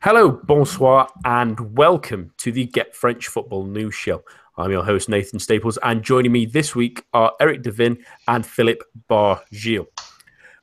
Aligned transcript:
Hello, 0.00 0.30
bonsoir, 0.30 1.08
and 1.24 1.76
welcome 1.76 2.32
to 2.38 2.52
the 2.52 2.66
Get 2.66 2.94
French 2.94 3.28
Football 3.28 3.66
News 3.66 3.94
Show. 3.94 4.24
I'm 4.56 4.70
your 4.70 4.84
host, 4.84 5.08
Nathan 5.08 5.38
Staples, 5.38 5.78
and 5.82 6.02
joining 6.02 6.32
me 6.32 6.46
this 6.46 6.74
week 6.74 7.04
are 7.12 7.32
Eric 7.40 7.62
Devin 7.62 7.98
and 8.28 8.44
Philip 8.44 8.82
Bargil. 9.08 9.86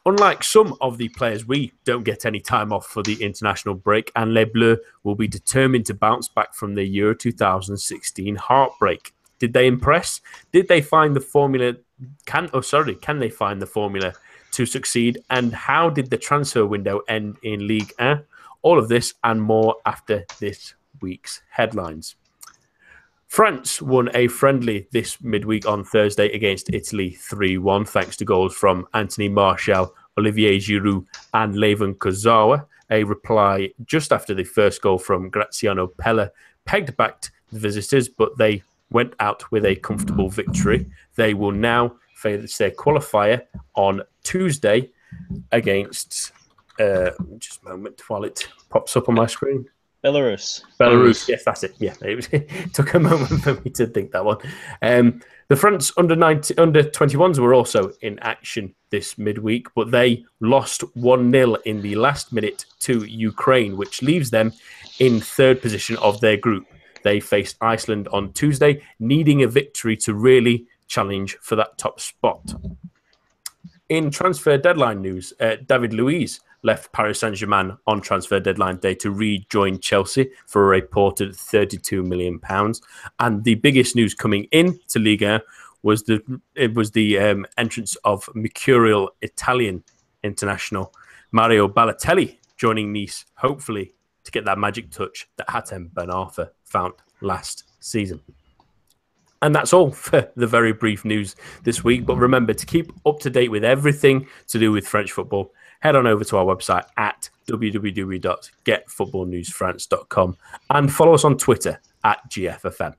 Unlike 0.05 0.44
some 0.44 0.76
of 0.81 0.97
the 0.97 1.10
players, 1.10 1.47
we 1.47 1.71
don't 1.86 2.04
get 2.04 2.26
any 2.26 2.39
time 2.39 2.71
off 2.71 2.88
for 2.88 3.04
the 3.04 3.21
international 3.23 3.75
break, 3.75 4.11
and 4.15 4.34
Les 4.34 4.46
Bleus 4.46 4.78
will 5.04 5.16
be 5.16 5.27
determined 5.27 5.86
to 5.88 5.93
bounce 5.93 6.27
back 6.27 6.54
from 6.54 6.75
their 6.75 6.86
Euro 6.86 7.16
2016 7.16 8.36
heartbreak. 8.36 9.14
Did 9.39 9.54
they 9.54 9.68
impress? 9.68 10.21
Did 10.52 10.68
they 10.68 10.82
find 10.82 11.16
the 11.16 11.21
formula? 11.21 11.75
Can 12.25 12.50
oh 12.54 12.61
sorry, 12.61 12.96
can 12.96 13.20
they 13.20 13.30
find 13.30 13.61
the 13.61 13.66
formula 13.66 14.14
to 14.52 14.66
succeed? 14.66 15.20
And 15.30 15.54
how 15.54 15.89
did 15.89 16.09
the 16.09 16.18
transfer 16.18 16.66
window 16.66 17.02
end 17.07 17.38
in 17.43 17.68
League 17.68 17.91
1? 17.98 18.23
All 18.62 18.78
of 18.78 18.89
this 18.89 19.14
and 19.24 19.42
more 19.42 19.75
after 19.86 20.25
this 20.39 20.74
week's 21.02 21.42
headlines. 21.50 22.15
France 23.28 23.79
won 23.79 24.10
a 24.16 24.28
friendly 24.28 24.88
this 24.92 25.21
midweek 25.21 25.68
on 25.68 25.83
Thursday 25.83 26.32
against 26.32 26.74
Italy 26.74 27.11
3 27.11 27.60
1, 27.60 27.86
thanks 27.86 28.18
to 28.18 28.25
goals 28.25 28.56
from 28.56 28.88
Anthony 28.96 29.30
Martial, 29.30 29.93
Olivier 30.18 30.57
Giroud, 30.57 31.06
and 31.36 31.54
Layvin 31.54 31.96
Kurzawa. 31.96 32.66
A 32.89 33.03
reply 33.03 33.69
just 33.86 34.11
after 34.11 34.33
the 34.33 34.44
first 34.44 34.81
goal 34.81 34.97
from 34.97 35.30
Graziano 35.30 35.88
Pellè 35.88 36.31
pegged 36.66 36.97
back 36.97 37.25
the 37.52 37.59
visitors, 37.59 38.09
but 38.09 38.36
they 38.39 38.64
went 38.89 39.14
out 39.19 39.50
with 39.52 39.64
a 39.64 39.75
comfortable 39.75 40.30
victory. 40.30 40.89
They 41.16 41.36
will 41.36 41.52
now 41.52 41.95
face 42.16 42.58
their 42.58 42.72
qualifier 42.72 43.44
on 43.75 44.02
Tuesday 44.23 44.89
against 45.52 46.31
uh, 46.80 47.11
just 47.38 47.61
a 47.64 47.69
moment 47.69 48.02
while 48.09 48.23
it 48.23 48.47
pops 48.69 48.95
up 48.95 49.09
on 49.09 49.16
my 49.16 49.28
screen. 49.28 49.69
Belarus. 50.03 50.64
Belarus, 50.80 51.27
yes, 51.27 51.44
that's 51.44 51.63
it. 51.63 51.75
Yeah, 51.77 51.94
it, 52.02 52.16
was, 52.16 52.27
it 52.31 52.73
took 52.73 52.94
a 52.94 52.99
moment 52.99 53.41
for 53.44 53.55
me 53.55 53.72
to 53.72 53.85
think 53.88 54.11
that 54.11 54.23
one. 54.23 54.38
Um, 54.81 55.22
the 55.50 55.55
France 55.55 55.91
under 55.97 56.16
90, 56.16 56.57
under 56.57 56.83
21s 56.83 57.39
were 57.39 57.53
also 57.53 57.91
in 58.02 58.17
action 58.19 58.73
this 58.91 59.17
midweek, 59.17 59.67
but 59.75 59.91
they 59.91 60.23
lost 60.39 60.83
1 60.95 61.31
0 61.31 61.55
in 61.66 61.81
the 61.81 61.95
last 61.95 62.31
minute 62.31 62.66
to 62.80 63.03
Ukraine, 63.03 63.75
which 63.75 64.02
leaves 64.02 64.30
them 64.30 64.53
in 65.00 65.19
third 65.19 65.61
position 65.61 65.97
of 65.97 66.22
their 66.22 66.38
group. 66.38 66.66
They 67.03 67.19
faced 67.19 67.57
Iceland 67.61 68.07
on 68.09 68.33
Tuesday, 68.33 68.81
needing 69.00 69.44
a 69.44 69.47
victory 69.47 69.97
to 69.97 70.13
really 70.13 70.66
challenge 70.88 71.38
for 71.41 71.55
that 71.55 71.77
top 71.77 72.00
spot. 72.00 72.53
In 73.89 74.11
transfer 74.11 74.57
deadline 74.57 75.02
news, 75.02 75.33
uh, 75.39 75.55
David 75.67 75.94
Luiz 75.94 76.39
left 76.63 76.91
Paris 76.91 77.19
Saint 77.19 77.35
Germain 77.35 77.77
on 77.88 78.02
transfer 78.02 78.39
deadline 78.39 78.77
day 78.77 78.95
to 78.95 79.11
rejoin 79.11 79.79
Chelsea 79.79 80.29
for 80.47 80.63
a 80.63 80.67
reported 80.67 81.31
£32 81.31 82.05
million. 82.05 82.39
And 83.19 83.43
the 83.43 83.55
biggest 83.55 83.95
news 83.95 84.13
coming 84.13 84.45
in 84.51 84.79
to 84.89 84.99
Liga 84.99 85.41
was 85.81 86.03
the 86.03 86.21
it 86.55 86.73
was 86.73 86.91
the 86.91 87.17
um, 87.19 87.45
entrance 87.57 87.95
of 88.03 88.29
mercurial 88.35 89.11
Italian 89.21 89.83
international 90.23 90.93
Mario 91.31 91.67
Balotelli 91.67 92.38
joining 92.57 92.91
Nice, 92.91 93.25
hopefully 93.35 93.94
to 94.25 94.31
get 94.31 94.45
that 94.45 94.57
magic 94.57 94.91
touch 94.91 95.29
that 95.38 95.47
Hatem 95.47 95.94
Ben 95.94 96.09
Arfa 96.09 96.49
found 96.66 96.94
last 97.21 97.63
season. 97.79 98.19
And 99.41 99.55
that's 99.55 99.71
all 99.71 99.91
for 99.91 100.29
the 100.35 100.47
very 100.47 100.73
brief 100.73 101.05
news 101.05 101.35
this 101.63 101.83
week. 101.83 102.05
But 102.05 102.17
remember 102.17 102.53
to 102.53 102.66
keep 102.66 102.91
up 103.05 103.19
to 103.19 103.29
date 103.29 103.49
with 103.49 103.63
everything 103.63 104.27
to 104.47 104.59
do 104.59 104.71
with 104.71 104.88
French 104.88 105.13
football 105.13 105.53
head 105.80 105.95
on 105.95 106.05
over 106.08 106.23
to 106.23 106.38
our 106.38 106.45
website 106.45 106.85
at 106.97 107.30
www.getfootballnewsfrance.com 107.47 110.38
and 110.69 110.94
follow 110.94 111.13
us 111.13 111.23
on 111.23 111.38
Twitter 111.38 111.80
at 112.03 112.19
GFFN. 112.30 112.95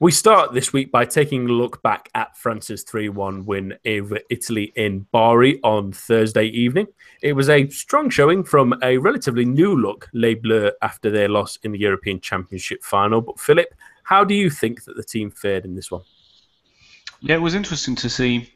We 0.00 0.12
start 0.12 0.52
this 0.52 0.72
week 0.72 0.92
by 0.92 1.06
taking 1.06 1.48
a 1.48 1.52
look 1.52 1.82
back 1.82 2.08
at 2.14 2.36
France's 2.36 2.84
3 2.84 3.08
1 3.08 3.44
win 3.44 3.74
over 3.84 4.20
Italy 4.30 4.72
in 4.76 5.00
Bari 5.10 5.58
on 5.64 5.90
Thursday 5.90 6.44
evening. 6.44 6.86
It 7.20 7.32
was 7.32 7.48
a 7.48 7.68
strong 7.70 8.08
showing 8.08 8.44
from 8.44 8.78
a 8.80 8.98
relatively 8.98 9.44
new 9.44 9.74
look 9.74 10.08
Les 10.12 10.36
Bleus 10.36 10.70
after 10.82 11.10
their 11.10 11.28
loss 11.28 11.58
in 11.64 11.72
the 11.72 11.80
European 11.80 12.20
Championship 12.20 12.84
final. 12.84 13.20
But, 13.20 13.40
Philip, 13.40 13.74
how 14.04 14.22
do 14.22 14.34
you 14.34 14.50
think 14.50 14.84
that 14.84 14.96
the 14.96 15.02
team 15.02 15.32
fared 15.32 15.64
in 15.64 15.74
this 15.74 15.90
one? 15.90 16.02
Yeah, 17.20 17.34
it 17.34 17.42
was 17.42 17.56
interesting 17.56 17.96
to 17.96 18.08
see 18.08 18.52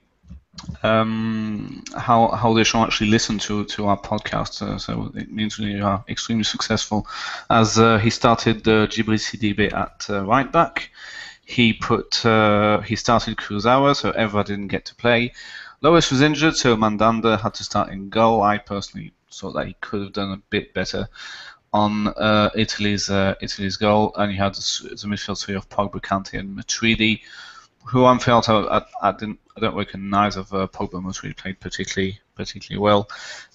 um, 0.82 1.82
how 1.96 2.28
how 2.28 2.52
they 2.52 2.64
shall 2.64 2.84
actually 2.84 3.10
listen 3.10 3.38
to 3.38 3.64
to 3.64 3.86
our 3.86 3.98
podcast. 3.98 4.62
Uh, 4.62 4.78
so 4.78 5.12
it 5.14 5.30
means 5.30 5.58
we 5.58 5.80
are 5.80 6.04
extremely 6.08 6.44
successful. 6.44 7.06
As 7.50 7.78
uh, 7.78 7.98
he 7.98 8.10
started 8.10 8.66
uh, 8.68 8.86
Djibril 8.86 9.18
Sidibe 9.18 9.72
at 9.72 10.06
uh, 10.10 10.24
right 10.24 10.50
back, 10.50 10.90
he 11.44 11.72
put 11.72 12.24
uh, 12.24 12.80
he 12.80 12.96
started 12.96 13.36
Kurzawa, 13.36 13.96
so 13.96 14.12
Evra 14.12 14.44
didn't 14.44 14.68
get 14.68 14.84
to 14.86 14.94
play. 14.94 15.32
Lloris 15.82 16.12
was 16.12 16.20
injured, 16.20 16.56
so 16.56 16.76
Mandanda 16.76 17.40
had 17.40 17.54
to 17.54 17.64
start 17.64 17.90
in 17.90 18.08
goal. 18.08 18.42
I 18.42 18.58
personally 18.58 19.12
thought 19.32 19.52
that 19.52 19.66
he 19.66 19.74
could 19.80 20.02
have 20.02 20.12
done 20.12 20.30
a 20.32 20.42
bit 20.50 20.74
better 20.74 21.08
on 21.72 22.08
uh, 22.08 22.50
Italy's 22.54 23.10
uh, 23.10 23.34
Italy's 23.40 23.76
goal, 23.76 24.14
and 24.16 24.30
he 24.30 24.38
had 24.38 24.54
the, 24.54 24.88
the 24.90 25.08
midfield 25.08 25.42
three 25.42 25.56
of 25.56 25.68
Pogba, 25.68 26.00
Kante, 26.00 26.38
and 26.38 26.56
Matuidi 26.56 27.22
who 27.84 28.04
I'm 28.04 28.18
felt 28.18 28.48
I, 28.48 28.82
I, 29.02 29.12
didn't 29.12 29.40
I 29.56 29.60
don't 29.60 29.74
recognise 29.74 30.36
of 30.36 30.52
uh, 30.52 30.66
Pogba 30.66 31.02
most 31.02 31.22
really 31.22 31.34
played 31.34 31.60
particularly 31.60 32.18
particularly 32.34 32.80
well. 32.80 33.08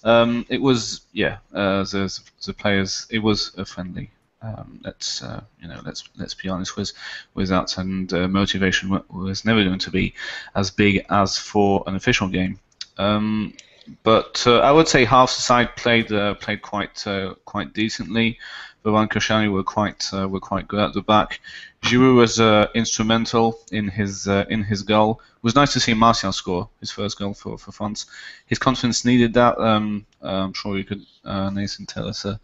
Um, 0.04 0.46
it 0.48 0.60
was 0.60 1.02
yeah 1.12 1.38
uh, 1.52 1.84
the, 1.84 2.20
the 2.44 2.54
players 2.54 3.06
it 3.10 3.18
was 3.18 3.52
a 3.56 3.64
friendly. 3.64 4.10
Um, 4.40 4.80
let's 4.84 5.22
uh, 5.22 5.42
you 5.60 5.68
know 5.68 5.80
let's 5.84 6.04
let's 6.16 6.34
be 6.34 6.48
honest 6.48 6.76
with 6.76 6.92
with 7.34 7.48
that 7.48 7.76
and 7.78 8.12
uh, 8.12 8.28
motivation 8.28 9.00
was 9.10 9.44
never 9.44 9.64
going 9.64 9.80
to 9.80 9.90
be 9.90 10.14
as 10.54 10.70
big 10.70 11.04
as 11.10 11.36
for 11.36 11.82
an 11.86 11.96
official 11.96 12.28
game. 12.28 12.58
Um, 12.98 13.54
but 14.02 14.44
uh, 14.46 14.58
I 14.60 14.70
would 14.70 14.88
say 14.88 15.04
half 15.04 15.34
the 15.34 15.42
side 15.42 15.76
played 15.76 16.12
uh, 16.12 16.34
played 16.34 16.62
quite 16.62 17.06
uh, 17.06 17.34
quite 17.44 17.72
decently. 17.72 18.38
Varane 18.84 19.08
Koscielny 19.08 19.52
were 19.52 19.64
quite 19.64 20.08
uh, 20.12 20.28
were 20.28 20.40
quite 20.40 20.68
good 20.68 20.80
at 20.80 20.94
the 20.94 21.02
back. 21.02 21.40
Giroud 21.82 22.16
was 22.16 22.40
uh, 22.40 22.68
instrumental 22.74 23.58
in 23.70 23.88
his 23.88 24.28
uh, 24.28 24.44
in 24.48 24.62
his 24.62 24.82
goal. 24.82 25.20
It 25.36 25.42
was 25.42 25.54
nice 25.54 25.72
to 25.74 25.80
see 25.80 25.94
Martial 25.94 26.32
score 26.32 26.68
his 26.80 26.90
first 26.90 27.18
goal 27.18 27.34
for, 27.34 27.58
for 27.58 27.72
France. 27.72 28.06
His 28.46 28.58
confidence 28.58 29.04
needed 29.04 29.34
that. 29.34 29.58
Um, 29.58 30.06
I'm 30.20 30.52
sure 30.52 30.76
you 30.76 30.84
could, 30.84 31.02
uh, 31.24 31.50
Nathan, 31.50 31.86
tell 31.86 32.08
us 32.08 32.24
a, 32.24 32.40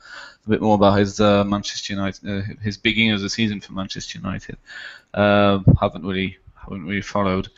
a 0.46 0.48
bit 0.48 0.62
more 0.62 0.76
about 0.76 0.98
his 0.98 1.20
uh, 1.20 1.44
Manchester 1.44 1.92
United, 1.92 2.28
uh, 2.28 2.42
his 2.62 2.76
beginning 2.76 3.12
of 3.12 3.20
the 3.20 3.30
season 3.30 3.60
for 3.60 3.72
Manchester 3.72 4.18
United. 4.18 4.56
haven't 5.14 6.04
really 6.04 6.38
haven't 6.54 6.86
really 6.86 7.02
followed. 7.02 7.48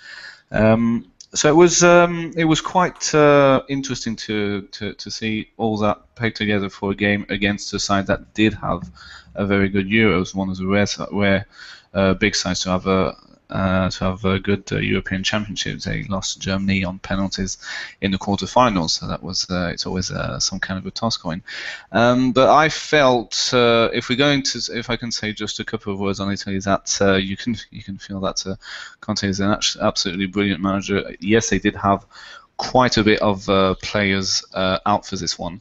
Um, 0.51 1.11
so 1.35 1.49
it 1.49 1.57
was 1.57 1.83
um, 1.83 2.33
it 2.37 2.45
was 2.45 2.61
quite 2.61 3.15
uh, 3.15 3.63
interesting 3.69 4.17
to, 4.17 4.63
to, 4.73 4.95
to 4.95 5.11
see 5.11 5.51
all 5.57 5.77
that 5.79 6.01
pegged 6.15 6.37
together 6.37 6.71
for 6.71 6.93
a 6.93 6.95
game 6.95 7.27
against 7.29 7.75
a 7.75 7.79
side 7.79 8.07
that 8.07 8.35
did 8.35 8.55
have 8.55 8.91
a 9.35 9.45
very 9.45 9.69
good 9.69 9.87
Euros, 9.87 10.35
one 10.35 10.49
of 10.49 10.57
the 10.57 10.67
rare, 10.67 10.87
rare 11.13 11.47
uh, 11.95 12.15
big 12.15 12.35
sides 12.35 12.61
to 12.61 12.71
have 12.71 12.87
a, 12.87 13.15
uh, 13.51 13.89
to 13.91 14.05
have 14.05 14.25
a 14.25 14.39
good 14.39 14.71
uh, 14.73 14.79
European 14.79 15.23
Championship. 15.23 15.81
They 15.81 16.05
lost 16.05 16.35
to 16.35 16.41
Germany 16.41 16.85
on 16.85 16.99
penalties 16.99 17.59
in 18.01 18.11
the 18.11 18.19
quarterfinals, 18.19 18.91
so 18.91 19.07
that 19.07 19.23
was 19.23 19.49
uh, 19.51 19.71
it's 19.73 19.87
always 19.87 20.11
uh, 20.11 20.41
some 20.41 20.59
kind 20.59 20.79
of 20.79 20.87
a 20.87 20.91
toss 20.91 21.17
coin. 21.17 21.43
Um, 21.93 22.33
but 22.33 22.49
I 22.49 22.69
felt 22.69 23.51
uh, 23.53 23.91
if 23.93 24.09
we're 24.09 24.17
going 24.17 24.43
to, 24.43 24.61
if 24.75 24.91
I 24.91 24.97
can 24.97 25.13
say 25.13 25.33
just 25.33 25.61
a 25.61 25.65
couple 25.65 25.93
of 25.93 26.01
words 26.01 26.21
on 26.21 26.33
Italy, 26.33 26.59
that 26.61 26.99
uh, 27.01 27.15
you 27.15 27.37
can 27.37 27.57
you 27.71 27.83
can 27.83 27.99
feel 27.99 28.21
that 28.21 28.45
Conte 29.01 29.29
is 29.29 29.41
an 29.41 29.57
absolutely 29.81 30.27
brilliant 30.27 30.61
manager. 30.61 31.15
Yes, 31.21 31.51
they 31.51 31.59
did 31.59 31.77
have 31.77 32.05
quite 32.57 32.97
a 32.97 33.05
bit 33.05 33.21
of 33.21 33.47
players 33.81 34.45
out 34.55 35.07
for 35.07 35.17
this 35.17 35.39
one. 35.39 35.61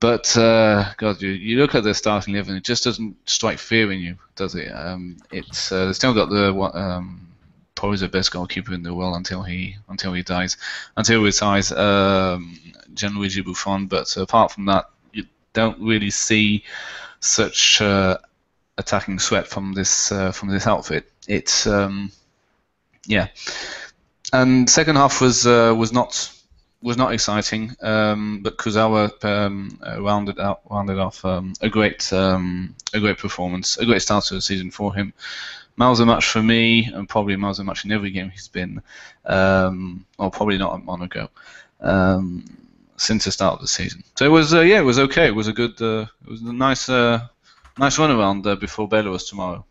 But 0.00 0.34
uh, 0.34 0.92
God, 0.96 1.20
you, 1.20 1.28
you 1.28 1.58
look 1.58 1.74
at 1.74 1.84
their 1.84 1.92
starting 1.92 2.34
eleven, 2.34 2.56
it 2.56 2.64
just 2.64 2.84
doesn't 2.84 3.16
strike 3.28 3.58
fear 3.58 3.92
in 3.92 4.00
you, 4.00 4.16
does 4.34 4.54
it? 4.54 4.68
Um, 4.68 5.18
it's 5.30 5.70
uh, 5.70 5.86
they 5.86 5.92
still 5.92 6.14
got 6.14 6.30
the 6.30 6.54
um, 6.54 7.28
probably 7.74 7.98
the 7.98 8.08
best 8.08 8.32
goalkeeper 8.32 8.72
in 8.72 8.82
the 8.82 8.94
world 8.94 9.14
until 9.14 9.42
he 9.42 9.76
until 9.88 10.14
he 10.14 10.22
dies, 10.22 10.56
until 10.96 11.20
he 11.20 11.26
retires, 11.26 11.70
um, 11.72 12.58
Gianluigi 12.94 13.44
Buffon. 13.44 13.88
But 13.88 14.16
apart 14.16 14.52
from 14.52 14.64
that, 14.66 14.88
you 15.12 15.26
don't 15.52 15.78
really 15.78 16.10
see 16.10 16.64
such 17.20 17.82
uh, 17.82 18.16
attacking 18.78 19.18
sweat 19.18 19.46
from 19.46 19.74
this 19.74 20.10
uh, 20.10 20.32
from 20.32 20.48
this 20.48 20.66
outfit. 20.66 21.12
It's 21.28 21.66
um, 21.66 22.10
yeah, 23.06 23.28
and 24.32 24.68
second 24.68 24.96
half 24.96 25.20
was 25.20 25.46
uh, 25.46 25.74
was 25.76 25.92
not 25.92 26.32
was 26.82 26.96
not 26.96 27.12
exciting, 27.12 27.76
um, 27.82 28.40
but 28.42 28.56
Kurzawa 28.56 29.22
um, 29.24 29.78
uh, 29.86 30.00
rounded 30.02 30.38
out 30.38 30.62
rounded 30.70 30.98
off 30.98 31.24
um, 31.24 31.52
a 31.60 31.68
great 31.68 32.12
um, 32.12 32.74
a 32.94 33.00
great 33.00 33.18
performance, 33.18 33.76
a 33.78 33.84
great 33.84 34.02
start 34.02 34.24
to 34.24 34.34
the 34.34 34.40
season 34.40 34.70
for 34.70 34.94
him. 34.94 35.12
Miles 35.76 36.00
a 36.00 36.06
match 36.06 36.26
for 36.26 36.42
me, 36.42 36.84
and 36.86 37.08
probably 37.08 37.36
miles 37.36 37.58
a 37.58 37.64
match 37.64 37.84
in 37.84 37.92
every 37.92 38.10
game 38.10 38.30
he's 38.30 38.48
been, 38.48 38.82
um, 39.24 40.04
or 40.18 40.30
probably 40.30 40.58
not 40.58 40.74
a 40.74 40.78
Monaco. 40.78 41.30
Um, 41.80 42.44
since 43.00 43.24
the 43.24 43.32
start 43.32 43.54
of 43.54 43.60
the 43.62 43.66
season. 43.66 44.04
So 44.16 44.26
it 44.26 44.28
was, 44.28 44.52
uh, 44.52 44.60
yeah, 44.60 44.78
it 44.78 44.84
was 44.84 44.98
okay. 44.98 45.26
It 45.26 45.34
was 45.34 45.48
a 45.48 45.54
good, 45.54 45.80
uh, 45.80 46.04
it 46.22 46.30
was 46.30 46.42
a 46.42 46.52
nice, 46.52 46.86
uh, 46.90 47.26
nice 47.78 47.98
run 47.98 48.10
around 48.10 48.46
uh, 48.46 48.56
before 48.56 48.90
Belarus 48.90 49.26
tomorrow. 49.26 49.64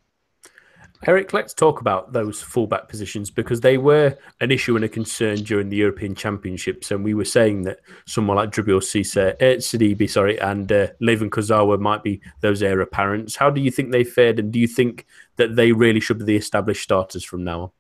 Eric, 1.08 1.32
let's 1.32 1.54
talk 1.54 1.80
about 1.80 2.12
those 2.12 2.42
fullback 2.42 2.90
positions 2.90 3.32
because 3.32 3.62
they 3.62 3.78
were 3.78 4.18
an 4.42 4.52
issue 4.52 4.76
and 4.76 4.84
a 4.84 4.90
concern 4.90 5.38
during 5.38 5.70
the 5.70 5.78
European 5.78 6.14
Championships, 6.14 6.92
and 6.92 7.06
we 7.06 7.14
were 7.14 7.24
saying 7.24 7.62
that 7.64 7.80
someone 8.06 8.36
like 8.36 8.52
Djibril 8.52 8.82
Cisse, 8.82 9.32
uh, 9.32 9.58
Sidibe, 9.60 10.10
sorry, 10.10 10.38
and 10.42 10.70
uh, 10.70 10.88
Layvin 11.02 11.30
Kurzawa 11.30 11.80
might 11.80 12.04
be 12.04 12.22
those 12.42 12.62
heir 12.62 12.82
apparents. 12.82 13.38
How 13.38 13.50
do 13.50 13.62
you 13.62 13.72
think 13.72 13.92
they 13.92 14.04
fared, 14.04 14.40
and 14.40 14.52
do 14.52 14.60
you 14.60 14.68
think 14.68 15.06
that 15.38 15.56
they 15.56 15.72
really 15.72 16.02
should 16.02 16.20
be 16.20 16.26
the 16.26 16.36
established 16.36 16.84
starters 16.84 17.24
from 17.24 17.46
now 17.46 17.62
on? 17.62 17.72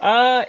Uh, 0.00 0.44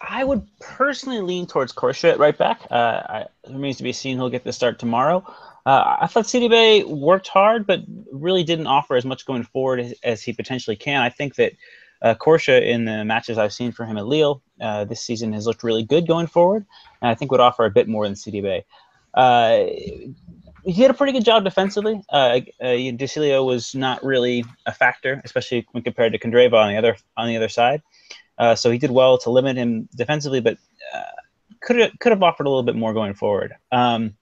I 0.00 0.22
would 0.22 0.46
personally 0.60 1.20
lean 1.20 1.46
towards 1.48 1.72
Corchia 1.72 2.16
right 2.18 2.38
back. 2.38 2.60
Uh, 2.70 3.02
I, 3.08 3.20
it 3.42 3.50
remains 3.50 3.78
to 3.78 3.82
be 3.82 3.92
seen 3.92 4.16
who'll 4.16 4.30
get 4.30 4.44
the 4.44 4.52
start 4.52 4.78
tomorrow. 4.78 5.24
Uh, 5.66 5.96
I 6.00 6.06
thought 6.06 6.24
Sidibe 6.24 6.86
worked 6.86 7.28
hard, 7.28 7.66
but 7.66 7.80
really 8.12 8.44
didn't 8.44 8.66
offer 8.66 8.96
as 8.96 9.04
much 9.04 9.24
going 9.24 9.44
forward 9.44 9.80
as, 9.80 9.94
as 10.02 10.22
he 10.22 10.32
potentially 10.32 10.76
can. 10.76 11.00
I 11.02 11.08
think 11.08 11.36
that 11.36 11.52
uh, 12.02 12.14
Corchia, 12.14 12.60
in 12.60 12.84
the 12.84 13.04
matches 13.04 13.38
I've 13.38 13.52
seen 13.52 13.72
for 13.72 13.86
him 13.86 13.96
at 13.96 14.06
Lille 14.06 14.42
uh, 14.60 14.84
this 14.84 15.00
season, 15.00 15.32
has 15.32 15.46
looked 15.46 15.62
really 15.62 15.82
good 15.82 16.06
going 16.06 16.26
forward, 16.26 16.66
and 17.00 17.10
I 17.10 17.14
think 17.14 17.30
would 17.30 17.40
offer 17.40 17.64
a 17.64 17.70
bit 17.70 17.88
more 17.88 18.04
than 18.04 18.14
Sidibe. 18.14 18.64
Uh, 19.14 19.64
he 20.64 20.72
did 20.72 20.90
a 20.90 20.94
pretty 20.94 21.12
good 21.12 21.24
job 21.24 21.44
defensively. 21.44 22.02
Uh, 22.10 22.40
uh, 22.62 23.42
was 23.42 23.74
not 23.74 24.02
really 24.04 24.44
a 24.66 24.72
factor, 24.72 25.20
especially 25.24 25.66
when 25.72 25.82
compared 25.82 26.12
to 26.12 26.18
Candreva 26.18 26.54
on 26.54 26.72
the 26.72 26.76
other 26.76 26.96
on 27.16 27.28
the 27.28 27.36
other 27.36 27.48
side. 27.48 27.82
Uh, 28.38 28.54
so 28.54 28.70
he 28.70 28.78
did 28.78 28.90
well 28.90 29.18
to 29.18 29.30
limit 29.30 29.56
him 29.56 29.88
defensively, 29.94 30.40
but 30.40 30.58
uh, 30.94 31.02
could 31.60 31.76
have 31.76 31.92
could 32.00 32.12
have 32.12 32.22
offered 32.22 32.46
a 32.46 32.48
little 32.48 32.62
bit 32.62 32.76
more 32.76 32.92
going 32.92 33.14
forward. 33.14 33.54
Um, 33.72 34.16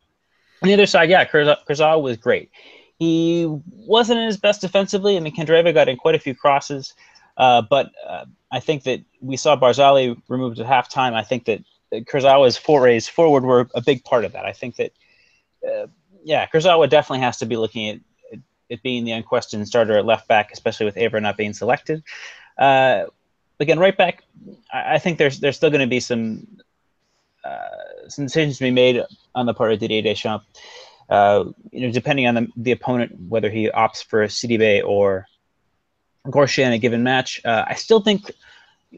on 0.63 0.69
the 0.69 0.75
other 0.75 0.87
side, 0.87 1.11
yeah, 1.11 1.25
Kurzawa 1.25 2.01
was 2.01 2.17
great. 2.17 2.51
He 2.99 3.47
wasn't 3.67 4.21
at 4.21 4.27
his 4.27 4.37
best 4.37 4.61
defensively. 4.61 5.17
I 5.17 5.21
mean, 5.21 5.35
Candreva 5.35 5.75
got 5.75 5.89
in 5.89 5.97
quite 5.97 6.15
a 6.15 6.21
few 6.21 6.35
crosses, 6.35 6.95
uh, 7.37 7.63
but 7.63 7.91
uh, 8.07 8.27
I 8.53 8.61
think 8.61 8.85
that 8.85 9.01
we 9.21 9.37
saw 9.37 9.57
Barzagli 9.57 10.21
removed 10.29 10.61
at 10.61 10.67
halftime. 10.67 11.15
I 11.15 11.23
think 11.23 11.47
that 11.47 11.65
Kurzawa's 11.93 12.57
forays 12.57 13.09
forward 13.09 13.45
were 13.45 13.69
a 13.75 13.81
big 13.81 14.05
part 14.05 14.25
of 14.25 14.33
that. 14.33 14.47
I 14.47 14.53
think 14.53 14.77
that, 14.77 14.93
uh, 15.67 15.87
yeah, 16.23 16.47
Kurzawa 16.47 16.89
definitely 16.89 17.25
has 17.25 17.39
to 17.39 17.47
be 17.47 17.57
looking 17.57 17.89
at 17.89 18.01
it 18.69 18.83
being 18.83 19.05
the 19.05 19.13
unquestioned 19.13 19.67
starter 19.69 19.99
at 19.99 20.07
left 20.07 20.29
back, 20.29 20.51
especially 20.53 20.87
with 20.87 20.95
Evra 20.95 21.21
not 21.21 21.37
being 21.37 21.53
selected. 21.53 22.03
Uh, 22.57 23.05
again, 23.61 23.79
right 23.79 23.97
back, 23.97 24.23
I, 24.73 24.95
I 24.95 24.99
think 24.99 25.19
there's 25.19 25.41
there's 25.41 25.57
still 25.57 25.71
going 25.71 25.81
to 25.83 25.87
be 25.87 26.01
some 26.01 26.47
uh, 27.45 28.09
some 28.09 28.25
decisions 28.27 28.59
to 28.59 28.65
be 28.65 28.71
made 28.71 29.03
on 29.35 29.47
the 29.47 29.55
part 29.55 29.73
of 29.73 29.79
Didier 29.79 30.03
Deschamps. 30.03 30.47
Uh, 31.09 31.45
you 31.71 31.87
know, 31.87 31.93
depending 31.93 32.27
on 32.27 32.35
the, 32.35 32.49
the 32.57 32.73
opponent, 32.73 33.19
whether 33.29 33.51
he 33.51 33.69
opts 33.69 34.03
for 34.03 34.25
Sidibe 34.27 34.85
or 34.85 35.27
Corchia 36.27 36.67
in 36.67 36.73
a 36.73 36.79
given 36.79 37.03
match. 37.03 37.41
Uh, 37.45 37.65
I 37.67 37.75
still 37.75 38.01
think 38.01 38.31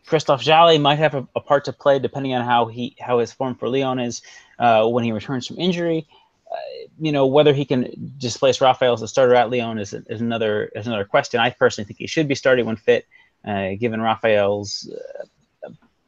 Christophe 0.07 0.43
Jallet 0.43 0.81
might 0.81 0.99
have 0.99 1.15
a, 1.15 1.27
a, 1.35 1.41
part 1.41 1.65
to 1.65 1.73
play, 1.73 1.99
depending 1.99 2.35
on 2.35 2.45
how 2.45 2.67
he 2.67 2.97
how 3.01 3.19
his 3.19 3.33
form 3.33 3.55
for 3.55 3.69
Lyon 3.69 3.99
is 3.99 4.23
uh, 4.59 4.87
when 4.87 5.05
he 5.05 5.13
returns 5.13 5.47
from 5.47 5.59
injury. 5.59 6.07
Uh, 6.51 6.57
you 7.01 7.11
know 7.11 7.27
whether 7.27 7.53
he 7.53 7.65
can 7.65 8.15
displace 8.19 8.61
Rafael 8.61 8.93
as 8.93 9.03
a 9.03 9.09
starter 9.09 9.35
at 9.35 9.51
Lyon 9.51 9.79
is, 9.79 9.95
is 9.95 10.21
another 10.21 10.67
is 10.67 10.87
another 10.87 11.05
question. 11.05 11.41
I 11.41 11.51
personally 11.51 11.87
think 11.87 11.99
he 11.99 12.07
should 12.07 12.29
be 12.29 12.35
starting 12.35 12.67
when 12.67 12.77
fit, 12.77 13.07
uh, 13.45 13.71
given 13.79 14.01
Rafael's 14.01 14.89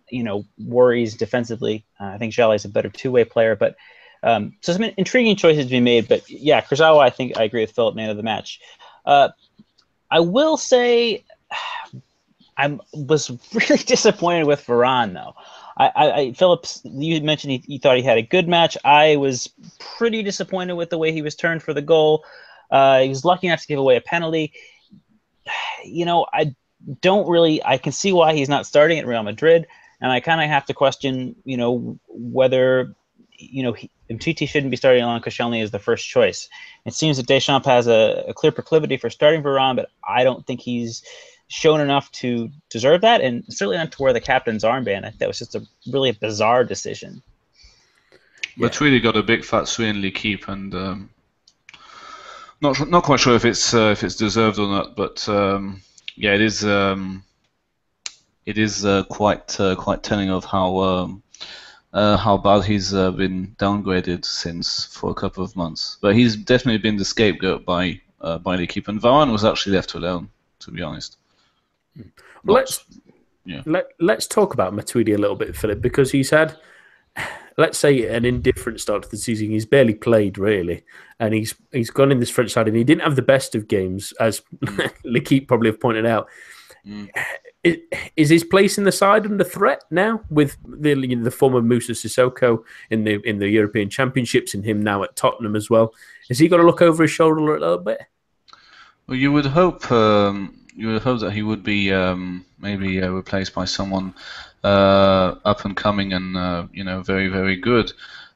you 0.09 0.23
know 0.23 0.45
worries 0.59 1.15
defensively. 1.15 1.85
Uh, 2.01 2.07
I 2.07 2.19
think 2.19 2.33
Jallet 2.33 2.57
is 2.57 2.65
a 2.65 2.69
better 2.69 2.89
two 2.89 3.11
way 3.11 3.25
player, 3.25 3.57
but 3.57 3.77
um, 4.23 4.55
so 4.61 4.73
some 4.73 4.83
intriguing 4.97 5.37
choices 5.37 5.65
to 5.65 5.71
be 5.71 5.81
made. 5.81 6.09
But 6.09 6.29
yeah, 6.29 6.61
Kurzawa, 6.61 7.01
I 7.01 7.11
think 7.11 7.37
I 7.37 7.45
agree 7.45 7.63
with 7.63 7.73
Philip, 7.73 7.95
man 7.95 8.11
of 8.11 8.17
the 8.17 8.23
match. 8.23 8.61
Uh, 9.05 9.29
I 10.11 10.21
will 10.21 10.57
say 10.57 11.25
I 12.59 12.79
was 12.95 13.31
really 13.53 13.83
disappointed 13.87 14.47
with 14.47 14.65
Varane 14.67 15.13
though. 15.13 15.35
I, 15.79 15.91
I, 15.95 16.33
Phillips, 16.33 16.81
you 16.85 17.21
mentioned 17.21 17.51
he, 17.51 17.63
he, 17.67 17.79
thought 17.79 17.99
he 17.99 18.03
had 18.03 18.17
a 18.17 18.23
good 18.23 18.49
match. 18.49 18.79
I 18.83 19.17
was 19.17 19.51
pretty 19.99 20.23
disappointed 20.23 20.73
with 20.73 20.89
the 20.89 20.97
way 20.97 21.13
he 21.13 21.21
was 21.21 21.35
turned 21.35 21.63
for 21.63 21.75
the 21.75 21.83
goal. 21.83 22.25
Uh, 22.71 23.01
he 23.01 23.11
was 23.11 23.27
lucky 23.27 23.49
enough 23.49 23.61
to 23.61 23.67
give 23.67 23.79
away 23.79 23.97
a 23.97 24.01
penalty. 24.01 24.53
You 25.85 26.05
know, 26.05 26.27
I 26.33 26.57
don't 27.01 27.29
really. 27.29 27.63
I 27.65 27.79
can 27.79 27.93
see 27.93 28.13
why 28.13 28.35
he's 28.35 28.49
not 28.49 28.67
starting 28.67 28.99
at 28.99 29.07
Real 29.07 29.23
Madrid 29.23 29.69
and 30.01 30.13
I 30.13 30.21
kind 30.21 30.41
of 30.41 30.49
have 30.49 30.67
to 30.67 30.75
question, 30.75 31.37
you 31.45 31.57
know, 31.57 31.99
whether 32.09 32.95
you 33.39 33.63
know 33.63 33.77
Umtiti 34.11 34.49
shouldn't 34.49 34.71
be 34.71 34.77
starting 34.77 35.03
along 35.03 35.23
Koscielny 35.23 35.63
as 35.63 35.71
the 35.71 35.79
first 35.79 36.07
choice. 36.09 36.49
It 36.85 36.95
seems 36.95 37.17
that 37.17 37.27
Deschamps 37.27 37.67
has 37.67 37.87
a, 37.87 38.25
a, 38.29 38.35
clear 38.35 38.53
proclivity 38.53 38.97
for 38.97 39.11
starting 39.11 39.43
Varane, 39.43 39.77
but 39.77 39.91
I 40.09 40.25
don't 40.25 40.47
think 40.47 40.61
he's 40.61 41.03
shown 41.49 41.81
enough 41.81 42.11
to 42.13 42.51
deserve 42.71 43.01
that, 43.03 43.21
and 43.21 43.45
certainly 43.49 43.77
not 43.77 43.93
to 43.93 44.03
wear 44.03 44.13
the 44.13 44.21
captain's 44.21 44.65
armband. 44.65 45.19
That 45.19 45.29
was 45.29 45.39
just 45.39 45.55
a 45.55 45.67
really 45.91 46.13
bizarre 46.13 46.65
decision. 46.65 47.23
But 48.59 48.81
yeah. 48.81 48.85
really 48.85 49.01
got 49.01 49.17
a 49.17 49.23
big 49.23 49.45
fat 49.45 49.65
Swinley 49.65 50.15
keep, 50.15 50.49
and 50.49 50.75
um, 50.75 51.11
not 52.61 52.89
not 52.89 53.05
quite 53.05 53.21
sure 53.21 53.35
if 53.35 53.45
it's 53.45 53.75
uh, 53.75 53.91
if 53.91 54.03
it's 54.03 54.17
deserved 54.17 54.59
or 54.59 54.69
not. 54.69 54.97
But 54.97 55.29
um, 55.29 55.83
yeah, 56.17 56.35
it 56.35 56.41
is. 56.41 56.65
Um, 56.65 57.23
it 58.47 58.59
is 58.59 58.85
uh, 58.85 59.03
quite 59.05 59.59
uh, 59.61 59.75
quite 59.75 60.03
telling 60.05 60.31
of 60.31 60.45
how 60.45 60.79
um, 60.79 61.23
uh, 61.97 62.15
how 62.15 62.37
bad 62.37 62.63
he's 62.63 62.93
uh, 62.93 63.11
been 63.11 63.57
downgraded 63.59 64.23
since 64.23 64.85
for 64.85 65.11
a 65.11 65.15
couple 65.15 65.43
of 65.43 65.57
months. 65.57 65.97
But 66.03 66.15
he's 66.15 66.37
definitely 66.37 66.79
been 66.79 66.99
the 66.99 67.07
scapegoat 67.07 67.65
by 67.65 68.01
uh, 68.21 68.39
by 68.39 68.57
the 68.57 68.67
keeper, 68.67 68.91
and 68.91 69.01
Varane 69.01 69.33
was 69.33 69.45
actually 69.45 69.77
left 69.77 69.95
alone, 69.95 70.29
to 70.61 70.71
be 70.71 70.83
honest. 70.83 71.17
Not, 71.97 72.07
let's 72.45 72.85
yeah. 73.47 73.63
let 73.65 73.87
let's 73.99 74.27
talk 74.27 74.53
about 74.53 74.75
Matuidi 74.75 75.15
a 75.15 75.19
little 75.19 75.37
bit, 75.37 75.57
Philip, 75.57 75.81
because 75.81 76.13
he's 76.13 76.31
had. 76.31 76.57
Let's 77.59 77.79
say 77.79 78.07
an 78.15 78.27
indifferent 78.27 78.83
start 78.83 79.05
to 79.05 79.09
the 79.09 79.17
season. 79.17 79.49
He's 79.49 79.65
barely 79.65 79.95
played 79.95 80.37
really, 80.37 80.85
and 81.19 81.33
he's 81.33 81.55
he's 81.73 81.89
gone 81.89 82.13
in 82.13 82.21
this 82.21 82.29
French 82.29 82.53
side, 82.53 82.69
and 82.69 82.77
he 82.77 82.85
didn't 82.85 83.05
have 83.05 83.17
the 83.17 83.23
best 83.23 83.55
of 83.55 83.67
games, 83.67 84.13
as 84.21 84.43
mm. 84.63 84.93
L'Equipe 85.05 85.49
probably 85.49 85.71
have 85.71 85.81
pointed 85.81 86.05
out. 86.05 86.29
Mm 86.87 87.09
is 88.17 88.31
his 88.31 88.45
place 88.45 88.79
in 88.79 88.85
the 88.85 88.93
side 88.93 89.27
under 89.27 89.45
threat 89.45 89.83
now 89.91 90.21
with 90.31 90.57
the 90.67 90.95
the 91.17 91.31
former 91.31 91.63
Moussa 91.63 91.93
Sissoko 91.93 92.63
in 92.91 93.05
the 93.05 93.21
in 93.29 93.39
the 93.39 93.49
European 93.49 93.89
Championships 93.91 94.55
and 94.55 94.65
him 94.65 94.83
now 94.83 95.03
at 95.03 95.17
Tottenham 95.17 95.57
as 95.57 95.71
well? 95.71 95.93
Has 96.29 96.39
he 96.39 96.49
got 96.49 96.59
to 96.59 96.63
look 96.63 96.83
over 96.83 97.03
his 97.03 97.11
shoulder 97.11 97.57
a 97.57 97.61
little 97.61 97.79
bit? 97.79 98.01
Well, 99.07 99.17
you 99.17 99.33
would 99.33 99.47
hope 99.47 99.91
um, 99.91 100.61
you 100.75 100.89
would 100.89 101.03
hope 101.03 101.21
that 101.21 101.33
he 101.33 101.43
would 101.43 101.63
be 101.63 101.93
um, 101.93 102.45
maybe 102.59 103.03
uh, 103.03 103.11
replaced 103.11 103.55
by 103.55 103.65
someone 103.65 104.15
uh, 104.65 105.37
up 105.45 105.65
and 105.65 105.77
coming 105.77 106.13
and 106.13 106.37
uh, 106.37 106.67
you 106.73 106.85
know 106.85 107.03
very 107.03 107.29
very 107.29 107.57
good. 107.57 107.93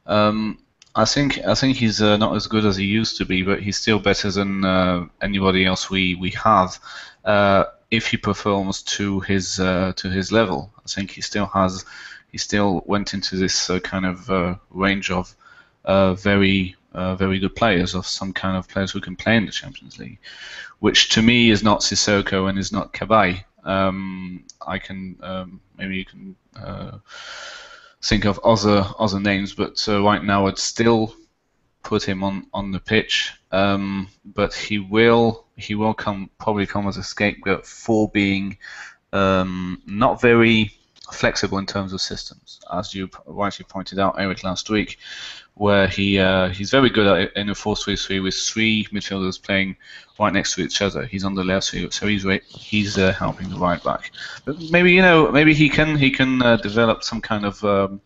Um, 0.07 0.57
I 0.95 1.05
think 1.05 1.39
I 1.45 1.55
think 1.55 1.77
he's 1.77 2.01
uh, 2.01 2.17
not 2.17 2.35
as 2.35 2.47
good 2.47 2.65
as 2.65 2.75
he 2.75 2.85
used 2.85 3.17
to 3.17 3.25
be, 3.25 3.43
but 3.43 3.61
he's 3.61 3.77
still 3.77 3.99
better 3.99 4.29
than 4.31 4.65
uh, 4.65 5.05
anybody 5.21 5.65
else 5.65 5.89
we 5.89 6.15
we 6.15 6.31
have. 6.31 6.79
Uh, 7.23 7.65
if 7.91 8.07
he 8.07 8.17
performs 8.17 8.81
to 8.81 9.19
his 9.19 9.59
uh, 9.59 9.91
to 9.97 10.09
his 10.09 10.31
level. 10.31 10.71
I 10.79 10.87
think 10.87 11.11
he 11.11 11.21
still 11.21 11.45
has 11.47 11.85
he 12.31 12.37
still 12.37 12.81
went 12.85 13.13
into 13.13 13.35
this 13.35 13.69
uh, 13.69 13.79
kind 13.79 14.05
of 14.05 14.29
uh, 14.29 14.55
range 14.69 15.11
of 15.11 15.35
uh, 15.83 16.13
very 16.13 16.75
uh, 16.93 17.15
very 17.15 17.39
good 17.39 17.55
players 17.55 17.93
of 17.93 18.07
some 18.07 18.33
kind 18.33 18.57
of 18.57 18.67
players 18.67 18.91
who 18.91 19.01
can 19.01 19.15
play 19.15 19.35
in 19.35 19.45
the 19.45 19.51
Champions 19.51 19.99
League, 19.99 20.19
which 20.79 21.09
to 21.09 21.21
me 21.21 21.51
is 21.51 21.63
not 21.63 21.81
Sissoko 21.81 22.49
and 22.49 22.57
is 22.57 22.71
not 22.71 22.93
Cabaye. 22.93 23.43
Um, 23.63 24.45
I 24.65 24.79
can 24.79 25.17
um, 25.21 25.61
maybe 25.77 25.97
you 25.97 26.05
can 26.05 26.35
uh, 26.55 26.97
think 28.01 28.25
of 28.25 28.39
other 28.43 28.85
other 28.97 29.19
names, 29.19 29.53
but 29.53 29.85
right 29.87 30.23
now 30.23 30.47
I'd 30.47 30.57
still 30.57 31.13
put 31.83 32.03
him 32.03 32.23
on 32.23 32.47
on 32.53 32.71
the 32.71 32.79
pitch. 32.79 33.33
Um, 33.51 34.07
but 34.23 34.53
he 34.53 34.79
will 34.79 35.45
he 35.57 35.75
will 35.75 35.93
come 35.93 36.29
probably 36.37 36.65
come 36.65 36.87
as 36.87 36.97
a 36.97 37.03
scapegoat 37.03 37.65
for 37.65 38.09
being 38.09 38.57
um, 39.13 39.81
not 39.85 40.21
very 40.21 40.71
flexible 41.11 41.57
in 41.57 41.65
terms 41.65 41.93
of 41.93 42.01
systems, 42.01 42.61
as 42.71 42.95
you 42.95 43.09
rightly 43.25 43.65
pointed 43.67 43.99
out, 43.99 44.15
Eric, 44.17 44.43
last 44.43 44.69
week, 44.69 44.97
where 45.55 45.87
he 45.87 46.17
uh, 46.17 46.49
he's 46.49 46.71
very 46.71 46.89
good 46.89 47.07
at 47.07 47.35
in 47.35 47.49
a 47.49 47.53
4-3-3 47.53 48.23
with 48.23 48.35
three 48.35 48.85
midfielders 48.85 49.41
playing 49.41 49.75
right 50.19 50.33
next 50.33 50.55
to 50.55 50.61
each 50.61 50.81
other. 50.81 51.05
He's 51.05 51.23
on 51.23 51.35
the 51.35 51.43
left, 51.43 51.65
so 51.65 52.07
he's 52.07 52.25
he's 52.47 52.97
uh, 52.97 53.13
helping 53.13 53.49
the 53.49 53.57
right 53.57 53.83
back. 53.83 54.11
But 54.45 54.59
maybe 54.71 54.93
you 54.93 55.01
know 55.01 55.31
maybe 55.31 55.53
he 55.53 55.69
can 55.69 55.97
he 55.97 56.11
can 56.11 56.41
uh, 56.41 56.57
develop 56.57 57.03
some 57.03 57.21
kind 57.21 57.45
of 57.45 57.63
um, 57.63 58.01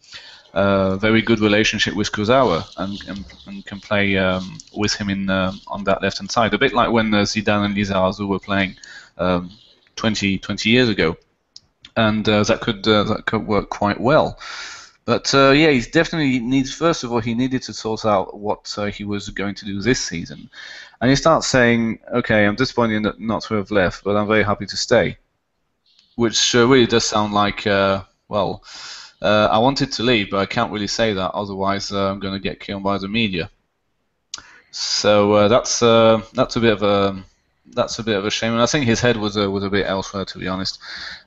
a 0.56 0.96
very 0.96 1.22
good 1.22 1.42
relationship 1.42 1.94
with 1.96 2.12
Kurzawa 2.12 2.66
and, 2.78 2.98
and, 3.10 3.26
and 3.46 3.66
can 3.66 3.82
play 3.82 4.18
um, 4.18 4.58
with 4.74 4.94
him 4.94 5.10
in 5.10 5.30
uh, 5.30 5.52
on 5.68 5.84
that 5.84 6.02
left 6.02 6.20
hand 6.20 6.32
side. 6.32 6.54
A 6.54 6.58
bit 6.58 6.74
like 6.74 6.92
when 6.92 7.14
uh, 7.14 7.24
Zidane 7.24 7.66
and 7.66 7.76
Lizarazu 7.76 8.28
were 8.28 8.40
playing 8.40 8.76
um, 9.18 9.52
20, 9.98 10.38
20 10.38 10.70
years 10.70 10.88
ago, 10.88 11.18
and 11.98 12.28
uh, 12.30 12.44
that 12.44 12.62
could 12.62 12.88
uh, 12.88 13.04
that 13.04 13.26
could 13.26 13.46
work 13.46 13.70
quite 13.70 14.00
well. 14.00 14.40
But 15.04 15.34
uh, 15.36 15.52
yeah, 15.52 15.72
he 15.72 15.82
definitely 15.82 16.40
needs. 16.40 16.74
First 16.74 17.04
of 17.04 17.12
all, 17.12 17.20
he 17.20 17.34
needed 17.34 17.62
to 17.64 17.74
sort 17.74 18.06
out 18.06 18.40
what 18.40 18.74
uh, 18.78 18.86
he 18.86 19.04
was 19.04 19.30
going 19.30 19.56
to 19.56 19.66
do 19.66 19.82
this 19.82 20.02
season, 20.02 20.50
and 21.02 21.10
he 21.10 21.18
starts 21.18 21.48
saying, 21.48 22.00
"Okay, 22.14 22.46
I'm 22.46 22.56
disappointed 22.56 23.20
not 23.20 23.44
to 23.44 23.56
have 23.56 23.72
left, 23.72 24.06
but 24.06 24.16
I'm 24.16 24.28
very 24.28 24.44
happy 24.44 24.66
to 24.66 24.78
stay," 24.78 25.18
which 26.16 26.56
uh, 26.56 26.66
really 26.66 26.88
does 26.88 27.04
sound 27.04 27.34
like, 27.34 27.66
well, 27.66 28.64
uh, 29.22 29.48
I 29.52 29.58
wanted 29.60 29.92
to 29.94 30.04
leave, 30.04 30.30
but 30.32 30.38
I 30.38 30.46
can't 30.46 30.72
really 30.72 30.88
say 30.88 31.14
that, 31.14 31.32
otherwise 31.32 31.92
uh, 31.92 32.12
I'm 32.12 32.20
going 32.20 32.34
to 32.34 32.40
get 32.40 32.60
killed 32.60 32.84
by 32.84 32.98
the 32.98 33.08
media. 33.08 33.50
So 34.72 35.48
that's 35.48 35.80
that's 35.80 36.56
a 36.58 36.60
bit 36.60 36.74
of 36.74 36.84
a 36.84 37.24
that's 37.74 37.98
a 37.98 38.04
bit 38.04 38.18
of 38.18 38.26
a 38.26 38.30
shame, 38.30 38.52
and 38.52 38.62
I 38.62 38.66
think 38.66 38.86
his 38.86 39.00
head 39.00 39.16
was 39.16 39.38
a 39.38 39.50
was 39.50 39.64
a 39.64 39.70
bit 39.70 39.86
elsewhere, 39.88 40.26
to 40.26 40.38
be 40.38 40.50
honest, 40.50 40.80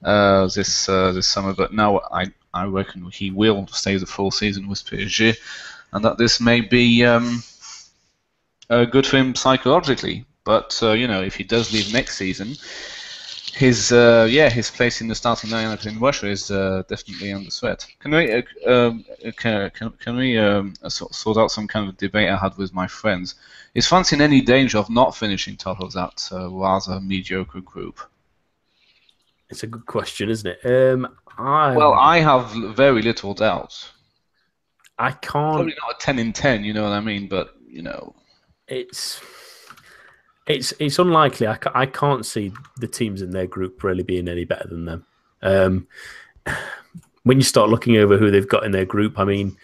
this 0.03 0.87
this 0.87 1.27
summer. 1.27 1.55
But 1.55 1.73
now 1.73 2.01
I 2.13 2.31
I 2.53 2.65
reckon 2.67 3.11
he 3.11 3.31
will 3.31 3.67
stay 3.69 3.97
the 3.97 4.07
full 4.07 4.31
season 4.31 4.69
with 4.69 4.85
PSG, 4.85 5.37
and 5.93 6.05
that 6.05 6.19
this 6.19 6.41
may 6.41 6.61
be 6.61 7.05
um, 7.05 7.43
uh, 8.71 8.85
good 8.85 9.07
for 9.07 9.17
him 9.17 9.35
psychologically. 9.35 10.25
But 10.45 10.79
uh, 10.83 10.93
you 10.93 11.07
know, 11.07 11.23
if 11.23 11.37
he 11.37 11.45
does 11.45 11.73
leave 11.73 11.93
next 11.93 12.17
season, 12.17 12.57
his 13.59 13.91
uh, 13.91 14.29
yeah, 14.31 14.49
his 14.49 14.71
place 14.71 15.01
in 15.01 15.09
the 15.09 15.17
starting 15.17 15.51
lineup 15.51 15.85
in 15.85 15.99
Russia 15.99 16.29
is 16.29 16.49
uh, 16.49 16.85
definitely 16.89 17.33
under 17.33 17.51
threat. 17.51 17.85
Can 17.99 18.13
we 18.13 18.33
uh, 18.33 18.43
um, 18.67 19.05
can, 19.37 19.71
can, 19.71 19.91
can 19.91 20.17
we 20.17 20.39
um, 20.39 20.75
sort 20.89 21.37
out 21.37 21.51
some 21.51 21.67
kind 21.67 21.89
of 21.89 21.97
debate 21.97 22.29
I 22.29 22.37
had 22.37 22.57
with 22.57 22.73
my 22.73 22.87
friends? 22.87 23.35
Is 23.75 23.89
France 23.89 24.13
in 24.13 24.21
any 24.21 24.41
danger 24.41 24.79
of 24.79 24.89
not 24.89 25.17
finishing 25.17 25.57
top 25.57 25.81
of 25.81 25.93
that 25.95 26.29
uh, 26.31 26.49
rather 26.51 27.01
mediocre 27.01 27.61
group? 27.61 27.99
It's 29.51 29.65
a 29.65 29.67
good 29.67 29.87
question, 29.87 30.31
isn't 30.31 30.47
it? 30.47 30.61
Um, 30.65 31.09
I 31.37 31.77
well, 31.77 31.95
I 31.95 32.21
have 32.21 32.53
very 32.77 33.03
little 33.03 33.35
doubt. 33.35 33.91
I 35.01 35.11
can't. 35.11 35.57
Probably 35.57 35.75
not 35.83 35.97
a 35.97 35.99
ten 35.99 36.21
in 36.21 36.33
ten, 36.33 36.63
you 36.63 36.73
know 36.73 36.85
what 36.85 36.93
I 36.93 37.01
mean? 37.01 37.27
But 37.27 37.57
you 37.69 37.83
know, 37.83 38.15
it's 38.69 39.21
it's 40.49 40.73
it's 40.79 40.99
unlikely. 40.99 41.47
I, 41.47 41.59
I 41.75 41.87
can't 41.87 42.25
see 42.25 42.53
the 42.79 42.89
teams 42.89 43.23
in 43.23 43.31
their 43.31 43.47
group 43.47 43.83
really 43.83 44.03
being 44.03 44.29
any 44.29 44.45
better 44.45 44.67
than 44.69 44.85
them. 44.87 45.07
Um, 45.43 45.87
when 47.25 47.37
you 47.37 47.45
start 47.45 47.69
looking 47.69 47.97
over 47.99 48.17
who 48.17 48.31
they've 48.31 48.49
got 48.49 48.65
in 48.65 48.73
their 48.73 48.87
group, 48.87 49.19
I 49.19 49.25
mean, 49.25 49.57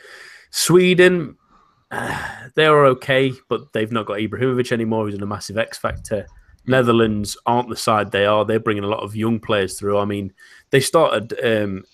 Sweden, 0.50 1.37
uh, 1.91 2.49
they're 2.55 2.87
okay, 2.87 3.33
but 3.49 3.73
they've 3.73 3.93
not 3.93 4.07
got 4.07 4.19
Ibrahimovic 4.19 4.73
anymore. 4.73 5.07
who's 5.07 5.14
in 5.14 5.23
a 5.23 5.26
massive 5.26 5.59
X 5.59 5.79
factor. 5.79 6.26
Netherlands 6.67 7.37
aren't 7.45 7.69
the 7.69 7.76
side 7.76 8.11
they 8.11 8.25
are. 8.25 8.45
They're 8.45 8.59
bringing 8.59 8.85
a 8.85 8.88
lot 8.88 9.03
of 9.03 9.17
young 9.17 9.38
players 9.38 9.79
through. 9.79 9.99
I 9.99 10.05
mean, 10.07 10.33
they 10.71 10.81
started 10.81 11.35
um, 11.45 11.85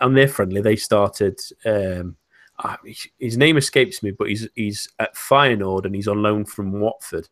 on 0.00 0.14
their 0.14 0.28
friendly. 0.28 0.60
They 0.60 0.76
started. 0.76 1.40
Um, 1.64 2.16
uh, 2.58 2.76
his 3.18 3.36
name 3.36 3.56
escapes 3.56 4.02
me, 4.02 4.12
but 4.12 4.28
he's 4.28 4.48
he's 4.54 4.88
at 4.98 5.14
Feyenoord 5.14 5.84
and 5.86 5.94
he's 5.94 6.08
on 6.08 6.22
loan 6.22 6.44
from 6.44 6.72
Watford. 6.72 7.28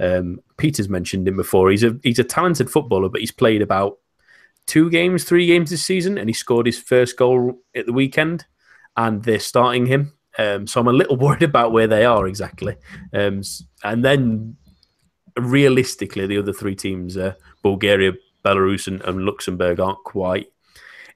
Um, 0.00 0.40
Peter's 0.56 0.88
mentioned 0.88 1.28
him 1.28 1.36
before. 1.36 1.70
He's 1.70 1.84
a 1.84 1.96
he's 2.02 2.18
a 2.18 2.24
talented 2.24 2.70
footballer, 2.70 3.08
but 3.08 3.20
he's 3.20 3.32
played 3.32 3.62
about 3.62 3.98
two 4.66 4.90
games, 4.90 5.24
three 5.24 5.46
games 5.46 5.70
this 5.70 5.84
season, 5.84 6.18
and 6.18 6.28
he 6.28 6.32
scored 6.32 6.66
his 6.66 6.78
first 6.78 7.16
goal 7.16 7.60
at 7.74 7.86
the 7.86 7.92
weekend. 7.92 8.46
And 8.96 9.24
they're 9.24 9.40
starting 9.40 9.86
him, 9.86 10.12
um, 10.38 10.66
so 10.66 10.80
I'm 10.80 10.88
a 10.88 10.92
little 10.92 11.16
worried 11.24 11.42
about 11.42 11.72
where 11.72 11.86
they 11.86 12.04
are 12.04 12.26
exactly. 12.26 12.76
Um, 13.12 13.42
and 13.82 14.04
then 14.04 14.56
realistically, 15.36 16.26
the 16.26 16.38
other 16.38 16.52
three 16.52 16.74
teams, 16.74 17.16
uh, 17.16 17.34
Bulgaria, 17.62 18.12
Belarus, 18.44 18.86
and, 18.86 19.00
and, 19.02 19.24
Luxembourg, 19.24 19.80
aren't 19.80 20.04
quite 20.04 20.46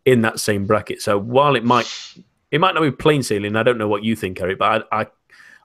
in 0.04 0.22
that 0.22 0.40
same 0.40 0.66
bracket. 0.66 1.02
So 1.02 1.18
while 1.18 1.56
it 1.56 1.64
might 1.64 1.92
it 2.50 2.60
might 2.60 2.74
not 2.74 2.82
be 2.82 2.90
plain 2.90 3.22
sailing, 3.22 3.56
I 3.56 3.62
don't 3.62 3.78
know 3.78 3.88
what 3.88 4.04
you 4.04 4.16
think, 4.16 4.40
Eric, 4.40 4.58
but 4.58 4.88
I 4.90 5.00
I, 5.00 5.06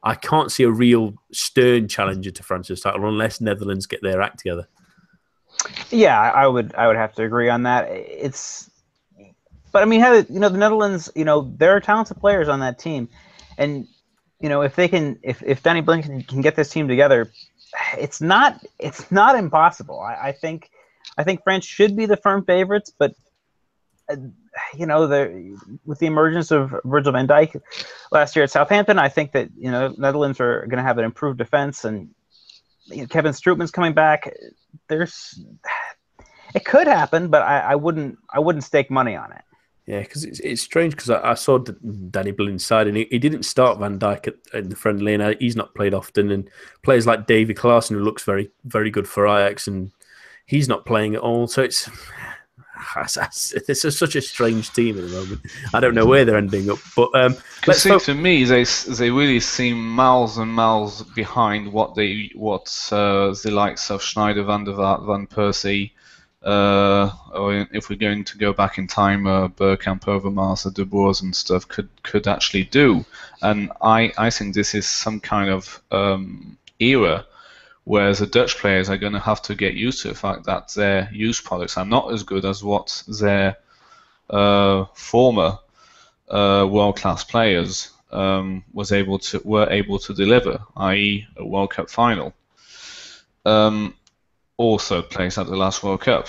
I 0.03 0.15
can't 0.15 0.51
see 0.51 0.63
a 0.63 0.69
real 0.69 1.15
stern 1.31 1.87
challenger 1.87 2.31
to 2.31 2.43
France's 2.43 2.81
title 2.81 3.07
unless 3.07 3.39
Netherlands 3.39 3.85
get 3.85 4.01
their 4.01 4.21
act 4.21 4.39
together. 4.39 4.67
Yeah, 5.89 6.19
I 6.19 6.47
would 6.47 6.73
I 6.75 6.87
would 6.87 6.97
have 6.97 7.13
to 7.15 7.23
agree 7.23 7.49
on 7.49 7.63
that. 7.63 7.87
It's 7.89 8.69
but 9.71 9.81
I 9.81 9.85
mean, 9.85 10.01
you 10.29 10.39
know, 10.39 10.49
the 10.49 10.57
Netherlands, 10.57 11.09
you 11.15 11.25
know, 11.25 11.51
there 11.57 11.75
are 11.75 11.79
talented 11.79 12.17
players 12.17 12.47
on 12.47 12.59
that 12.59 12.77
team, 12.79 13.09
and 13.57 13.87
you 14.39 14.49
know, 14.49 14.61
if 14.61 14.75
they 14.75 14.87
can, 14.87 15.19
if 15.23 15.41
if 15.43 15.63
Danny 15.63 15.81
Blind 15.81 16.27
can 16.27 16.41
get 16.41 16.55
this 16.55 16.69
team 16.69 16.87
together, 16.87 17.31
it's 17.97 18.21
not 18.21 18.63
it's 18.79 19.11
not 19.11 19.35
impossible. 19.35 19.99
I, 19.99 20.29
I 20.29 20.31
think 20.31 20.69
I 21.17 21.23
think 21.23 21.43
France 21.43 21.65
should 21.65 21.95
be 21.95 22.05
the 22.05 22.17
firm 22.17 22.45
favorites, 22.45 22.91
but 22.97 23.15
uh, 24.09 24.17
you 24.75 24.85
know, 24.85 25.07
the 25.07 25.57
with 25.85 25.99
the 25.99 26.07
emergence 26.07 26.51
of 26.51 26.75
Virgil 26.85 27.11
van 27.11 27.27
Dijk 27.27 27.59
last 28.11 28.35
year 28.35 28.43
at 28.43 28.51
Southampton, 28.51 28.99
I 28.99 29.09
think 29.09 29.31
that 29.33 29.49
you 29.57 29.71
know 29.71 29.93
Netherlands 29.97 30.39
are 30.39 30.65
going 30.67 30.77
to 30.77 30.83
have 30.83 30.97
an 30.97 31.05
improved 31.05 31.37
defense, 31.37 31.85
and 31.85 32.09
you 32.85 33.01
know, 33.01 33.07
Kevin 33.07 33.31
Strootman's 33.31 33.71
coming 33.71 33.93
back. 33.93 34.31
There's 34.87 35.43
it 36.53 36.65
could 36.65 36.87
happen, 36.87 37.29
but 37.29 37.41
I, 37.41 37.59
I 37.59 37.75
wouldn't 37.75 38.17
I 38.31 38.39
wouldn't 38.39 38.63
stake 38.63 38.91
money 38.91 39.15
on 39.15 39.31
it. 39.31 39.41
Yeah, 39.85 39.99
because 39.99 40.23
it's, 40.23 40.39
it's 40.39 40.61
strange 40.61 40.95
because 40.95 41.09
I, 41.09 41.31
I, 41.31 41.33
saw 41.33 41.57
Danny 41.57 42.31
Blind's 42.31 42.65
side 42.65 42.87
and 42.87 42.95
he, 42.95 43.05
he 43.11 43.19
didn't 43.19 43.43
start 43.43 43.79
Van 43.79 44.01
at, 44.01 44.29
in 44.53 44.69
the 44.69 44.77
friendly 44.77 45.13
and 45.13 45.21
uh, 45.21 45.33
he's 45.41 45.57
not 45.57 45.75
played 45.75 45.93
often. 45.93 46.31
And 46.31 46.49
players 46.83 47.05
like 47.05 47.27
Davy 47.27 47.53
Klaassen, 47.53 47.89
who 47.89 47.99
looks 47.99 48.23
very 48.23 48.49
very 48.63 48.89
good 48.89 49.09
for 49.09 49.27
Ajax, 49.27 49.67
and 49.67 49.91
he's 50.45 50.69
not 50.69 50.85
playing 50.85 51.15
at 51.15 51.21
all. 51.21 51.47
So 51.47 51.61
it's 51.61 51.89
it's 52.97 53.83
a, 53.85 53.91
such 53.91 54.15
a 54.15 54.21
strange 54.21 54.71
team 54.73 54.97
at 54.97 55.03
the 55.03 55.09
moment. 55.09 55.41
I 55.73 55.79
don't 55.79 55.95
know 55.95 56.05
where 56.05 56.25
they're 56.25 56.37
ending 56.37 56.69
up. 56.69 56.79
But 56.95 57.09
um, 57.13 57.35
let's 57.67 57.81
see, 57.81 57.97
to 57.97 58.13
me, 58.13 58.43
they 58.43 58.63
they 58.63 59.09
really 59.09 59.39
seem 59.39 59.87
miles 59.89 60.37
and 60.37 60.51
miles 60.51 61.03
behind 61.15 61.71
what 61.71 61.95
they 61.95 62.31
what 62.35 62.67
uh, 62.91 63.35
the 63.43 63.51
likes 63.51 63.89
of 63.91 64.01
Sneijder, 64.01 64.45
Van 64.45 64.63
der 64.63 64.73
Vaart, 64.73 65.05
Van 65.05 65.27
Persie 65.27 65.91
uh, 66.43 67.09
or 67.33 67.67
if 67.71 67.89
we're 67.89 67.95
going 67.95 68.23
to 68.25 68.37
go 68.37 68.51
back 68.51 68.77
in 68.77 68.87
time, 68.87 69.25
uh, 69.27 69.47
Bergkamp, 69.47 70.01
Overmars, 70.01 70.71
De 70.73 70.85
Boers 70.85 71.21
and 71.21 71.35
stuff 71.35 71.67
could 71.67 71.89
could 72.03 72.27
actually 72.27 72.65
do. 72.65 73.05
And 73.41 73.71
I, 73.81 74.11
I 74.17 74.29
think 74.29 74.53
this 74.53 74.75
is 74.75 74.87
some 74.87 75.19
kind 75.19 75.49
of 75.49 75.81
um, 75.91 76.57
era 76.79 77.25
where 77.85 78.13
the 78.13 78.25
Dutch 78.25 78.57
players 78.57 78.89
are 78.89 78.97
going 78.97 79.13
to 79.13 79.19
have 79.19 79.41
to 79.43 79.55
get 79.55 79.73
used 79.73 80.01
to 80.01 80.09
the 80.09 80.15
fact 80.15 80.45
that 80.45 80.73
their 80.73 81.09
used 81.11 81.43
products 81.43 81.77
are 81.77 81.85
not 81.85 82.13
as 82.13 82.23
good 82.23 82.45
as 82.45 82.63
what 82.63 83.03
their 83.07 83.57
uh, 84.29 84.85
former 84.93 85.59
uh, 86.29 86.65
world-class 86.69 87.25
players 87.25 87.91
um, 88.11 88.63
was 88.71 88.91
able 88.91 89.19
to 89.19 89.41
were 89.43 89.69
able 89.69 89.99
to 89.99 90.13
deliver, 90.13 90.59
i.e., 90.77 91.27
a 91.37 91.45
World 91.45 91.71
Cup 91.71 91.89
final. 91.89 92.33
Um, 93.45 93.95
also 94.55 95.01
plays 95.01 95.37
at 95.37 95.47
the 95.47 95.55
last 95.55 95.83
World 95.83 96.01
Cup. 96.01 96.27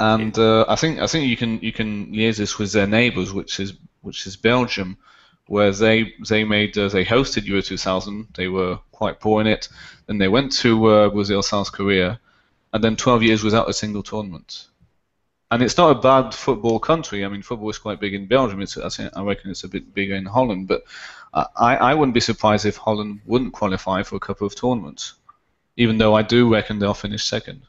And 0.00 0.36
uh, 0.38 0.64
I 0.68 0.76
think 0.76 1.00
I 1.00 1.06
think 1.06 1.28
you 1.28 1.36
can 1.36 1.60
you 1.60 1.72
can 1.72 2.06
liaise 2.06 2.38
this 2.38 2.58
with 2.58 2.72
their 2.72 2.86
neighbours, 2.86 3.32
which 3.32 3.60
is 3.60 3.74
which 4.00 4.26
is 4.26 4.36
Belgium, 4.36 4.96
where 5.46 5.70
they 5.72 6.14
they 6.28 6.44
made 6.44 6.76
uh, 6.78 6.88
they 6.88 7.04
hosted 7.04 7.46
Euro 7.46 7.62
2000. 7.62 8.28
They 8.34 8.48
were 8.48 8.78
quite 8.92 9.20
poor 9.20 9.40
in 9.40 9.46
it. 9.46 9.68
Then 10.06 10.18
they 10.18 10.28
went 10.28 10.52
to 10.58 10.86
uh, 10.86 11.08
Brazil, 11.10 11.42
South 11.42 11.72
Korea, 11.72 12.20
and 12.72 12.82
then 12.82 12.96
12 12.96 13.22
years 13.22 13.44
without 13.44 13.68
a 13.68 13.74
single 13.74 14.02
tournament. 14.02 14.66
And 15.50 15.62
it's 15.62 15.76
not 15.76 15.96
a 15.96 16.00
bad 16.00 16.34
football 16.34 16.80
country. 16.80 17.24
I 17.24 17.28
mean, 17.28 17.42
football 17.42 17.70
is 17.70 17.78
quite 17.78 18.00
big 18.00 18.14
in 18.14 18.26
Belgium. 18.26 18.60
It's 18.60 18.76
I, 18.76 18.88
think, 18.88 19.16
I 19.16 19.22
reckon 19.22 19.50
it's 19.50 19.64
a 19.64 19.68
bit 19.68 19.94
bigger 19.94 20.14
in 20.14 20.26
Holland, 20.26 20.66
but 20.66 20.84
I, 21.32 21.76
I 21.76 21.94
wouldn't 21.94 22.14
be 22.14 22.20
surprised 22.20 22.66
if 22.66 22.76
Holland 22.76 23.20
wouldn't 23.26 23.52
qualify 23.52 24.02
for 24.02 24.16
a 24.16 24.20
couple 24.20 24.46
of 24.46 24.56
tournaments 24.56 25.14
even 25.76 25.98
though 25.98 26.14
I 26.14 26.22
do 26.22 26.52
reckon 26.52 26.78
they'll 26.78 26.94
finish 26.94 27.24
second. 27.24 27.62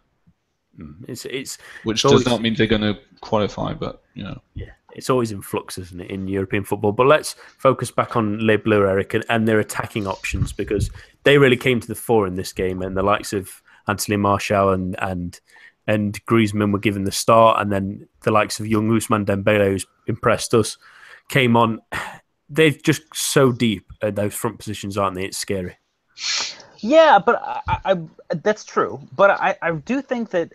Mm, 0.79 1.05
it's 1.07 1.25
it's 1.25 1.57
which 1.83 2.03
does 2.03 2.25
not 2.25 2.41
mean 2.41 2.53
they're 2.55 2.67
going 2.67 2.81
to 2.81 2.99
qualify, 3.21 3.73
but 3.73 4.03
you 4.13 4.23
know. 4.23 4.41
Yeah, 4.53 4.71
it's 4.95 5.09
always 5.09 5.31
in 5.31 5.41
flux, 5.41 5.77
isn't 5.77 6.01
it, 6.01 6.09
in 6.09 6.27
European 6.27 6.63
football? 6.63 6.91
But 6.91 7.07
let's 7.07 7.35
focus 7.57 7.91
back 7.91 8.15
on 8.15 8.39
Les 8.39 8.57
Bleus, 8.57 8.89
Eric, 8.89 9.13
and, 9.13 9.25
and 9.29 9.47
their 9.47 9.59
attacking 9.59 10.07
options 10.07 10.51
because 10.51 10.89
they 11.23 11.37
really 11.37 11.57
came 11.57 11.79
to 11.79 11.87
the 11.87 11.95
fore 11.95 12.25
in 12.25 12.35
this 12.35 12.53
game, 12.53 12.81
and 12.81 12.95
the 12.95 13.03
likes 13.03 13.33
of 13.33 13.61
Anthony 13.87 14.17
Martial 14.17 14.71
and 14.71 14.95
and 14.99 15.39
and 15.87 16.25
Griezmann 16.25 16.71
were 16.71 16.79
given 16.79 17.03
the 17.03 17.11
start, 17.11 17.61
and 17.61 17.71
then 17.71 18.07
the 18.21 18.31
likes 18.31 18.59
of 18.59 18.67
young 18.67 18.89
Ousmane 18.89 19.25
Dembele, 19.25 19.67
who's 19.67 19.85
impressed 20.07 20.53
us, 20.53 20.77
came 21.29 21.55
on. 21.55 21.79
They're 22.49 22.71
just 22.71 23.03
so 23.13 23.51
deep 23.51 23.91
at 24.01 24.15
those 24.15 24.33
front 24.33 24.59
positions, 24.59 24.97
aren't 24.97 25.15
they? 25.15 25.25
It's 25.25 25.37
scary. 25.37 25.77
Yeah, 26.77 27.19
but 27.19 27.41
I, 27.67 27.79
I, 27.85 28.35
that's 28.43 28.63
true. 28.63 28.99
But 29.15 29.31
I, 29.31 29.57
I 29.61 29.71
do 29.71 30.01
think 30.01 30.29
that 30.29 30.53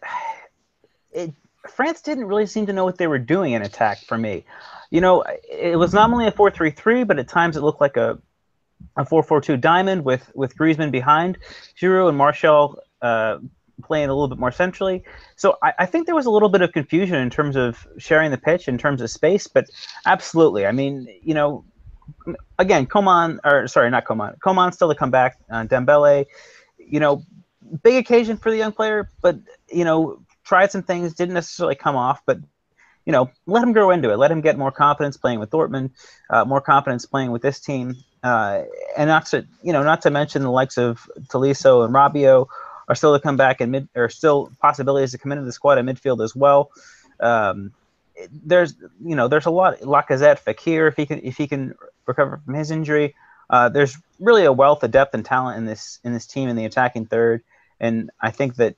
it, 1.11 1.32
France 1.69 2.00
didn't 2.00 2.26
really 2.26 2.47
seem 2.47 2.67
to 2.67 2.73
know 2.73 2.85
what 2.85 2.99
they 2.99 3.07
were 3.07 3.19
doing 3.19 3.52
in 3.52 3.62
attack 3.62 3.99
for 4.07 4.17
me. 4.17 4.45
You 4.90 5.00
know, 5.00 5.25
it 5.50 5.79
was 5.79 5.93
nominally 5.93 6.26
a 6.26 6.33
4-3-3, 6.33 7.07
but 7.07 7.19
at 7.19 7.29
times 7.29 7.57
it 7.57 7.62
looked 7.62 7.81
like 7.81 7.97
a 7.97 8.19
a 8.97 9.05
4-4-2 9.05 9.61
diamond 9.61 10.05
with 10.05 10.31
with 10.35 10.57
Griezmann 10.57 10.90
behind, 10.90 11.38
Giroud 11.79 12.09
and 12.09 12.17
Martial 12.19 12.79
uh, 13.02 13.38
playing 13.83 14.09
a 14.09 14.12
little 14.12 14.29
bit 14.29 14.38
more 14.38 14.52
centrally. 14.52 15.02
So 15.37 15.57
I, 15.62 15.73
I, 15.81 15.87
think 15.87 16.07
there 16.07 16.14
was 16.14 16.26
a 16.26 16.31
little 16.31 16.49
bit 16.49 16.62
of 16.62 16.73
confusion 16.73 17.17
in 17.17 17.31
terms 17.31 17.57
of 17.57 17.87
sharing 17.99 18.31
the 18.31 18.38
pitch, 18.38 18.69
in 18.69 18.79
terms 18.79 19.00
of 19.00 19.11
space, 19.11 19.47
but 19.47 19.67
absolutely. 20.07 20.67
I 20.67 20.73
mean, 20.73 21.09
you 21.23 21.35
know, 21.35 21.64
again, 22.59 22.87
Coman, 22.87 23.40
or 23.45 23.67
sorry, 23.69 23.90
not 23.90 24.05
Coman, 24.05 24.35
Coman 24.43 24.73
still 24.73 24.88
to 24.88 24.95
come 24.95 25.11
back. 25.11 25.38
Uh, 25.50 25.64
Dembele, 25.64 26.26
you 26.79 27.00
know, 27.00 27.25
big 27.83 27.97
occasion 27.97 28.37
for 28.37 28.50
the 28.50 28.57
young 28.57 28.73
player, 28.73 29.09
but, 29.23 29.38
you 29.73 29.85
know, 29.85 30.21
tried 30.44 30.73
some 30.73 30.82
things, 30.82 31.14
didn't 31.14 31.35
necessarily 31.35 31.75
come 31.75 31.97
off, 31.97 32.23
but 32.26 32.38
you 33.06 33.12
know, 33.12 33.30
let 33.47 33.62
him 33.62 33.73
grow 33.73 33.90
into 33.90 34.11
it. 34.11 34.16
Let 34.18 34.30
him 34.30 34.40
get 34.40 34.59
more 34.59 34.70
confidence 34.70 35.16
playing 35.16 35.40
with 35.40 35.50
Dortmund, 35.50 35.90
uh, 36.28 36.44
more 36.44 36.61
confidence 36.61 37.06
playing 37.06 37.32
with 37.32 37.42
this 37.42 37.59
team, 37.59 37.97
uh, 38.23 38.62
and 38.97 39.09
not 39.09 39.26
to 39.26 39.47
you 39.62 39.73
know, 39.73 39.82
not 39.82 40.02
to 40.02 40.11
mention 40.11 40.42
the 40.42 40.50
likes 40.50 40.76
of 40.76 41.09
Tolisso 41.28 41.85
and 41.85 41.94
Rabiot 41.94 42.47
are 42.88 42.94
still 42.94 43.16
to 43.16 43.23
come 43.23 43.37
back 43.37 43.61
and 43.61 43.73
mid, 43.73 43.88
or 43.94 44.09
still 44.09 44.52
possibilities 44.61 45.12
to 45.12 45.18
come 45.18 45.32
into 45.32 45.44
the 45.44 45.52
squad 45.52 45.78
at 45.78 45.85
midfield 45.85 46.23
as 46.23 46.37
well. 46.37 46.70
Um, 47.20 47.73
there's 48.44 48.75
you 49.02 49.16
know, 49.16 49.28
there's 49.28 49.47
a 49.47 49.50
lot. 49.50 49.80
Lacazette, 49.80 50.42
Fekir 50.42 50.88
if 50.88 50.97
he 50.97 51.06
can 51.06 51.20
if 51.25 51.37
he 51.37 51.47
can 51.47 51.75
recover 52.06 52.40
from 52.44 52.54
his 52.54 52.70
injury, 52.70 53.14
uh, 53.49 53.68
there's 53.68 53.97
really 54.18 54.44
a 54.44 54.52
wealth 54.52 54.82
of 54.82 54.90
depth 54.90 55.14
and 55.14 55.25
talent 55.25 55.56
in 55.59 55.64
this 55.64 56.00
in 56.04 56.12
this 56.12 56.26
team 56.26 56.49
in 56.49 56.56
the 56.56 56.66
attacking 56.66 57.06
third, 57.06 57.42
and 57.78 58.11
I 58.20 58.30
think 58.30 58.56
that 58.56 58.76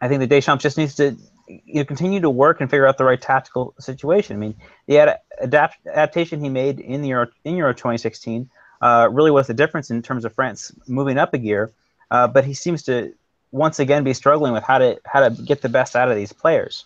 I 0.00 0.08
think 0.08 0.20
that 0.20 0.28
Deschamps 0.28 0.62
just 0.62 0.78
needs 0.78 0.94
to 0.96 1.16
you 1.48 1.74
know, 1.74 1.84
continue 1.84 2.20
to 2.20 2.30
work 2.30 2.60
and 2.60 2.70
figure 2.70 2.86
out 2.86 2.98
the 2.98 3.04
right 3.04 3.20
tactical 3.20 3.74
situation. 3.78 4.36
I 4.36 4.38
mean, 4.38 4.54
the 4.86 4.98
ad- 4.98 5.18
adapt- 5.40 5.86
adaptation 5.86 6.40
he 6.40 6.48
made 6.48 6.80
in 6.80 7.02
the 7.02 7.08
Euro, 7.08 7.28
in 7.44 7.56
Euro 7.56 7.72
2016 7.72 8.48
uh, 8.80 9.08
really 9.10 9.30
was 9.30 9.46
the 9.46 9.54
difference 9.54 9.90
in 9.90 10.02
terms 10.02 10.24
of 10.24 10.32
France 10.34 10.72
moving 10.86 11.18
up 11.18 11.34
a 11.34 11.38
gear. 11.38 11.72
Uh, 12.10 12.28
but 12.28 12.44
he 12.44 12.54
seems 12.54 12.82
to 12.84 13.14
once 13.50 13.78
again 13.78 14.04
be 14.04 14.14
struggling 14.14 14.52
with 14.52 14.62
how 14.62 14.78
to 14.78 14.98
how 15.04 15.26
to 15.26 15.42
get 15.42 15.62
the 15.62 15.68
best 15.68 15.96
out 15.96 16.10
of 16.10 16.16
these 16.16 16.32
players 16.32 16.84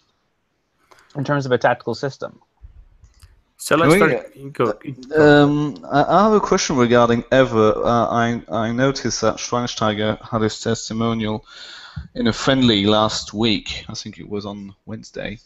in 1.16 1.24
terms 1.24 1.46
of 1.46 1.52
a 1.52 1.58
tactical 1.58 1.94
system. 1.94 2.40
So 3.56 3.76
let's 3.76 3.94
start. 3.94 4.52
Go. 4.52 4.74
Um, 5.16 5.86
I 5.88 6.24
have 6.24 6.32
a 6.32 6.40
question 6.40 6.76
regarding 6.76 7.22
Evra. 7.24 7.76
Uh, 7.76 8.08
I 8.10 8.42
I 8.48 8.72
noticed 8.72 9.20
that 9.20 9.36
Schweinsteiger 9.36 10.20
had 10.28 10.40
his 10.40 10.60
testimonial 10.60 11.44
in 12.14 12.26
a 12.26 12.32
friendly 12.32 12.84
last 12.86 13.32
week. 13.32 13.84
I 13.88 13.94
think 13.94 14.18
it 14.18 14.28
was 14.28 14.46
on 14.46 14.74
Wednesday. 14.86 15.38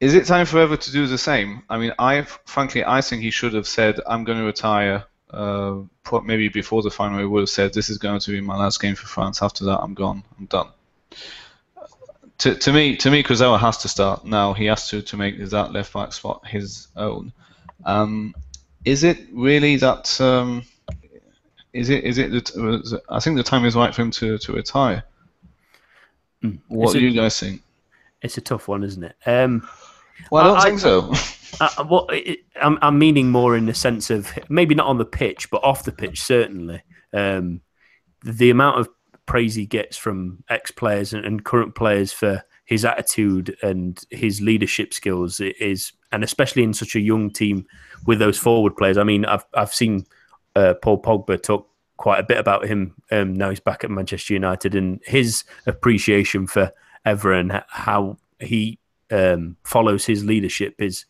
Is 0.00 0.14
it 0.14 0.24
time 0.24 0.46
for 0.46 0.56
Evra 0.56 0.80
to 0.80 0.92
do 0.92 1.06
the 1.06 1.18
same? 1.18 1.62
I 1.68 1.76
mean, 1.76 1.92
I 1.98 2.22
frankly 2.22 2.84
I 2.84 3.02
think 3.02 3.22
he 3.22 3.30
should 3.30 3.52
have 3.52 3.68
said, 3.68 4.00
"I'm 4.06 4.24
going 4.24 4.38
to 4.38 4.44
retire." 4.44 5.04
Uh, 5.30 5.82
maybe 6.24 6.48
before 6.48 6.82
the 6.82 6.90
final, 6.90 7.18
he 7.18 7.24
would 7.24 7.40
have 7.40 7.50
said, 7.50 7.74
"This 7.74 7.90
is 7.90 7.98
going 7.98 8.18
to 8.20 8.30
be 8.30 8.40
my 8.40 8.56
last 8.56 8.80
game 8.80 8.94
for 8.94 9.06
France. 9.06 9.42
After 9.42 9.64
that, 9.66 9.80
I'm 9.80 9.94
gone. 9.94 10.24
I'm 10.38 10.46
done." 10.46 10.68
To, 12.38 12.54
to 12.54 12.72
me, 12.72 12.96
to 12.96 13.10
me, 13.10 13.22
Kurzawa 13.22 13.60
has 13.60 13.76
to 13.78 13.88
start 13.88 14.24
now. 14.24 14.54
He 14.54 14.64
has 14.66 14.88
to 14.88 15.02
to 15.02 15.16
make 15.18 15.38
that 15.38 15.72
left 15.72 15.92
back 15.92 16.14
spot 16.14 16.46
his 16.46 16.88
own. 16.96 17.32
Um, 17.84 18.34
is 18.86 19.04
it 19.04 19.18
really 19.32 19.76
that? 19.76 20.18
Um, 20.18 20.64
is 21.74 21.90
it? 21.90 22.04
Is 22.04 22.16
it? 22.16 22.30
That, 22.30 23.02
I 23.10 23.20
think 23.20 23.36
the 23.36 23.42
time 23.42 23.66
is 23.66 23.76
right 23.76 23.94
for 23.94 24.00
him 24.00 24.10
to, 24.12 24.38
to 24.38 24.52
retire. 24.54 25.04
Mm. 26.44 26.58
What 26.68 26.84
it's 26.84 26.92
do 26.94 26.98
a, 26.98 27.02
you 27.02 27.12
guys 27.12 27.38
think? 27.38 27.62
It's 28.22 28.38
a 28.38 28.40
tough 28.40 28.68
one, 28.68 28.82
isn't 28.82 29.02
it? 29.02 29.16
Um, 29.26 29.68
well, 30.30 30.44
I 30.44 30.46
don't 30.48 30.58
I, 30.58 30.62
think 30.62 30.80
so. 30.80 31.12
I, 31.60 31.82
well, 31.82 32.06
it, 32.10 32.40
I'm, 32.60 32.78
I'm 32.82 32.98
meaning 32.98 33.30
more 33.30 33.56
in 33.56 33.66
the 33.66 33.74
sense 33.74 34.10
of 34.10 34.30
maybe 34.48 34.74
not 34.74 34.86
on 34.86 34.98
the 34.98 35.04
pitch, 35.04 35.50
but 35.50 35.64
off 35.64 35.84
the 35.84 35.92
pitch, 35.92 36.22
certainly. 36.22 36.82
Um, 37.12 37.60
the 38.22 38.50
amount 38.50 38.80
of 38.80 38.88
praise 39.26 39.54
he 39.54 39.66
gets 39.66 39.96
from 39.96 40.42
ex 40.48 40.70
players 40.70 41.12
and, 41.12 41.24
and, 41.24 41.44
current 41.44 41.74
players 41.74 42.12
for 42.12 42.42
his 42.64 42.84
attitude 42.84 43.56
and 43.62 44.04
his 44.10 44.40
leadership 44.40 44.92
skills 44.92 45.40
is, 45.40 45.92
and 46.12 46.22
especially 46.22 46.62
in 46.62 46.74
such 46.74 46.94
a 46.94 47.00
young 47.00 47.30
team 47.30 47.66
with 48.06 48.18
those 48.18 48.38
forward 48.38 48.76
players. 48.76 48.98
I 48.98 49.04
mean, 49.04 49.24
I've 49.24 49.44
I've 49.54 49.74
seen 49.74 50.04
uh, 50.54 50.74
Paul 50.82 51.00
Pogba 51.02 51.42
talk 51.42 51.69
quite 52.00 52.18
a 52.18 52.22
bit 52.22 52.38
about 52.38 52.64
him. 52.64 52.94
Um, 53.10 53.34
now 53.34 53.50
he's 53.50 53.60
back 53.60 53.84
at 53.84 53.90
Manchester 53.90 54.32
United 54.32 54.74
and 54.74 55.02
his 55.04 55.44
appreciation 55.66 56.46
for 56.46 56.72
Evra 57.04 57.38
and 57.38 57.62
how 57.68 58.16
he 58.38 58.78
um, 59.10 59.58
follows 59.64 60.06
his 60.06 60.24
leadership 60.24 60.74
is 60.78 61.04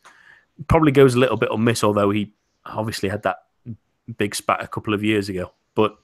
probably 0.66 0.90
goes 0.90 1.14
a 1.14 1.18
little 1.20 1.36
bit 1.36 1.48
unmissed. 1.52 1.84
Although 1.84 2.10
he 2.10 2.34
obviously 2.66 3.08
had 3.08 3.22
that 3.22 3.36
big 4.18 4.34
spat 4.34 4.64
a 4.64 4.66
couple 4.66 4.92
of 4.92 5.04
years 5.04 5.28
ago, 5.28 5.52
but 5.76 5.96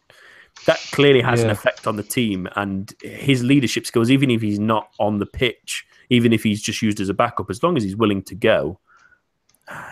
that 0.66 0.78
clearly 0.92 1.20
has 1.20 1.40
yeah. 1.40 1.46
an 1.46 1.50
effect 1.50 1.88
on 1.88 1.96
the 1.96 2.04
team 2.04 2.48
and 2.54 2.94
his 3.02 3.42
leadership 3.42 3.86
skills. 3.86 4.08
Even 4.08 4.30
if 4.30 4.40
he's 4.40 4.60
not 4.60 4.90
on 5.00 5.18
the 5.18 5.26
pitch, 5.26 5.84
even 6.10 6.32
if 6.32 6.44
he's 6.44 6.62
just 6.62 6.80
used 6.80 7.00
as 7.00 7.08
a 7.08 7.14
backup, 7.14 7.50
as 7.50 7.60
long 7.60 7.76
as 7.76 7.82
he's 7.82 7.96
willing 7.96 8.22
to 8.22 8.36
go, 8.36 8.78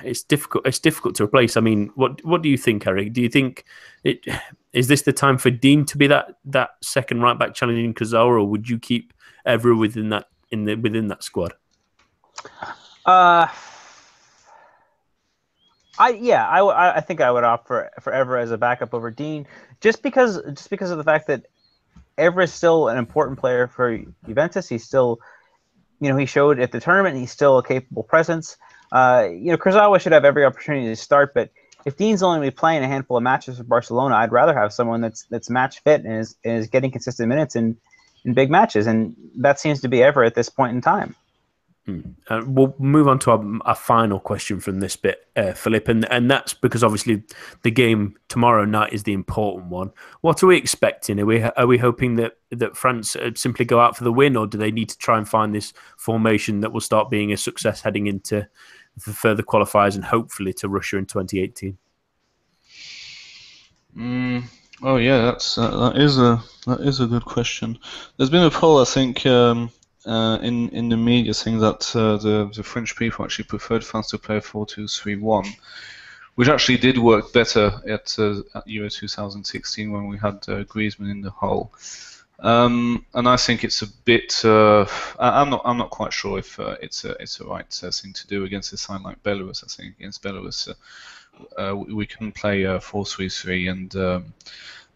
it's 0.04 0.22
difficult. 0.22 0.64
It's 0.68 0.78
difficult 0.78 1.16
to 1.16 1.24
replace. 1.24 1.56
I 1.56 1.60
mean, 1.62 1.90
what 1.96 2.24
what 2.24 2.42
do 2.42 2.48
you 2.48 2.56
think, 2.56 2.86
Eric? 2.86 3.12
Do 3.12 3.20
you 3.20 3.28
think 3.28 3.64
it 4.04 4.24
is 4.74 4.88
this 4.88 5.02
the 5.02 5.12
time 5.12 5.38
for 5.38 5.50
Digne 5.50 5.84
to 5.84 5.96
be 5.96 6.06
that 6.08 6.36
that 6.46 6.70
second 6.82 7.22
right 7.22 7.38
back 7.38 7.54
challenging 7.54 7.94
Kurzawa, 7.94 8.26
or 8.26 8.44
would 8.44 8.68
you 8.68 8.78
keep 8.78 9.14
Evra 9.46 9.78
within 9.78 10.10
that 10.10 10.26
in 10.50 10.64
the 10.64 10.74
within 10.74 11.08
that 11.08 11.22
squad? 11.22 11.54
Uh, 13.06 13.46
I 15.98 16.10
yeah, 16.20 16.46
I, 16.48 16.96
I 16.96 17.00
think 17.00 17.20
I 17.20 17.30
would 17.30 17.44
opt 17.44 17.68
for 17.68 17.90
for 18.00 18.12
Evra 18.12 18.42
as 18.42 18.50
a 18.50 18.58
backup 18.58 18.92
over 18.92 19.10
Digne, 19.10 19.46
just 19.80 20.02
because 20.02 20.42
just 20.54 20.70
because 20.70 20.90
of 20.90 20.98
the 20.98 21.04
fact 21.04 21.28
that 21.28 21.44
Evra 22.18 22.44
is 22.44 22.52
still 22.52 22.88
an 22.88 22.98
important 22.98 23.38
player 23.38 23.68
for 23.68 23.98
Juventus. 24.26 24.68
He's 24.68 24.84
still, 24.84 25.20
you 26.00 26.08
know, 26.08 26.16
he 26.16 26.26
showed 26.26 26.58
at 26.58 26.72
the 26.72 26.80
tournament 26.80 27.16
he's 27.16 27.32
still 27.32 27.58
a 27.58 27.62
capable 27.66 28.02
presence. 28.02 28.56
Uh, 28.92 29.28
you 29.30 29.50
know, 29.50 29.56
Kurzawa 29.56 30.00
should 30.00 30.12
have 30.12 30.24
every 30.24 30.44
opportunity 30.44 30.86
to 30.86 30.96
start, 30.96 31.34
but 31.34 31.50
if 31.84 31.96
Digne's 31.96 32.22
only 32.22 32.48
be 32.48 32.50
playing 32.50 32.82
a 32.82 32.88
handful 32.88 33.16
of 33.16 33.22
matches 33.22 33.58
for 33.58 33.64
Barcelona, 33.64 34.16
I'd 34.16 34.32
rather 34.32 34.54
have 34.54 34.72
someone 34.72 35.00
that's 35.00 35.24
that's 35.24 35.50
match 35.50 35.80
fit 35.82 36.04
and 36.04 36.20
is, 36.20 36.36
is 36.44 36.66
getting 36.66 36.90
consistent 36.90 37.28
minutes 37.28 37.56
in, 37.56 37.76
in 38.24 38.34
big 38.34 38.50
matches, 38.50 38.86
and 38.86 39.14
that 39.36 39.60
seems 39.60 39.80
to 39.82 39.88
be 39.88 39.98
Evra 39.98 40.26
at 40.26 40.34
this 40.34 40.48
point 40.48 40.74
in 40.74 40.80
time. 40.80 41.14
Hmm. 41.86 42.00
Uh, 42.28 42.42
we'll 42.46 42.74
move 42.78 43.08
on 43.08 43.18
to 43.20 43.30
our, 43.30 43.44
our, 43.66 43.74
final 43.74 44.18
question 44.18 44.58
from 44.58 44.80
this 44.80 44.96
bit, 44.96 45.28
uh, 45.36 45.52
Philip, 45.52 45.86
and 45.88 46.10
and 46.10 46.30
that's 46.30 46.54
because 46.54 46.82
obviously 46.82 47.22
the 47.62 47.70
game 47.70 48.16
tomorrow 48.28 48.64
night 48.64 48.94
is 48.94 49.02
the 49.02 49.12
important 49.12 49.66
one. 49.66 49.92
What 50.22 50.42
are 50.42 50.46
we 50.46 50.56
expecting? 50.56 51.20
Are 51.20 51.26
we 51.26 51.42
are 51.42 51.66
we 51.66 51.76
hoping 51.76 52.16
that 52.16 52.38
that 52.50 52.74
France 52.74 53.16
uh, 53.16 53.32
simply 53.34 53.66
go 53.66 53.80
out 53.80 53.98
for 53.98 54.04
the 54.04 54.12
win, 54.12 54.34
or 54.34 54.46
do 54.46 54.56
they 54.56 54.70
need 54.70 54.88
to 54.88 54.96
try 54.96 55.18
and 55.18 55.28
find 55.28 55.54
this 55.54 55.74
formation 55.98 56.60
that 56.60 56.72
will 56.72 56.80
start 56.80 57.10
being 57.10 57.34
a 57.34 57.36
success 57.36 57.82
heading 57.82 58.06
into 58.06 58.48
the 59.04 59.12
further 59.12 59.42
qualifiers 59.42 59.94
and 59.94 60.04
hopefully 60.04 60.52
to 60.54 60.68
Russia 60.68 60.96
in 60.96 61.06
2018? 61.06 61.76
Mm, 63.96 64.44
oh 64.82 64.96
yeah, 64.96 65.22
that's 65.22 65.56
uh, 65.56 65.90
that 65.90 66.00
is 66.00 66.18
a 66.18 66.42
that 66.66 66.80
is 66.80 67.00
a 67.00 67.06
good 67.06 67.24
question. 67.24 67.78
There's 68.16 68.30
been 68.30 68.42
a 68.42 68.50
poll, 68.50 68.80
I 68.80 68.84
think. 68.84 69.24
Um, 69.26 69.70
uh, 70.06 70.38
in 70.42 70.68
in 70.70 70.90
the 70.90 70.96
media 70.96 71.32
saying 71.32 71.60
that 71.60 71.94
uh, 71.96 72.16
the 72.18 72.50
the 72.54 72.62
French 72.62 72.96
people 72.96 73.24
actually 73.24 73.44
preferred 73.44 73.84
France 73.84 74.10
to 74.10 74.18
play 74.18 74.38
4-2-3-1, 74.38 75.48
which 76.34 76.48
actually 76.48 76.76
did 76.76 76.98
work 76.98 77.32
better 77.32 77.80
at, 77.88 78.14
uh, 78.18 78.40
at 78.54 78.66
Euro 78.66 78.90
2016 78.90 79.90
when 79.90 80.08
we 80.08 80.18
had 80.18 80.34
uh, 80.48 80.64
Griezmann 80.64 81.10
in 81.10 81.22
the 81.22 81.30
hole. 81.30 81.72
Um, 82.44 83.06
and 83.14 83.26
I 83.26 83.36
think 83.36 83.64
it's 83.64 83.80
a 83.80 83.86
bit. 84.04 84.44
Uh, 84.44 84.86
I'm 85.18 85.48
not. 85.48 85.62
I'm 85.64 85.78
not 85.78 85.90
quite 85.90 86.12
sure 86.12 86.38
if 86.38 86.60
uh, 86.60 86.76
it's 86.82 87.04
a 87.04 87.12
it's 87.22 87.40
a 87.40 87.44
right 87.46 87.70
thing 87.72 88.12
to 88.12 88.26
do 88.26 88.44
against 88.44 88.72
a 88.74 88.76
side 88.76 89.00
like 89.00 89.22
Belarus. 89.22 89.64
I 89.64 89.68
think 89.68 89.98
against 89.98 90.22
Belarus, 90.22 90.68
we 91.88 92.06
can 92.06 92.32
play 92.32 92.62
4-3-3 92.62 93.70
and. 93.70 93.96
Um, 93.96 94.34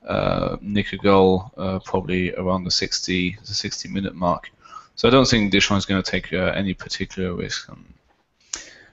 uh, 0.07 0.57
nick 0.61 0.93
a 0.93 0.97
goal 0.97 1.51
uh, 1.57 1.81
probably 1.81 2.33
around 2.35 2.63
the 2.63 2.71
60 2.71 3.37
the 3.45 3.55
60 3.55 3.89
minute 3.89 4.15
mark. 4.15 4.49
So 4.95 5.09
I 5.09 5.11
don't 5.11 5.29
think 5.29 5.53
Deschamps 5.53 5.83
is 5.83 5.87
going 5.87 6.03
to 6.03 6.11
take 6.11 6.33
uh, 6.33 6.53
any 6.55 6.73
particular 6.73 7.35
risk 7.35 7.69
um, 7.69 7.85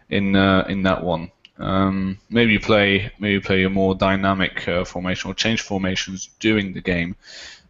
in 0.09 0.35
uh, 0.35 0.65
in 0.67 0.83
that 0.83 1.03
one. 1.03 1.31
Um, 1.57 2.17
maybe 2.29 2.59
play 2.59 3.11
maybe 3.17 3.39
play 3.39 3.63
a 3.63 3.69
more 3.69 3.95
dynamic 3.95 4.67
uh, 4.67 4.83
formation 4.83 5.31
or 5.31 5.33
change 5.33 5.61
formations 5.61 6.29
during 6.39 6.73
the 6.73 6.81
game 6.81 7.15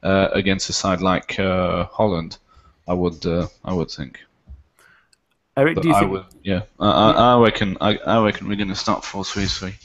uh, 0.02 0.30
against 0.34 0.70
a 0.70 0.74
side 0.74 1.02
like 1.02 1.40
uh, 1.40 1.86
Holland. 1.86 2.38
I 2.88 2.94
would 2.94 3.26
uh, 3.26 3.48
I 3.64 3.74
would 3.74 3.92
think. 3.92 4.20
Eric, 5.58 5.76
but 5.76 5.82
do 5.84 5.90
you 5.90 5.96
I 5.96 6.00
think? 6.00 6.12
Would, 6.12 6.26
yeah, 6.44 6.62
I, 6.80 6.90
I, 6.90 7.12
I 7.12 7.42
reckon 7.42 7.78
I, 7.80 7.98
I 7.98 8.24
reckon 8.24 8.48
we're 8.48 8.56
going 8.56 8.70
to 8.70 8.76
start 8.76 9.06
four 9.06 9.24
three 9.24 9.46
three. 9.46 9.76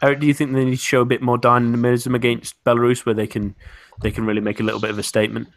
Eric, 0.00 0.20
do 0.20 0.26
you 0.26 0.34
think 0.34 0.52
they 0.52 0.64
need 0.64 0.72
to 0.72 0.76
show 0.76 1.00
a 1.00 1.04
bit 1.04 1.22
more 1.22 1.38
dynamism 1.38 2.14
against 2.14 2.62
Belarus, 2.64 3.04
where 3.04 3.14
they 3.14 3.26
can 3.26 3.54
they 4.02 4.10
can 4.10 4.26
really 4.26 4.40
make 4.40 4.60
a 4.60 4.62
little 4.62 4.80
bit 4.80 4.90
of 4.90 4.98
a 4.98 5.02
statement? 5.02 5.48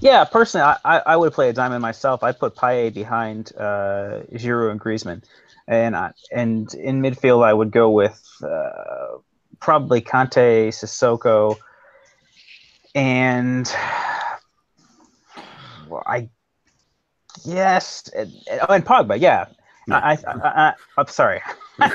Yeah, 0.00 0.24
personally, 0.24 0.74
I, 0.84 0.98
I 1.00 1.16
would 1.16 1.32
play 1.32 1.48
a 1.48 1.52
diamond 1.52 1.82
myself. 1.82 2.22
I'd 2.22 2.38
put 2.38 2.54
Payet 2.54 2.94
behind 2.94 3.52
uh, 3.56 4.20
Giroud 4.32 4.70
and 4.70 4.80
Griezmann, 4.80 5.24
and 5.66 5.96
I, 5.96 6.12
and 6.32 6.72
in 6.74 7.00
midfield 7.00 7.44
I 7.44 7.52
would 7.52 7.70
go 7.70 7.90
with 7.90 8.22
uh, 8.42 9.18
probably 9.60 10.00
Kanté, 10.00 10.68
Sissoko, 10.68 11.56
and 12.94 13.72
well, 15.88 16.02
I 16.06 16.28
yes, 17.44 18.08
and, 18.14 18.32
oh, 18.68 18.74
and 18.74 18.84
Pogba, 18.84 19.20
yeah. 19.20 19.46
Yeah. 19.86 19.98
I, 19.98 20.18
I, 20.26 20.74
am 20.98 21.06
sorry. 21.08 21.42
I 21.80 21.94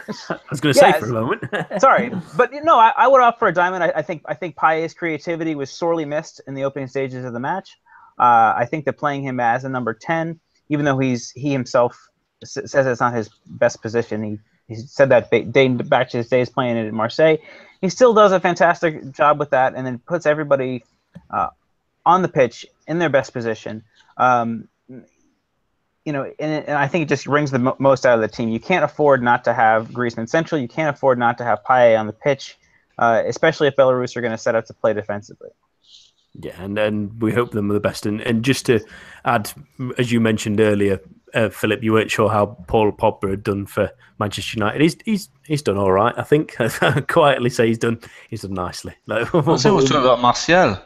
was 0.52 0.60
going 0.60 0.74
to 0.74 0.80
Yeah, 0.80 0.94
say 0.94 1.00
for 1.00 1.06
a 1.06 1.14
moment. 1.14 1.44
sorry, 1.80 2.12
but 2.38 2.52
no, 2.64 2.78
I, 2.78 2.94
I 2.96 3.08
would 3.08 3.22
offer 3.22 3.48
a 3.48 3.54
diamond. 3.54 3.84
I, 3.84 3.92
I 3.96 4.02
think 4.02 4.22
I 4.26 4.34
think 4.34 4.58
Payet's 4.58 4.94
creativity 4.94 5.56
was 5.56 5.72
sorely 5.72 6.06
missed 6.06 6.42
in 6.48 6.54
the 6.54 6.64
opening 6.66 6.88
stages 6.88 7.26
of 7.26 7.34
the 7.34 7.40
match. 7.40 7.78
Uh, 8.20 8.54
I 8.58 8.68
think 8.70 8.86
that 8.86 8.98
playing 8.98 9.24
him 9.24 9.40
as 9.40 9.64
a 9.64 9.70
number 9.70 9.94
ten, 9.94 10.40
even 10.70 10.86
though 10.86 11.00
he's 11.00 11.32
he 11.32 11.52
himself 11.52 12.09
says 12.44 12.88
it's 12.88 13.02
not 13.02 13.14
his 13.14 13.30
best 13.46 13.82
position, 13.82 14.24
he 14.24 14.40
he 14.68 14.76
said 14.76 15.10
that 15.10 15.32
dating 15.32 15.78
back 15.78 16.10
to 16.12 16.18
his 16.18 16.30
days 16.30 16.50
playing 16.50 16.78
it 16.78 16.86
in 16.86 16.96
Marseille. 16.96 17.38
He 17.82 17.90
still 17.90 18.14
does 18.14 18.32
a 18.32 18.40
fantastic 18.40 19.12
job 19.12 19.40
with 19.40 19.50
that, 19.50 19.74
and 19.76 19.86
then 19.86 19.98
puts 19.98 20.26
everybody 20.26 20.84
uh, 21.32 21.50
on 22.06 22.22
the 22.22 22.28
pitch 22.28 22.66
in 22.88 23.00
their 23.00 23.10
best 23.10 23.34
position. 23.34 23.84
Um, 24.18 24.68
you 26.06 26.14
know, 26.14 26.24
and, 26.40 26.66
and 26.66 26.78
I 26.78 26.88
think 26.88 27.04
it 27.04 27.10
just 27.10 27.26
brings 27.26 27.52
the 27.52 27.60
mo- 27.60 27.76
most 27.80 28.06
out 28.06 28.16
of 28.16 28.22
the 28.22 28.28
team. 28.28 28.50
You 28.50 28.60
can't 28.60 28.84
afford 28.84 29.22
not 29.24 29.44
to 29.46 29.54
have 29.54 29.90
Griezmann 29.90 30.30
central. 30.30 30.62
You 30.62 30.68
can't 30.68 30.96
afford 30.96 31.20
not 31.20 31.38
to 31.40 31.44
have 31.44 31.64
Payet 31.64 32.00
on 32.00 32.08
the 32.08 32.14
pitch, 32.14 32.58
uh, 32.98 33.24
especially 33.26 33.68
if 33.68 33.76
Belarus 33.76 34.16
are 34.16 34.22
going 34.22 34.32
to 34.32 34.38
set 34.38 34.56
up 34.56 34.66
to 34.68 34.74
play 34.74 34.94
defensively. 34.94 35.50
Yeah, 36.40 36.62
and, 36.62 36.78
and 36.78 37.22
we 37.22 37.34
hope 37.34 37.52
them 37.52 37.68
the 37.68 37.80
best. 37.80 38.06
And, 38.06 38.22
and 38.22 38.44
just 38.44 38.66
to 38.68 38.80
add, 39.26 39.52
as 39.98 40.12
you 40.12 40.20
mentioned 40.20 40.60
earlier, 40.60 41.00
uh, 41.34 41.50
Philip, 41.50 41.84
you 41.84 41.94
weren't 41.94 42.12
sure 42.12 42.30
how 42.30 42.58
Paul 42.68 42.92
Pogba 42.92 43.30
had 43.30 43.44
done 43.44 43.66
for 43.66 43.92
Manchester 44.20 44.58
United. 44.58 44.82
He's 44.82 44.98
he's 45.06 45.30
he's 45.46 45.62
done 45.62 45.78
all 45.78 45.92
right, 45.92 46.14
I 46.18 46.24
think. 46.24 46.56
Quietly 47.08 47.50
say 47.50 47.68
he's 47.68 47.78
done 47.78 48.00
he's 48.30 48.42
done 48.42 48.54
nicely. 48.54 48.96
Like, 49.06 49.34
I 49.36 49.40
was 49.40 49.64
talking 49.64 49.98
about 49.98 50.22
Martial. 50.22 50.78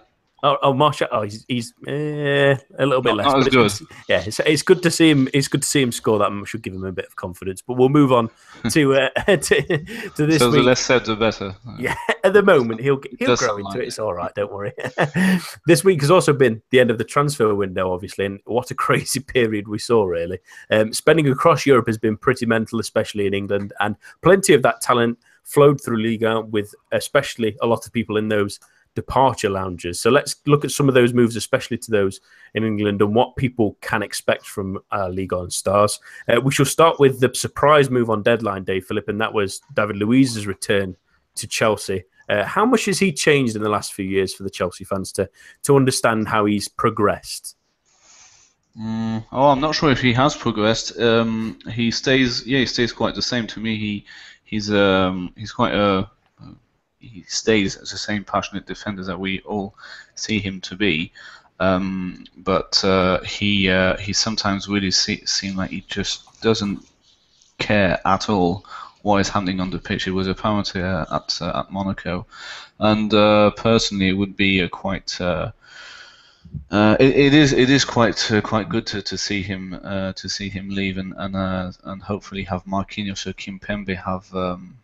Oh, 0.45 0.57
oh, 0.61 0.73
Martial. 0.73 1.07
Oh, 1.09 1.21
he's, 1.21 1.45
he's 1.47 1.73
eh, 1.87 2.57
a 2.77 2.85
little 2.85 3.01
bit 3.01 3.15
Not- 3.15 3.17
less. 3.17 3.25
not 3.27 3.45
but 3.45 3.65
it's 3.65 3.81
yeah, 4.09 4.23
it's, 4.25 4.41
it's 4.41 4.61
good 4.61 4.83
to 4.83 4.91
see 4.91 5.09
him. 5.09 5.29
It's 5.33 5.47
good 5.47 5.61
to 5.61 5.67
see 5.67 5.81
him 5.81 5.93
score 5.93 6.19
that. 6.19 6.31
much. 6.31 6.49
Should 6.49 6.63
give 6.63 6.73
him 6.73 6.83
a 6.83 6.91
bit 6.91 7.05
of 7.05 7.15
confidence. 7.15 7.61
But 7.61 7.77
we'll 7.77 7.87
move 7.87 8.11
on 8.11 8.29
to 8.71 8.95
uh, 8.95 9.09
to, 9.25 9.37
to 9.37 10.25
this 10.25 10.39
so 10.39 10.51
the 10.51 10.61
less 10.61 10.81
said, 10.81 11.05
the 11.05 11.15
better. 11.15 11.55
Yeah, 11.79 11.95
at 12.25 12.33
the 12.33 12.43
moment 12.43 12.81
he'll 12.81 13.01
he'll 13.17 13.37
grow 13.37 13.55
into 13.55 13.69
like 13.69 13.77
it. 13.77 13.83
it. 13.83 13.87
It's 13.87 13.99
all 13.99 14.13
right. 14.13 14.35
Don't 14.35 14.51
worry. 14.51 14.73
this 15.65 15.85
week 15.85 16.01
has 16.01 16.11
also 16.11 16.33
been 16.33 16.61
the 16.71 16.81
end 16.81 16.91
of 16.91 16.97
the 16.97 17.05
transfer 17.05 17.55
window, 17.55 17.93
obviously, 17.93 18.25
and 18.25 18.41
what 18.43 18.69
a 18.69 18.75
crazy 18.75 19.21
period 19.21 19.69
we 19.69 19.79
saw. 19.79 20.03
Really, 20.03 20.39
um, 20.71 20.91
spending 20.91 21.29
across 21.29 21.65
Europe 21.65 21.87
has 21.87 21.97
been 21.97 22.17
pretty 22.17 22.45
mental, 22.45 22.81
especially 22.81 23.27
in 23.27 23.33
England, 23.33 23.71
and 23.79 23.95
plenty 24.21 24.53
of 24.53 24.61
that 24.63 24.81
talent 24.81 25.17
flowed 25.43 25.81
through 25.81 26.03
Liga, 26.03 26.41
with 26.41 26.75
especially 26.91 27.55
a 27.61 27.65
lot 27.65 27.85
of 27.85 27.93
people 27.93 28.17
in 28.17 28.27
those 28.27 28.59
departure 28.95 29.49
lounges. 29.49 29.99
So 29.99 30.09
let's 30.09 30.35
look 30.45 30.63
at 30.63 30.71
some 30.71 30.87
of 30.87 30.95
those 30.95 31.13
moves, 31.13 31.35
especially 31.35 31.77
to 31.79 31.91
those 31.91 32.19
in 32.53 32.63
England, 32.63 33.01
and 33.01 33.15
what 33.15 33.35
people 33.35 33.77
can 33.81 34.03
expect 34.03 34.45
from 34.45 34.79
uh, 34.91 35.09
Liga 35.09 35.37
on 35.37 35.49
stars. 35.49 35.99
Uh, 36.27 36.41
we 36.41 36.51
shall 36.51 36.65
start 36.65 36.99
with 36.99 37.19
the 37.19 37.33
surprise 37.33 37.89
move 37.89 38.09
on 38.09 38.23
deadline 38.23 38.63
day, 38.63 38.79
Philip, 38.79 39.07
and 39.07 39.19
that 39.21 39.33
was 39.33 39.61
David 39.73 39.97
Luiz's 39.97 40.47
return 40.47 40.95
to 41.35 41.47
Chelsea. 41.47 42.03
Uh, 42.29 42.45
how 42.45 42.65
much 42.65 42.85
has 42.85 42.99
he 42.99 43.11
changed 43.11 43.55
in 43.55 43.61
the 43.61 43.69
last 43.69 43.93
few 43.93 44.05
years 44.05 44.33
for 44.33 44.43
the 44.43 44.49
Chelsea 44.49 44.83
fans 44.83 45.11
to 45.11 45.29
to 45.63 45.75
understand 45.75 46.27
how 46.27 46.45
he's 46.45 46.67
progressed? 46.67 47.57
Mm, 48.79 49.25
oh, 49.31 49.49
I'm 49.49 49.59
not 49.59 49.75
sure 49.75 49.91
if 49.91 50.01
he 50.01 50.13
has 50.13 50.35
progressed. 50.35 50.97
Um, 50.99 51.59
he 51.71 51.91
stays, 51.91 52.45
yeah, 52.47 52.59
he 52.59 52.65
stays 52.65 52.91
quite 52.91 53.13
the 53.13 53.21
same 53.21 53.45
to 53.47 53.59
me. 53.59 53.77
He 53.77 54.05
he's 54.43 54.71
um 54.71 55.33
he's 55.35 55.51
quite 55.51 55.73
a 55.73 56.09
he 57.03 57.23
stays 57.27 57.75
as 57.75 57.91
the 57.91 57.97
same 57.97 58.23
passionate 58.23 58.65
defender 58.65 59.03
that 59.03 59.19
we 59.19 59.41
all 59.41 59.75
see 60.15 60.39
him 60.39 60.61
to 60.61 60.75
be. 60.75 61.11
Um, 61.59 62.25
but 62.37 62.83
uh, 62.83 63.21
he 63.21 63.69
uh, 63.69 63.97
he 63.97 64.13
sometimes 64.13 64.67
really 64.67 64.91
se- 64.91 65.25
seem 65.25 65.55
like 65.55 65.69
he 65.69 65.83
just 65.87 66.41
doesn't 66.41 66.85
care 67.57 67.99
at 68.05 68.29
all 68.29 68.65
what 69.03 69.19
is 69.19 69.29
happening 69.29 69.59
on 69.59 69.69
the 69.69 69.79
pitch. 69.79 70.07
It 70.07 70.11
was 70.11 70.27
apparently 70.27 70.81
uh, 70.81 71.05
at 71.11 71.37
uh, 71.41 71.59
at 71.59 71.71
Monaco, 71.71 72.25
and 72.79 73.13
uh, 73.13 73.51
personally, 73.51 74.09
it 74.09 74.13
would 74.13 74.35
be 74.35 74.61
a 74.61 74.69
quite. 74.69 75.19
Uh, 75.21 75.51
uh, 76.69 76.95
it, 76.99 77.15
it 77.15 77.33
is 77.33 77.53
it 77.53 77.69
is 77.69 77.85
quite 77.85 78.31
uh, 78.31 78.41
quite 78.41 78.69
good 78.69 78.85
to, 78.87 79.01
to 79.01 79.17
see 79.17 79.41
him 79.41 79.79
uh, 79.83 80.13
to 80.13 80.29
see 80.29 80.49
him 80.49 80.69
leave 80.69 80.97
and 80.97 81.13
and, 81.17 81.35
and 81.83 82.01
hopefully 82.01 82.43
have 82.43 82.63
Marquinhos 82.65 83.25
or 83.25 83.33
Kimpembe 83.33 83.95
have 83.95 84.33
um, 84.35 84.77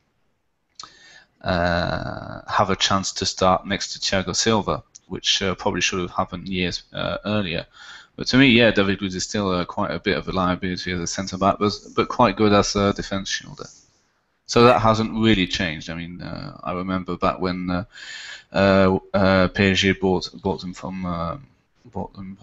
uh, 1.42 2.42
have 2.48 2.70
a 2.70 2.76
chance 2.76 3.12
to 3.14 3.26
start 3.26 3.66
next 3.66 3.94
to 3.94 4.00
Thiago 4.00 4.36
Silva, 4.36 4.84
which 5.08 5.42
uh, 5.42 5.56
probably 5.56 5.82
should 5.82 6.00
have 6.00 6.12
happened 6.12 6.48
years 6.48 6.84
uh, 6.94 7.18
earlier. 7.26 7.66
But 8.16 8.28
to 8.28 8.38
me, 8.38 8.48
yeah, 8.48 8.72
David 8.72 9.02
Luiz 9.02 9.16
is 9.16 9.24
still 9.24 9.50
uh, 9.52 9.66
quite 9.66 9.92
a 9.92 10.00
bit 10.00 10.18
of 10.18 10.28
a 10.28 10.32
liability 10.34 10.92
as 10.92 11.00
a 11.00 11.08
centre 11.08 11.38
back, 11.38 11.58
but 11.60 11.72
but 11.96 12.10
quite 12.10 12.36
good 12.36 12.52
as 12.52 12.76
a 12.76 12.94
defence 12.94 13.30
shielder. 13.30 13.74
So 14.46 14.64
that 14.64 14.82
hasn't 14.82 15.14
really 15.14 15.48
changed. 15.48 15.90
I 15.90 15.94
mean, 15.94 16.22
I 16.22 16.74
remember 16.74 17.16
back 17.16 17.40
when 17.40 17.70
uh, 17.70 17.86
PSG 18.52 20.00
bought 20.00 20.30
bought 20.42 20.60
them 20.60 20.74
from 20.74 21.04
bought 21.86 22.14
them 22.14 22.38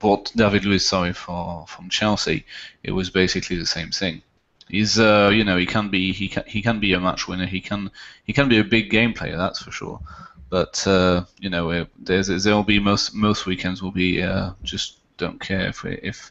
bought 0.00 0.32
David 0.34 0.64
Luiz, 0.64 0.86
sorry, 0.86 1.12
for 1.12 1.64
from 1.68 1.88
Chelsea. 1.88 2.44
It 2.82 2.90
was 2.90 3.08
basically 3.08 3.56
the 3.56 3.66
same 3.66 3.90
thing. 3.90 4.22
He's 4.70 4.98
uh, 4.98 5.30
you 5.32 5.44
know 5.44 5.56
he 5.56 5.66
can 5.66 5.88
be 5.88 6.12
he 6.12 6.28
can 6.28 6.44
he 6.46 6.62
can 6.62 6.80
be 6.80 6.92
a 6.92 7.00
match 7.00 7.26
winner. 7.26 7.46
He 7.46 7.60
can 7.60 7.90
he 8.24 8.32
can 8.32 8.48
be 8.48 8.58
a 8.58 8.64
big 8.64 8.90
game 8.90 9.12
player. 9.12 9.36
That's 9.36 9.62
for 9.62 9.72
sure. 9.72 10.00
But 10.48 10.86
uh, 10.86 11.24
you 11.38 11.50
know 11.50 11.86
there'll 11.98 12.62
be 12.62 12.78
most 12.78 13.14
most 13.14 13.46
weekends 13.46 13.82
will 13.82 13.92
be 13.92 14.22
uh, 14.22 14.52
just 14.62 15.00
don't 15.20 15.40
care 15.40 15.68
if 15.68 15.84
we 15.84 15.92
if 16.02 16.30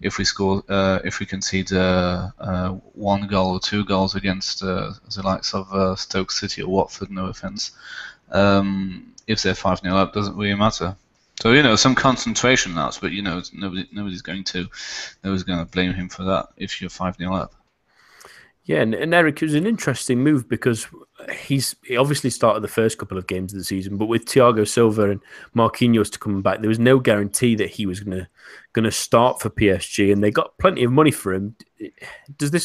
if 0.00 0.18
we 0.18 0.24
score 0.24 0.64
uh, 0.68 0.98
if 1.04 1.20
we 1.20 1.26
concede 1.26 1.72
uh, 1.72 2.30
uh, 2.38 2.70
one 2.94 3.26
goal 3.28 3.52
or 3.52 3.60
two 3.60 3.84
goals 3.84 4.14
against 4.14 4.62
uh, 4.62 4.92
the 5.14 5.22
likes 5.22 5.54
of 5.54 5.72
uh, 5.72 5.94
Stoke 5.94 6.32
City 6.32 6.62
or 6.62 6.68
Watford. 6.68 7.10
No 7.10 7.26
offense. 7.26 7.72
Um, 8.30 9.12
if 9.26 9.42
they're 9.42 9.54
five 9.54 9.80
0 9.80 9.94
up, 9.94 10.14
doesn't 10.14 10.36
really 10.36 10.54
matter. 10.54 10.96
So 11.40 11.52
you 11.52 11.62
know 11.62 11.76
some 11.76 11.94
concentration 11.94 12.74
that's, 12.74 12.98
but 12.98 13.12
you 13.12 13.22
know 13.22 13.42
nobody 13.52 13.88
nobody's 13.92 14.22
going 14.22 14.44
to 14.44 14.68
nobody's 15.22 15.44
going 15.44 15.58
to 15.58 15.70
blame 15.70 15.92
him 15.92 16.08
for 16.08 16.24
that 16.24 16.48
if 16.56 16.80
you're 16.80 16.90
five 16.90 17.16
0 17.16 17.34
up. 17.34 17.54
Yeah, 18.64 18.80
and, 18.80 18.94
and 18.94 19.12
Eric, 19.12 19.42
it 19.42 19.46
was 19.46 19.54
an 19.54 19.66
interesting 19.66 20.20
move 20.22 20.48
because 20.48 20.86
he's 21.46 21.74
he 21.84 21.96
obviously 21.96 22.30
started 22.30 22.60
the 22.60 22.68
first 22.68 22.96
couple 22.96 23.18
of 23.18 23.26
games 23.26 23.52
of 23.52 23.58
the 23.58 23.64
season, 23.64 23.96
but 23.96 24.06
with 24.06 24.24
Thiago 24.24 24.66
Silva 24.66 25.10
and 25.10 25.20
Marquinhos 25.56 26.10
to 26.12 26.18
come 26.18 26.42
back, 26.42 26.60
there 26.60 26.68
was 26.68 26.78
no 26.78 27.00
guarantee 27.00 27.56
that 27.56 27.70
he 27.70 27.86
was 27.86 28.00
gonna 28.00 28.28
gonna 28.72 28.92
start 28.92 29.40
for 29.40 29.50
PSG, 29.50 30.12
and 30.12 30.22
they 30.22 30.30
got 30.30 30.56
plenty 30.58 30.84
of 30.84 30.92
money 30.92 31.10
for 31.10 31.34
him. 31.34 31.56
Does 32.38 32.52
this 32.52 32.64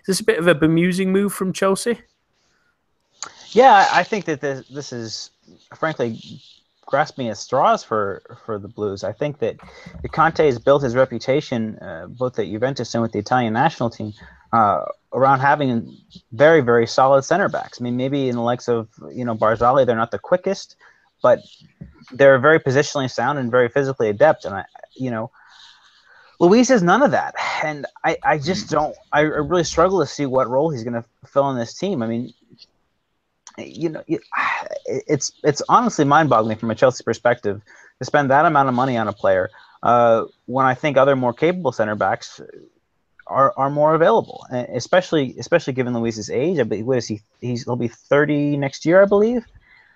is 0.00 0.06
this 0.06 0.20
a 0.20 0.24
bit 0.24 0.38
of 0.38 0.46
a 0.46 0.54
bemusing 0.54 1.08
move 1.08 1.32
from 1.32 1.54
Chelsea? 1.54 2.00
Yeah, 3.52 3.88
I 3.90 4.02
think 4.02 4.26
that 4.26 4.42
this 4.42 4.68
this 4.68 4.92
is 4.92 5.30
frankly 5.74 6.20
grasping 6.84 7.28
at 7.28 7.38
straws 7.38 7.82
for 7.82 8.22
for 8.44 8.58
the 8.58 8.68
Blues. 8.68 9.04
I 9.04 9.12
think 9.12 9.38
that 9.38 9.56
Conte 10.12 10.44
has 10.44 10.58
built 10.58 10.82
his 10.82 10.94
reputation 10.94 11.78
uh, 11.78 12.08
both 12.08 12.38
at 12.38 12.46
Juventus 12.46 12.94
and 12.94 13.02
with 13.02 13.12
the 13.12 13.18
Italian 13.20 13.54
national 13.54 13.88
team 13.88 14.12
uh, 14.52 14.84
around 15.12 15.40
having 15.40 15.96
very 16.32 16.60
very 16.60 16.86
solid 16.86 17.22
center 17.22 17.48
backs. 17.48 17.80
I 17.80 17.84
mean, 17.84 17.96
maybe 17.96 18.28
in 18.28 18.36
the 18.36 18.42
likes 18.42 18.68
of 18.68 18.88
you 19.12 19.24
know 19.24 19.34
Barzagli, 19.34 19.86
they're 19.86 19.96
not 19.96 20.10
the 20.10 20.18
quickest, 20.18 20.76
but 21.22 21.40
they're 22.12 22.38
very 22.38 22.60
positionally 22.60 23.10
sound 23.10 23.38
and 23.38 23.50
very 23.50 23.68
physically 23.68 24.08
adept. 24.08 24.44
And 24.44 24.54
I, 24.54 24.64
you 24.94 25.10
know, 25.10 25.30
Luiz 26.38 26.68
has 26.68 26.82
none 26.82 27.02
of 27.02 27.10
that, 27.10 27.34
and 27.62 27.86
I, 28.04 28.16
I 28.22 28.38
just 28.38 28.70
don't. 28.70 28.94
I 29.12 29.20
really 29.20 29.64
struggle 29.64 30.00
to 30.00 30.06
see 30.06 30.26
what 30.26 30.48
role 30.48 30.70
he's 30.70 30.84
going 30.84 30.94
to 30.94 31.04
fill 31.26 31.50
in 31.50 31.58
this 31.58 31.74
team. 31.74 32.02
I 32.02 32.06
mean, 32.06 32.32
you 33.58 33.90
know, 33.90 34.02
it's 34.86 35.32
it's 35.44 35.62
honestly 35.68 36.04
mind-boggling 36.04 36.56
from 36.56 36.70
a 36.70 36.74
Chelsea 36.74 37.04
perspective 37.04 37.60
to 37.98 38.04
spend 38.04 38.30
that 38.30 38.46
amount 38.46 38.68
of 38.68 38.74
money 38.74 38.96
on 38.96 39.08
a 39.08 39.12
player 39.12 39.50
uh, 39.82 40.24
when 40.46 40.66
I 40.66 40.74
think 40.74 40.96
other 40.96 41.16
more 41.16 41.32
capable 41.32 41.72
center 41.72 41.94
backs 41.94 42.40
are, 43.30 43.54
are 43.56 43.70
more 43.70 43.94
available, 43.94 44.44
and 44.50 44.68
especially 44.76 45.36
especially 45.38 45.72
given 45.72 45.94
Luiz's 45.94 46.30
age. 46.30 46.58
I 46.58 46.64
believe 46.64 46.86
what 46.86 46.98
is 46.98 47.08
he? 47.08 47.22
He's 47.40 47.64
he'll 47.64 47.76
be 47.76 47.88
30 47.88 48.56
next 48.56 48.84
year, 48.84 49.02
I 49.02 49.06
believe. 49.06 49.44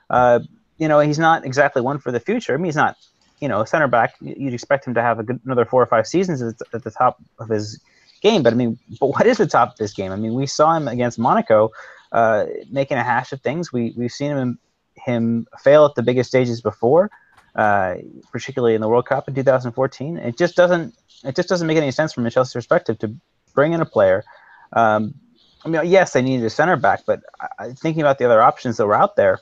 Uh, 0.09 0.40
you 0.79 0.88
know, 0.88 1.01
he's 1.01 1.18
not 1.18 1.44
exactly 1.44 1.83
one 1.83 1.99
for 1.99 2.12
the 2.12 2.20
future. 2.20 2.55
I 2.55 2.57
mean, 2.57 2.66
he's 2.66 2.77
not. 2.77 2.97
You 3.40 3.49
know, 3.49 3.61
a 3.61 3.66
center 3.66 3.88
back. 3.88 4.14
You'd 4.20 4.55
expect 4.55 4.87
him 4.87 4.94
to 4.94 5.03
have 5.03 5.18
a 5.18 5.23
good, 5.23 5.40
another 5.44 5.66
four 5.66 5.83
or 5.83 5.87
five 5.87 6.07
seasons 6.07 6.40
at 6.40 6.57
the, 6.57 6.64
at 6.73 6.85
the 6.85 6.90
top 6.90 7.20
of 7.38 7.49
his 7.49 7.81
game. 8.23 8.42
But 8.42 8.53
I 8.53 8.57
mean, 8.57 8.79
but 9.01 9.09
what 9.09 9.27
is 9.27 9.38
the 9.38 9.47
top 9.47 9.73
of 9.73 9.77
this 9.77 9.92
game? 9.92 10.12
I 10.12 10.16
mean, 10.16 10.35
we 10.35 10.47
saw 10.47 10.75
him 10.75 10.88
against 10.88 11.18
Monaco 11.18 11.70
uh, 12.12 12.47
making 12.70 12.97
a 12.97 13.03
hash 13.03 13.33
of 13.33 13.42
things. 13.42 13.73
We 13.73 13.92
we've 13.97 14.12
seen 14.12 14.31
him 14.31 14.59
him 14.94 15.47
fail 15.59 15.85
at 15.85 15.97
the 15.97 16.03
biggest 16.03 16.31
stages 16.31 16.61
before, 16.61 17.11
uh, 17.55 17.97
particularly 18.33 18.75
in 18.75 18.81
the 18.81 18.88
World 18.88 19.07
Cup 19.07 19.29
in 19.29 19.35
2014. 19.35 20.19
It 20.19 20.37
just 20.37 20.57
doesn't 20.57 20.95
it 21.25 21.37
just 21.37 21.49
doesn't 21.49 21.67
make 21.67 21.77
any 21.77 21.90
sense 21.90 22.12
from 22.12 22.27
a 22.27 22.31
Chelsea 22.31 22.57
perspective 22.57 22.99
to 22.99 23.14
bring 23.55 23.73
in 23.73 23.81
a 23.81 23.87
player. 23.87 24.25
Um, 24.73 25.14
I 25.64 25.69
mean, 25.69 25.81
yes, 25.87 26.12
they 26.12 26.21
needed 26.21 26.45
a 26.45 26.51
center 26.51 26.77
back, 26.77 27.05
but 27.07 27.23
thinking 27.77 28.03
about 28.03 28.19
the 28.19 28.27
other 28.27 28.43
options 28.43 28.77
that 28.77 28.87
were 28.87 28.95
out 28.95 29.17
there, 29.17 29.40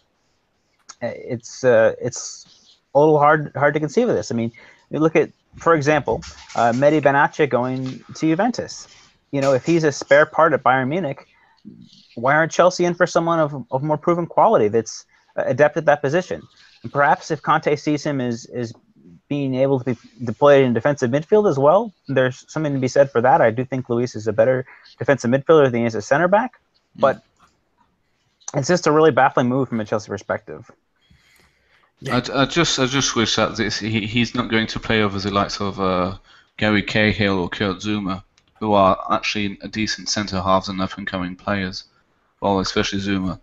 uh, 1.02 1.10
it's 1.14 1.64
uh, 1.64 1.94
it's 2.00 2.78
a 2.94 3.00
little 3.00 3.18
hard 3.18 3.52
hard 3.56 3.74
to 3.74 3.80
conceive 3.80 4.08
of 4.08 4.14
this. 4.14 4.30
I 4.30 4.34
mean, 4.34 4.52
You 4.90 5.00
look 5.00 5.16
at, 5.16 5.32
for 5.56 5.74
example, 5.74 6.22
uh, 6.54 6.72
Mehdi 6.72 7.48
going 7.50 8.04
to 8.14 8.28
Juventus. 8.28 8.88
You 9.32 9.40
know, 9.40 9.52
if 9.54 9.64
he's 9.64 9.82
a 9.84 9.90
spare 9.90 10.26
part 10.26 10.52
at 10.52 10.62
Bayern 10.62 10.88
Munich, 10.88 11.26
why 12.14 12.34
aren't 12.34 12.52
Chelsea 12.52 12.84
in 12.84 12.94
for 12.94 13.06
someone 13.06 13.40
of, 13.40 13.64
of 13.70 13.82
more 13.82 13.96
proven 13.96 14.26
quality 14.26 14.68
that's 14.68 15.06
adept 15.36 15.76
at 15.76 15.86
that 15.86 16.02
position? 16.02 16.42
And 16.82 16.92
perhaps 16.92 17.30
if 17.30 17.42
Conte 17.42 17.74
sees 17.76 18.04
him 18.04 18.20
as, 18.20 18.46
as 18.46 18.72
being 19.28 19.54
able 19.54 19.78
to 19.78 19.84
be 19.84 19.96
deployed 20.24 20.64
in 20.64 20.72
defensive 20.72 21.10
midfield 21.10 21.48
as 21.48 21.58
well, 21.58 21.92
there's 22.08 22.44
something 22.48 22.74
to 22.74 22.78
be 22.78 22.88
said 22.88 23.10
for 23.10 23.20
that. 23.20 23.40
I 23.40 23.50
do 23.50 23.64
think 23.64 23.88
Luiz 23.88 24.14
is 24.14 24.26
a 24.26 24.32
better 24.32 24.66
defensive 24.98 25.30
midfielder 25.30 25.70
than 25.70 25.80
he 25.80 25.86
is 25.86 25.94
a 25.94 26.02
center 26.02 26.28
back, 26.28 26.60
but 26.96 27.22
it's 28.54 28.68
just 28.68 28.86
a 28.86 28.92
really 28.92 29.10
baffling 29.10 29.48
move 29.48 29.68
from 29.68 29.80
a 29.80 29.84
Chelsea 29.84 30.08
perspective. 30.08 30.70
I, 32.10 32.22
I 32.34 32.44
just 32.46 32.78
I 32.78 32.86
just 32.86 33.14
wish 33.14 33.36
that 33.36 33.56
this, 33.56 33.78
he, 33.78 34.06
he's 34.06 34.34
not 34.34 34.50
going 34.50 34.66
to 34.68 34.80
play 34.80 35.02
over 35.02 35.18
the 35.18 35.30
likes 35.30 35.60
of 35.60 35.80
uh, 35.80 36.18
Gary 36.56 36.82
Cahill 36.82 37.38
or 37.38 37.48
Kurt 37.48 37.78
Zouma, 37.78 38.24
who 38.58 38.72
are 38.72 38.98
actually 39.10 39.58
a 39.62 39.68
decent 39.68 40.08
centre 40.08 40.40
halves 40.40 40.68
and 40.68 40.80
up 40.80 40.98
and 40.98 41.06
coming 41.06 41.36
players. 41.36 41.84
Well, 42.40 42.58
especially 42.58 43.00
Zouma. 43.00 43.38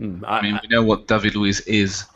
Mm, 0.00 0.24
I, 0.26 0.38
I, 0.38 0.42
mean, 0.42 0.58
we 0.62 0.68
know 0.68 0.82
what 0.82 1.06
David 1.06 1.36
Luiz 1.36 1.60
is, 1.60 2.06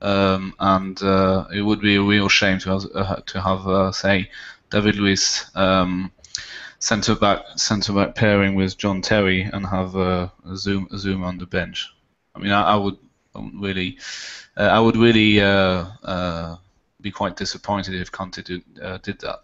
um, 0.00 0.54
and 0.58 1.02
uh, 1.02 1.46
it 1.54 1.62
would 1.62 1.80
be 1.80 1.96
a 1.96 2.02
real 2.02 2.28
shame 2.28 2.58
to 2.60 2.70
have, 2.70 2.84
uh, 2.94 3.16
to 3.26 3.40
have 3.40 3.66
uh, 3.66 3.92
say 3.92 4.30
David 4.70 4.96
Luiz 4.96 5.50
um, 5.54 6.12
centre 6.78 7.14
back 7.14 7.44
centre 7.56 7.92
back 7.92 8.14
pairing 8.14 8.54
with 8.54 8.78
John 8.78 9.02
Terry 9.02 9.42
and 9.42 9.66
have 9.66 9.96
uh, 9.96 10.28
a 10.48 10.56
Zoom 10.56 10.88
a 10.92 10.98
Zoom 10.98 11.22
on 11.22 11.38
the 11.38 11.46
bench. 11.46 11.88
I 12.34 12.38
mean, 12.38 12.52
I, 12.52 12.72
I 12.72 12.76
would 12.76 12.98
really, 13.34 13.98
uh, 14.56 14.62
I 14.62 14.80
would 14.80 14.96
really 14.96 15.40
uh, 15.40 15.86
uh, 16.02 16.56
be 17.00 17.10
quite 17.10 17.36
disappointed 17.36 17.94
if 17.94 18.10
Conte 18.10 18.42
did, 18.42 18.62
uh, 18.82 18.98
did 18.98 19.20
that, 19.20 19.40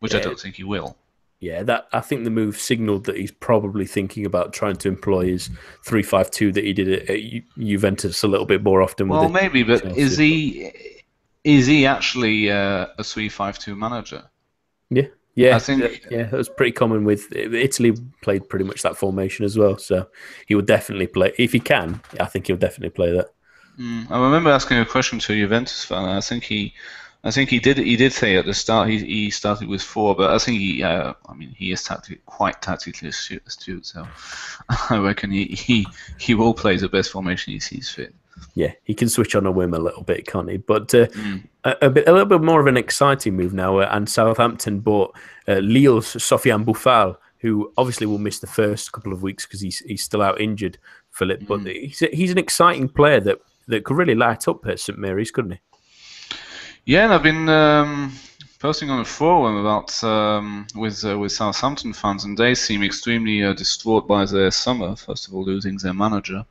which 0.00 0.12
yeah. 0.12 0.20
I 0.20 0.22
don't 0.22 0.38
think 0.38 0.56
he 0.56 0.64
will. 0.64 0.96
Yeah, 1.42 1.64
that 1.64 1.88
I 1.92 1.98
think 1.98 2.22
the 2.22 2.30
move 2.30 2.56
signalled 2.56 3.06
that 3.06 3.16
he's 3.16 3.32
probably 3.32 3.84
thinking 3.84 4.24
about 4.24 4.52
trying 4.52 4.76
to 4.76 4.86
employ 4.86 5.26
his 5.26 5.50
three-five-two 5.84 6.52
that 6.52 6.62
he 6.62 6.72
did 6.72 6.88
at, 6.88 7.10
at 7.10 7.18
Juventus 7.58 8.22
a 8.22 8.28
little 8.28 8.46
bit 8.46 8.62
more 8.62 8.80
often. 8.80 9.08
Well, 9.08 9.28
maybe, 9.28 9.64
but 9.64 9.82
Chelsea. 9.82 10.00
is 10.00 10.16
he 10.16 10.72
is 11.42 11.66
he 11.66 11.84
actually 11.84 12.48
uh, 12.48 12.86
a 12.96 13.02
three-five-two 13.02 13.74
manager? 13.74 14.22
Yeah, 14.88 15.08
yeah, 15.34 15.56
I 15.56 15.58
think 15.58 16.06
yeah, 16.12 16.26
it 16.26 16.32
was 16.32 16.48
pretty 16.48 16.70
common 16.70 17.04
with 17.04 17.34
Italy 17.34 17.94
played 18.22 18.48
pretty 18.48 18.64
much 18.64 18.82
that 18.82 18.96
formation 18.96 19.44
as 19.44 19.58
well. 19.58 19.78
So 19.78 20.08
he 20.46 20.54
would 20.54 20.66
definitely 20.66 21.08
play 21.08 21.32
if 21.38 21.50
he 21.50 21.58
can. 21.58 22.02
I 22.20 22.26
think 22.26 22.46
he'll 22.46 22.56
definitely 22.56 22.90
play 22.90 23.10
that. 23.16 23.34
Mm, 23.80 24.08
I 24.12 24.22
remember 24.22 24.50
asking 24.50 24.78
a 24.78 24.86
question 24.86 25.18
to 25.18 25.32
a 25.32 25.36
Juventus 25.36 25.84
fan. 25.84 26.04
I 26.04 26.20
think 26.20 26.44
he, 26.44 26.74
I 27.24 27.30
think 27.30 27.50
he 27.50 27.60
did. 27.60 27.78
He 27.78 27.96
did 27.96 28.12
say 28.12 28.36
at 28.36 28.46
the 28.46 28.54
start 28.54 28.88
he, 28.88 28.98
he 28.98 29.30
started 29.30 29.68
with 29.68 29.82
four, 29.82 30.16
but 30.16 30.30
I 30.30 30.38
think 30.38 30.58
he. 30.58 30.82
Uh, 30.82 31.14
I 31.28 31.34
mean, 31.34 31.54
he 31.56 31.72
is 31.72 31.84
tactic, 31.84 32.24
quite 32.26 32.60
tactically 32.62 33.08
astute. 33.08 33.86
So 33.86 34.06
I 34.90 34.98
reckon 34.98 35.30
he, 35.30 35.44
he 35.44 35.86
he 36.18 36.34
will 36.34 36.54
play 36.54 36.76
the 36.76 36.88
best 36.88 37.12
formation 37.12 37.52
he 37.52 37.60
sees 37.60 37.88
fit 37.88 38.14
yeah, 38.54 38.72
he 38.84 38.94
can 38.94 39.08
switch 39.08 39.34
on 39.34 39.46
a 39.46 39.50
whim 39.50 39.74
a 39.74 39.78
little 39.78 40.02
bit, 40.02 40.26
can't 40.26 40.50
he? 40.50 40.56
But 40.56 40.94
uh, 40.94 41.06
mm. 41.08 41.42
a, 41.64 41.76
a, 41.82 41.90
bit, 41.90 42.08
a 42.08 42.12
little 42.12 42.26
bit 42.26 42.42
more 42.42 42.60
of 42.60 42.66
an 42.66 42.76
exciting 42.76 43.36
move 43.36 43.54
now. 43.54 43.78
Uh, 43.78 43.88
and 43.90 44.08
Southampton 44.08 44.80
bought 44.80 45.16
uh, 45.48 45.54
Lille's 45.54 46.14
Sofiane 46.14 46.64
Boufal, 46.64 47.16
who 47.38 47.72
obviously 47.76 48.06
will 48.06 48.18
miss 48.18 48.38
the 48.40 48.46
first 48.46 48.92
couple 48.92 49.12
of 49.12 49.22
weeks 49.22 49.46
because 49.46 49.60
he's 49.60 49.78
he's 49.80 50.02
still 50.02 50.22
out 50.22 50.40
injured. 50.40 50.78
Philip, 51.10 51.40
mm. 51.40 51.46
but 51.46 51.66
he's 51.66 51.98
he's 52.12 52.30
an 52.30 52.38
exciting 52.38 52.88
player 52.88 53.20
that 53.20 53.38
that 53.68 53.84
could 53.84 53.96
really 53.96 54.14
light 54.14 54.48
up 54.48 54.66
at 54.66 54.80
St 54.80 54.98
Mary's, 54.98 55.30
couldn't 55.30 55.52
he? 55.52 55.60
Yeah, 56.84 57.04
and 57.04 57.12
I've 57.14 57.22
been 57.22 57.48
um, 57.48 58.12
posting 58.58 58.90
on 58.90 59.00
a 59.00 59.04
forum 59.04 59.56
about 59.56 60.02
um, 60.02 60.66
with 60.74 61.04
uh, 61.04 61.16
with 61.16 61.30
Southampton 61.30 61.92
fans, 61.92 62.24
and 62.24 62.36
they 62.36 62.56
seem 62.56 62.82
extremely 62.82 63.44
uh, 63.44 63.52
distraught 63.52 64.08
by 64.08 64.24
their 64.24 64.50
summer. 64.50 64.96
First 64.96 65.28
of 65.28 65.34
all, 65.34 65.44
losing 65.44 65.76
their 65.76 65.94
manager. 65.94 66.44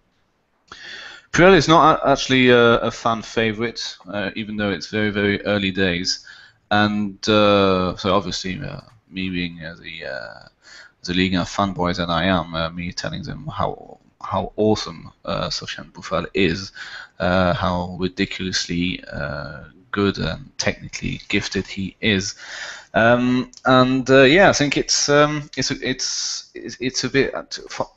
Pirelli 1.33 1.57
is 1.57 1.67
not 1.67 2.05
actually 2.07 2.49
a, 2.49 2.77
a 2.79 2.91
fan 2.91 3.21
favorite, 3.21 3.97
uh, 4.07 4.31
even 4.35 4.55
though 4.55 4.69
it's 4.71 4.87
very, 4.87 5.09
very 5.09 5.41
early 5.45 5.71
days. 5.71 6.25
And 6.69 7.17
uh, 7.27 7.97
so 7.97 8.15
obviously, 8.15 8.61
uh, 8.61 8.81
me 9.09 9.29
being 9.29 9.57
the 9.57 10.05
uh, 10.05 10.47
the 11.03 11.13
Liga 11.13 11.39
fanboy 11.39 11.97
that 11.97 12.09
I 12.09 12.23
am, 12.25 12.53
uh, 12.55 12.69
me 12.69 12.93
telling 12.93 13.23
them 13.23 13.47
how 13.47 13.99
how 14.21 14.53
awesome 14.55 15.11
uh, 15.25 15.49
Boufal 15.49 16.27
is, 16.33 16.71
uh, 17.19 17.53
how 17.53 17.97
ridiculously 17.99 19.03
good 19.91 20.17
and 20.17 20.51
technically 20.57 21.21
gifted 21.27 21.67
he 21.67 21.95
is. 22.01 22.35
Um, 22.93 23.51
and 23.65 24.09
uh, 24.09 24.23
yeah, 24.23 24.49
I 24.49 24.53
think 24.53 24.77
it's 24.77 25.07
um, 25.07 25.49
it's 25.55 25.71
it's 25.71 26.51
it's 26.53 27.03
a 27.03 27.09
bit 27.09 27.33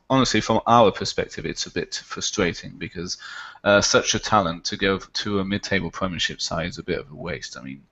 honestly 0.08 0.40
from 0.40 0.60
our 0.66 0.92
perspective, 0.92 1.46
it's 1.46 1.66
a 1.66 1.72
bit 1.72 2.00
frustrating 2.04 2.72
because 2.78 3.18
uh, 3.64 3.80
such 3.80 4.14
a 4.14 4.18
talent 4.18 4.64
to 4.66 4.76
go 4.76 4.98
to 4.98 5.40
a 5.40 5.44
mid-table 5.44 5.90
Premiership 5.90 6.40
side 6.40 6.68
is 6.68 6.78
a 6.78 6.82
bit 6.82 7.00
of 7.00 7.10
a 7.10 7.14
waste. 7.14 7.56
I 7.56 7.62
mean, 7.62 7.82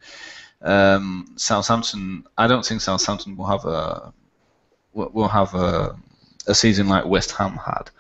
um, 0.61 1.33
Southampton. 1.37 2.25
I 2.39 2.47
don't 2.47 2.65
think 2.65 2.81
Southampton 2.81 3.37
will 3.37 3.47
have 3.47 3.65
a 3.65 4.13
will 4.93 5.29
have 5.29 5.55
a, 5.55 5.97
a 6.47 6.55
season 6.55 6.89
like 6.89 7.05
West 7.07 7.33
Ham 7.33 7.57
had. 7.57 7.91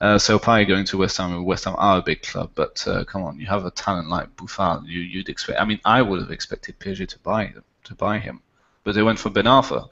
Uh, 0.00 0.18
so 0.18 0.38
probably 0.38 0.66
going 0.66 0.84
to 0.84 0.98
West 0.98 1.16
Ham. 1.16 1.44
West 1.44 1.64
Ham 1.64 1.74
are 1.78 1.98
a 1.98 2.02
big 2.02 2.22
club, 2.22 2.50
but 2.54 2.86
uh, 2.86 3.04
come 3.04 3.22
on, 3.22 3.38
you 3.40 3.46
have 3.46 3.64
a 3.64 3.70
talent 3.70 4.08
like 4.08 4.34
Boufal. 4.36 4.86
You, 4.86 5.00
you'd 5.00 5.28
expect. 5.28 5.60
I 5.60 5.64
mean, 5.64 5.80
I 5.84 6.02
would 6.02 6.20
have 6.20 6.30
expected 6.30 6.78
PSG 6.78 7.08
to 7.08 7.18
buy 7.20 7.46
them, 7.46 7.64
to 7.84 7.94
buy 7.94 8.18
him 8.18 8.42
but 8.86 8.94
they 8.94 9.02
went 9.02 9.18
for 9.18 9.30
Ben 9.30 9.46
Arfa. 9.46 9.88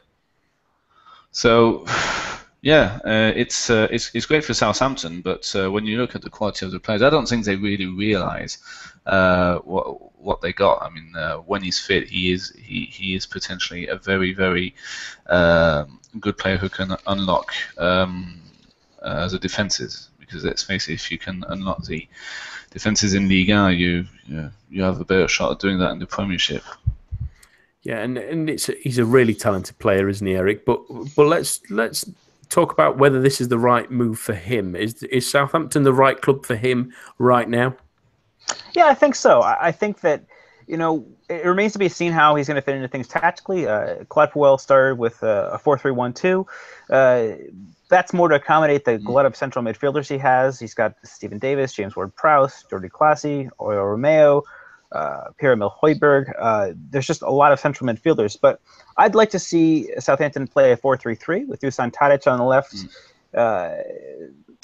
So, 1.33 1.85
yeah, 2.63 3.01
uh, 3.05 3.33
it's, 3.35 3.69
uh, 3.69 3.89
it's 3.91 4.13
it's 4.15 4.25
great 4.25 4.45
for 4.45 4.55
Southampton, 4.55 5.21
but 5.21 5.53
uh, 5.57 5.71
when 5.71 5.85
you 5.85 5.99
look 5.99 6.15
at 6.15 6.23
the 6.23 6.31
quality 6.31 6.65
of 6.65 6.71
the 6.71 6.79
players, 6.79 7.03
I 7.03 7.11
don't 7.11 7.29
think 7.29 7.45
they 7.45 7.57
really 7.57 7.87
realise 7.87 8.59
uh, 9.05 9.59
what 9.59 10.17
what 10.23 10.41
they 10.41 10.53
got. 10.53 10.81
I 10.81 10.91
mean, 10.91 11.13
when 11.45 11.63
he's 11.63 11.81
fit, 11.81 12.09
he 12.09 12.33
is 12.33 12.53
he, 12.57 12.87
he 12.87 13.17
is 13.17 13.27
potentially 13.27 13.89
a 13.89 13.97
very 13.97 14.33
very 14.33 14.77
um, 15.27 15.99
good 16.21 16.39
player 16.39 16.57
who 16.57 16.69
can 16.69 16.97
unlock 17.09 17.53
um, 17.77 18.41
uh, 19.05 19.29
the 19.29 19.39
defences. 19.39 20.11
Because 20.19 20.45
let's 20.45 20.63
face 20.63 20.89
it, 20.89 20.95
if 20.95 21.13
you 21.13 21.19
can 21.19 21.45
unlock 21.49 21.85
the 21.85 22.09
defences 22.71 23.15
in 23.15 23.29
Liga, 23.29 23.73
you 23.73 24.07
you, 24.27 24.51
you 24.71 24.83
have 24.83 25.01
a 25.01 25.05
better 25.05 25.29
shot 25.29 25.53
at 25.53 25.61
doing 25.61 25.79
that 25.79 25.93
in 25.93 25.99
the 25.99 26.07
Premiership. 26.07 26.65
Yeah, 27.83 27.99
and 27.99 28.17
and 28.17 28.49
it's 28.49 28.67
he's 28.83 28.99
a 28.99 29.05
really 29.05 29.35
talented 29.35 29.79
player, 29.79 30.09
isn't 30.09 30.27
he, 30.27 30.35
Eric? 30.35 30.65
But 30.65 30.81
but 31.15 31.27
let's 31.27 31.61
let's 31.71 32.09
talk 32.49 32.73
about 32.73 32.97
whether 32.97 33.21
this 33.21 33.41
is 33.41 33.49
the 33.49 33.59
right 33.59 33.91
move 33.91 34.19
for 34.19 34.35
him. 34.35 34.75
Is 34.75 35.03
is 35.03 35.31
Southampton 35.31 35.83
the 35.83 35.93
right 35.93 36.21
club 36.21 36.47
for 36.47 36.57
him 36.57 36.93
right 37.19 37.49
now? 37.49 37.77
Yeah, 38.75 38.87
I 38.87 38.95
think 38.95 39.15
so. 39.15 39.43
I 39.43 39.71
think 39.71 40.01
that 40.01 40.25
you 40.67 40.79
know 40.79 41.07
it 41.29 41.45
remains 41.45 41.75
to 41.75 41.79
be 41.79 41.91
seen 41.91 42.13
how 42.13 42.35
he's 42.35 42.47
going 42.47 42.57
to 42.57 42.63
fit 42.63 42.77
into 42.77 42.89
things 42.89 43.09
tactically. 43.09 43.67
Uh, 43.69 44.05
Claude 44.09 44.33
Puel 44.33 44.59
started 44.59 44.97
with 44.97 45.23
a 45.23 45.59
four-three-one-two. 45.63 46.47
Uh, 46.91 47.29
that's 47.89 48.13
more 48.13 48.29
to 48.29 48.37
accommodate 48.37 48.85
the 48.85 48.93
mm. 48.93 49.05
glut 49.05 49.27
of 49.27 49.37
central 49.37 49.65
midfielders 49.65 50.09
he 50.09 50.19
has. 50.19 50.59
He's 50.59 50.75
got 50.75 50.95
Steven 51.05 51.39
Davis, 51.39 51.73
James 51.73 51.95
Ward-Prowse, 51.97 52.65
Jordi 52.71 52.89
Clasie, 52.89 53.51
Oriol 53.61 53.97
Romeu 53.97 54.43
uh, 54.95 55.31
Pierre-Emile 55.39 55.75
Højbjerg. 55.83 56.33
Uh, 56.39 56.73
there's 56.91 57.07
just 57.07 57.23
a 57.23 57.31
lot 57.31 57.53
of 57.53 57.61
central 57.61 57.93
midfielders, 57.93 58.39
but 58.41 58.61
I'd 58.97 59.15
like 59.15 59.31
to 59.31 59.39
see 59.39 59.89
Southampton 59.99 60.47
play 60.47 60.73
a 60.73 60.77
4-3-3 60.77 61.47
with 61.47 61.61
Dusan 61.61 61.93
Tadic 61.93 62.31
on 62.31 62.39
the 62.39 62.45
left, 62.45 62.75
mm. 62.75 62.89
uh, 63.35 63.83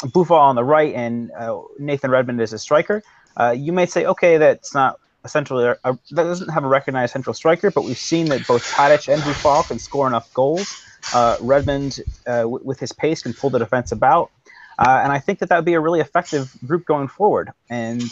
Boufal 0.06 0.38
on 0.38 0.54
the 0.54 0.64
right, 0.64 0.94
and 0.94 1.30
uh, 1.32 1.60
Nathan 1.78 2.10
Redmond 2.10 2.40
as 2.40 2.52
a 2.52 2.58
striker. 2.58 3.02
Uh, 3.36 3.54
you 3.56 3.72
might 3.72 3.90
say, 3.90 4.06
okay, 4.06 4.38
that's 4.38 4.72
not 4.72 4.98
a 5.24 5.28
central, 5.28 5.58
uh, 5.58 5.74
that 5.84 6.22
doesn't 6.22 6.48
have 6.48 6.64
a 6.64 6.68
recognized 6.68 7.12
central 7.12 7.34
striker, 7.34 7.70
but 7.70 7.84
we've 7.84 7.98
seen 7.98 8.26
that 8.26 8.46
both 8.46 8.64
Tadic 8.72 9.12
and 9.12 9.20
Boufal 9.22 9.66
can 9.66 9.78
score 9.78 10.06
enough 10.06 10.32
goals. 10.32 10.82
Uh, 11.14 11.36
Redmond, 11.40 12.00
w- 12.26 12.60
with 12.62 12.80
his 12.80 12.92
pace, 12.92 13.22
can 13.22 13.32
pull 13.32 13.50
the 13.50 13.58
defense 13.58 13.92
about. 13.92 14.30
Uh, 14.78 15.00
and 15.02 15.12
I 15.12 15.18
think 15.18 15.40
that 15.40 15.50
that 15.50 15.56
would 15.56 15.64
be 15.64 15.74
a 15.74 15.80
really 15.80 16.00
effective 16.00 16.56
group 16.66 16.86
going 16.86 17.08
forward. 17.08 17.50
And 17.68 18.02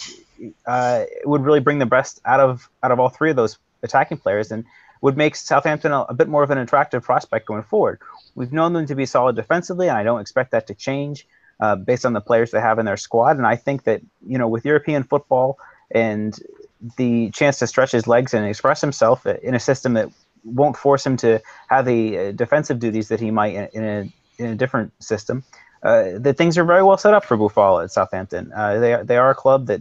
uh, 0.67 1.05
it 1.09 1.27
would 1.27 1.43
really 1.43 1.61
bring 1.61 1.79
the 1.79 1.87
best 1.87 2.21
out 2.25 2.41
of 2.41 2.69
out 2.83 2.93
of 2.93 3.01
all 3.01 3.09
three 3.09 3.31
of 3.31 3.37
those 3.37 3.59
attacking 3.83 4.19
players 4.19 4.53
and 4.53 4.65
would 5.01 5.17
make 5.17 5.35
Southampton 5.37 5.93
a, 5.93 6.03
a, 6.03 6.15
bit 6.15 6.29
more 6.29 6.43
of 6.43 6.51
an 6.51 6.59
attractive 6.59 7.03
prospect 7.03 7.47
going 7.47 7.63
forward. 7.63 8.01
We've 8.35 8.53
known 8.53 8.73
them 8.73 8.87
to 8.87 8.95
be 8.95 9.07
solid 9.07 9.37
defensively, 9.37 9.89
and 9.89 9.97
I 9.97 10.03
don't 10.03 10.21
expect 10.21 10.51
that 10.51 10.67
to 10.67 10.75
change 10.75 11.27
uh, 11.61 11.77
based 11.77 12.05
on 12.05 12.13
the 12.13 12.21
players 12.21 12.51
they 12.51 12.61
have 12.61 12.79
in 12.79 12.87
their 12.87 12.97
squad. 12.97 13.37
And 13.37 13.47
I 13.47 13.57
think 13.57 13.85
that 13.85 14.03
you 14.27 14.39
know 14.39 14.49
with 14.49 14.65
European 14.65 15.05
football 15.05 15.59
and 15.91 16.39
the 16.97 17.31
chance 17.31 17.59
to 17.59 17.67
stretch 17.67 17.93
his 17.93 18.07
legs 18.07 18.35
and 18.35 18.47
express 18.47 18.81
himself 18.81 19.27
in 19.27 19.55
a 19.55 19.61
system 19.61 19.95
that 19.95 20.11
won't 20.45 20.77
force 20.77 21.05
him 21.05 21.17
to 21.19 21.41
have 21.69 21.85
the 21.85 22.33
defensive 22.33 22.79
duties 22.79 23.09
that 23.09 23.21
he 23.21 23.31
might 23.31 23.55
in, 23.55 23.69
in 23.73 23.85
a 23.85 24.13
in 24.39 24.47
a 24.51 24.55
different 24.55 24.93
system. 25.03 25.45
Uh, 25.83 26.19
that 26.19 26.37
things 26.37 26.59
are 26.59 26.65
very 26.65 26.83
well 26.83 26.99
set 26.99 27.15
up 27.15 27.25
for 27.25 27.37
Boufal 27.37 27.85
at 27.85 27.93
Southampton. 27.93 28.53
Uh, 28.53 28.79
they 28.79 28.95
are, 28.95 29.05
they 29.05 29.17
are 29.17 29.31
a 29.31 29.35
club 29.35 29.67
that 29.67 29.81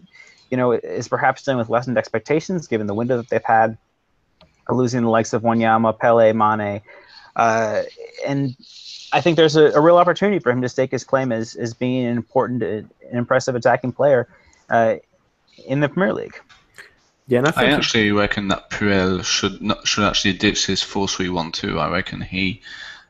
you 0.49 0.57
know, 0.57 0.71
is 0.71 1.07
perhaps 1.07 1.43
dealing 1.43 1.57
with 1.57 1.69
lessened 1.69 1.97
expectations 1.97 2.67
given 2.67 2.87
the 2.87 2.93
window 2.93 3.17
that 3.17 3.29
they've 3.29 3.43
had 3.43 3.77
losing 4.69 5.03
the 5.03 5.09
likes 5.09 5.33
of 5.33 5.43
Wanyama, 5.43 5.97
Pellè, 5.97 6.35
Mane, 6.35 6.81
uh, 7.35 7.83
and 8.25 8.55
I 9.13 9.21
think 9.21 9.37
there's 9.37 9.55
a, 9.55 9.71
a, 9.71 9.79
real 9.79 9.97
opportunity 9.97 10.39
for 10.39 10.51
him 10.51 10.61
to 10.61 10.67
stake 10.67 10.91
his 10.91 11.05
claim 11.05 11.31
as, 11.31 11.55
as 11.55 11.73
being 11.73 12.05
an 12.05 12.17
important, 12.17 12.63
an 12.63 12.89
impressive 13.11 13.55
attacking 13.55 13.93
player 13.93 14.27
uh, 14.69 14.95
in 15.65 15.79
the 15.79 15.87
Premier 15.87 16.13
League. 16.13 16.37
Yeah, 17.29 17.51
I, 17.57 17.65
I 17.65 17.65
actually 17.71 18.11
reckon 18.13 18.47
that 18.47 18.69
Puel 18.69 19.21
should 19.21 19.61
not, 19.61 19.85
should 19.85 20.05
actually 20.05 20.33
ditch 20.33 20.65
his 20.65 20.81
four 20.81 21.09
three 21.09 21.27
one 21.27 21.51
two. 21.51 21.77
I 21.77 21.89
reckon 21.89 22.21
he, 22.21 22.61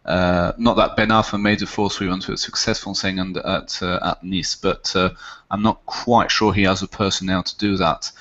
uh, 0.05 0.53
not 0.57 0.75
that 0.77 0.95
Ben 0.95 1.09
Arfa 1.09 1.39
made 1.39 1.59
the 1.59 1.67
four 1.67 1.89
three 1.91 2.07
one 2.07 2.19
two 2.19 2.33
a 2.33 2.37
successful 2.37 2.95
thing 2.95 3.19
under, 3.19 3.45
at 3.45 3.79
uh, 3.83 3.99
at 4.01 4.23
Nice, 4.23 4.55
but 4.55 4.95
uh, 4.95 5.11
I'm 5.51 5.61
not 5.61 5.85
quite 5.85 6.31
sure 6.31 6.51
he 6.51 6.63
has 6.63 6.79
the 6.79 6.87
personnel 6.87 7.43
to 7.43 7.57
do 7.59 7.77
that 7.77 8.11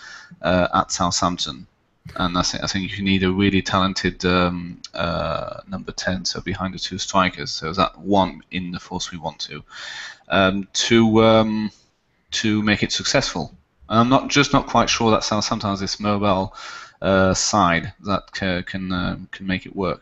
uh, 0.43 0.69
at 0.75 0.93
Southampton. 0.93 1.67
And 2.15 2.37
I 2.37 2.43
think 2.43 2.63
I 2.63 2.67
think 2.67 2.99
you 2.99 3.03
need 3.03 3.25
a 3.25 3.33
really 3.33 3.63
talented 3.63 4.23
um, 4.27 4.83
uh, 4.93 5.63
number 5.67 5.93
ten, 5.93 6.27
so 6.27 6.43
behind 6.43 6.75
the 6.75 6.79
two 6.79 6.99
strikers, 6.99 7.51
so 7.51 7.71
is 7.71 7.79
that 7.79 7.99
one 7.99 8.43
in 8.51 8.71
the 8.71 8.79
four 8.79 9.01
three 9.01 9.19
one 9.19 9.37
two, 9.39 9.65
um, 10.29 10.69
to 10.75 11.25
um, 11.25 11.71
to 12.33 12.63
make 12.63 12.83
it 12.83 12.93
successful. 12.93 13.56
And 13.89 13.99
I'm 13.99 14.09
not 14.09 14.29
just 14.29 14.53
not 14.53 14.67
quite 14.67 14.91
sure 14.91 15.11
that 15.11 15.25
sometimes 15.25 15.81
this 15.81 16.01
mobile 16.01 16.55
uh, 17.03 17.35
side 17.35 17.93
that 18.05 18.33
can 18.33 18.63
can, 18.65 18.93
uh, 18.93 19.19
can 19.31 19.47
make 19.47 19.67
it 19.67 19.75
work. 19.75 20.01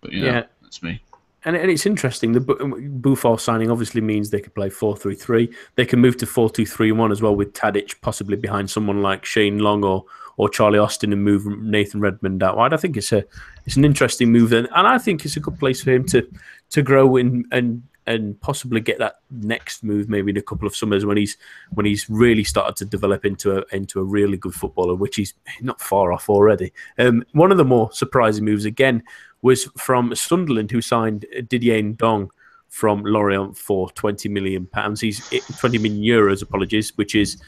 But 0.00 0.12
you 0.12 0.20
know, 0.22 0.26
yeah, 0.26 0.42
that's 0.62 0.82
me. 0.82 1.02
And, 1.44 1.56
and 1.56 1.70
it's 1.70 1.86
interesting. 1.86 2.32
The 2.32 2.40
Boufal 2.40 3.40
signing 3.40 3.70
obviously 3.70 4.02
means 4.02 4.28
they 4.28 4.40
could 4.40 4.54
play 4.54 4.68
4 4.68 4.96
3 4.96 5.14
3. 5.14 5.50
They 5.76 5.86
can 5.86 5.98
move 5.98 6.16
to 6.18 6.26
4 6.26 6.50
2 6.50 6.66
3 6.66 6.92
1 6.92 7.12
as 7.12 7.22
well, 7.22 7.34
with 7.34 7.54
Tadic 7.54 8.00
possibly 8.02 8.36
behind 8.36 8.70
someone 8.70 9.00
like 9.02 9.24
Shane 9.24 9.58
Long 9.58 9.82
or, 9.82 10.04
or 10.36 10.50
Charlie 10.50 10.78
Austin 10.78 11.12
and 11.12 11.24
move 11.24 11.46
Nathan 11.46 12.00
Redmond 12.00 12.42
out 12.42 12.56
wide. 12.56 12.74
I 12.74 12.76
think 12.76 12.96
it's 12.96 13.12
a 13.12 13.24
it's 13.64 13.76
an 13.76 13.84
interesting 13.84 14.30
move, 14.32 14.52
and, 14.52 14.68
and 14.74 14.86
I 14.86 14.98
think 14.98 15.24
it's 15.24 15.36
a 15.36 15.40
good 15.40 15.58
place 15.58 15.82
for 15.82 15.92
him 15.92 16.04
to 16.06 16.28
to 16.70 16.82
grow 16.82 17.16
in 17.16 17.46
and 17.52 17.82
and 18.10 18.40
possibly 18.40 18.80
get 18.80 18.98
that 18.98 19.20
next 19.30 19.84
move 19.84 20.08
maybe 20.08 20.30
in 20.30 20.36
a 20.36 20.42
couple 20.42 20.66
of 20.66 20.74
summers 20.74 21.06
when 21.06 21.16
he's 21.16 21.36
when 21.70 21.86
he's 21.86 22.10
really 22.10 22.42
started 22.42 22.74
to 22.76 22.84
develop 22.84 23.24
into 23.24 23.58
a 23.58 23.64
into 23.74 24.00
a 24.00 24.04
really 24.04 24.36
good 24.36 24.54
footballer, 24.54 24.94
which 24.94 25.16
he's 25.16 25.34
not 25.60 25.80
far 25.80 26.12
off 26.12 26.28
already. 26.28 26.72
Um, 26.98 27.24
one 27.32 27.52
of 27.52 27.58
the 27.58 27.64
more 27.64 27.90
surprising 27.92 28.44
moves 28.44 28.64
again 28.64 29.02
was 29.42 29.64
from 29.78 30.14
Sunderland, 30.14 30.70
who 30.70 30.80
signed 30.80 31.24
Didier 31.48 31.82
Ndong 31.82 32.30
from 32.68 33.02
Lorient 33.04 33.56
for 33.56 33.90
20 33.90 34.28
million 34.28 34.66
pounds. 34.66 35.00
He's 35.00 35.28
20 35.58 35.78
million 35.78 36.02
euros, 36.02 36.42
apologies, 36.42 36.96
which 36.96 37.14
is 37.14 37.40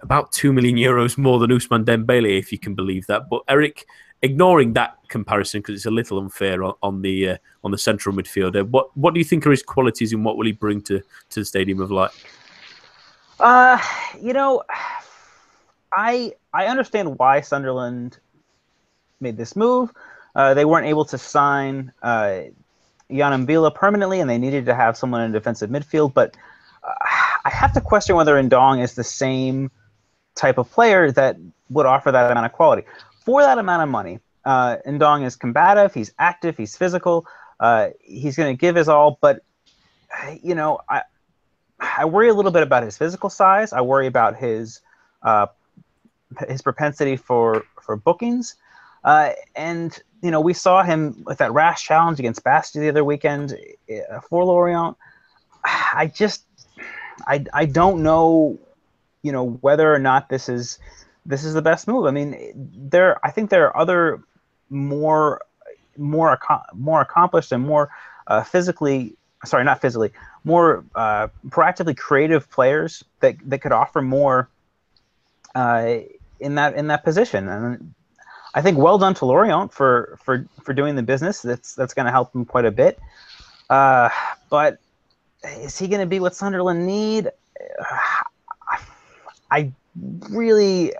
about 0.00 0.32
2 0.32 0.52
million 0.52 0.76
euros 0.88 1.16
more 1.18 1.38
than 1.38 1.50
Ousmane 1.50 1.84
Dembele, 1.84 2.38
if 2.38 2.52
you 2.52 2.58
can 2.58 2.74
believe 2.74 3.06
that. 3.06 3.28
But 3.28 3.42
Eric, 3.48 3.86
ignoring 4.22 4.74
that 4.74 4.98
comparison 5.08 5.60
because 5.60 5.74
it's 5.74 5.86
a 5.86 5.90
little 5.90 6.18
unfair 6.18 6.62
on, 6.62 6.74
on 6.82 7.02
the 7.02 7.30
uh, 7.30 7.36
on 7.64 7.70
the 7.70 7.78
central 7.78 8.14
midfielder. 8.14 8.66
What 8.68 8.96
what 8.96 9.14
do 9.14 9.20
you 9.20 9.24
think 9.24 9.46
are 9.46 9.50
his 9.50 9.62
qualities 9.62 10.12
and 10.12 10.24
what 10.24 10.36
will 10.36 10.46
he 10.46 10.52
bring 10.52 10.80
to 10.82 11.00
to 11.30 11.40
the 11.40 11.44
Stadium 11.44 11.80
of 11.80 11.90
Light? 11.90 12.10
Uh, 13.38 13.78
you 14.20 14.32
know, 14.32 14.62
I 15.92 16.34
I 16.52 16.66
understand 16.66 17.18
why 17.18 17.40
Sunderland 17.40 18.18
made 19.20 19.36
this 19.36 19.56
move. 19.56 19.92
Uh, 20.34 20.54
they 20.54 20.64
weren't 20.64 20.86
able 20.86 21.04
to 21.04 21.18
sign 21.18 21.92
uh, 22.02 22.42
Yann 23.08 23.46
M'Vila 23.46 23.74
permanently, 23.74 24.20
and 24.20 24.30
they 24.30 24.38
needed 24.38 24.66
to 24.66 24.74
have 24.74 24.96
someone 24.96 25.22
in 25.22 25.32
defensive 25.32 25.70
midfield. 25.70 26.14
But 26.14 26.36
uh, 26.84 26.92
I 27.44 27.50
have 27.50 27.72
to 27.72 27.80
question 27.80 28.16
whether 28.16 28.40
Ndong 28.40 28.82
is 28.82 28.94
the 28.94 29.04
same 29.04 29.70
type 30.36 30.58
of 30.58 30.70
player 30.70 31.10
that 31.12 31.36
would 31.70 31.86
offer 31.86 32.12
that 32.12 32.30
amount 32.30 32.46
of 32.46 32.52
quality 32.52 32.84
for 33.20 33.42
that 33.42 33.58
amount 33.58 33.82
of 33.82 33.88
money. 33.88 34.20
Uh, 34.44 34.76
Ndong 34.86 35.24
is 35.24 35.36
combative. 35.36 35.94
He's 35.94 36.12
active. 36.18 36.56
He's 36.56 36.76
physical. 36.76 37.26
Uh, 37.58 37.88
he's 38.00 38.36
going 38.36 38.54
to 38.56 38.58
give 38.58 38.76
his 38.76 38.88
all. 38.88 39.18
But 39.20 39.42
you 40.42 40.54
know, 40.54 40.80
I 40.88 41.02
I 41.78 42.04
worry 42.04 42.28
a 42.28 42.34
little 42.34 42.50
bit 42.50 42.62
about 42.62 42.82
his 42.82 42.96
physical 42.96 43.30
size. 43.30 43.72
I 43.72 43.80
worry 43.80 44.06
about 44.06 44.36
his 44.36 44.80
uh, 45.22 45.46
his 46.48 46.62
propensity 46.62 47.16
for 47.16 47.64
for 47.82 47.96
bookings. 47.96 48.56
Uh, 49.04 49.30
and 49.56 49.98
you 50.22 50.30
know, 50.30 50.40
we 50.40 50.52
saw 50.52 50.82
him 50.82 51.22
with 51.26 51.38
that 51.38 51.52
rash 51.52 51.84
challenge 51.84 52.18
against 52.18 52.44
Bastia 52.44 52.80
the 52.80 52.88
other 52.88 53.04
weekend 53.04 53.56
uh, 53.90 54.20
for 54.20 54.44
Lorient. 54.44 54.96
I 55.64 56.10
just, 56.14 56.44
I, 57.26 57.44
I 57.52 57.66
don't 57.66 58.02
know, 58.02 58.58
you 59.22 59.32
know, 59.32 59.44
whether 59.60 59.92
or 59.92 59.98
not 59.98 60.28
this 60.28 60.48
is 60.48 60.78
this 61.26 61.44
is 61.44 61.54
the 61.54 61.62
best 61.62 61.86
move. 61.86 62.06
I 62.06 62.10
mean, 62.10 62.52
there, 62.54 63.24
I 63.24 63.30
think 63.30 63.50
there 63.50 63.66
are 63.68 63.76
other 63.76 64.22
more 64.68 65.42
more 65.96 66.38
more 66.74 67.00
accomplished 67.00 67.52
and 67.52 67.66
more 67.66 67.90
uh, 68.26 68.42
physically 68.42 69.16
sorry 69.44 69.64
not 69.64 69.80
physically 69.80 70.12
more 70.44 70.84
uh, 70.94 71.28
proactively 71.48 71.96
creative 71.96 72.50
players 72.50 73.04
that 73.20 73.36
that 73.44 73.58
could 73.58 73.72
offer 73.72 74.00
more 74.00 74.48
uh, 75.54 75.98
in 76.38 76.54
that 76.54 76.74
in 76.74 76.88
that 76.88 77.04
position. 77.04 77.48
And 77.48 77.94
I 78.54 78.62
think 78.62 78.78
well 78.78 78.98
done 78.98 79.14
to 79.14 79.26
Lorient 79.26 79.72
for 79.72 80.18
for 80.22 80.46
for 80.62 80.72
doing 80.72 80.96
the 80.96 81.02
business. 81.02 81.42
That's 81.42 81.74
that's 81.74 81.94
going 81.94 82.06
to 82.06 82.12
help 82.12 82.34
him 82.34 82.44
quite 82.44 82.64
a 82.64 82.70
bit. 82.70 82.98
Uh, 83.68 84.08
but 84.48 84.78
is 85.44 85.78
he 85.78 85.88
going 85.88 86.00
to 86.00 86.06
be 86.06 86.20
what 86.20 86.34
Sunderland 86.34 86.86
need? 86.86 87.30
I 89.50 89.72
really 90.30 90.92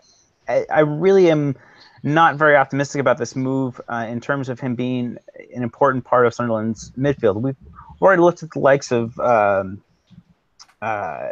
I, 0.50 0.66
I 0.70 0.80
really 0.80 1.30
am 1.30 1.56
not 2.02 2.36
very 2.36 2.56
optimistic 2.56 3.00
about 3.00 3.18
this 3.18 3.36
move 3.36 3.80
uh, 3.88 4.06
in 4.08 4.20
terms 4.20 4.48
of 4.48 4.58
him 4.58 4.74
being 4.74 5.18
an 5.54 5.62
important 5.62 6.04
part 6.04 6.26
of 6.26 6.34
Sunderland's 6.34 6.90
midfield. 6.92 7.40
We've 7.40 7.56
already 8.00 8.22
looked 8.22 8.42
at 8.42 8.50
the 8.50 8.58
likes 8.58 8.90
of 8.90 9.18
um, 9.20 9.82
uh, 10.82 11.28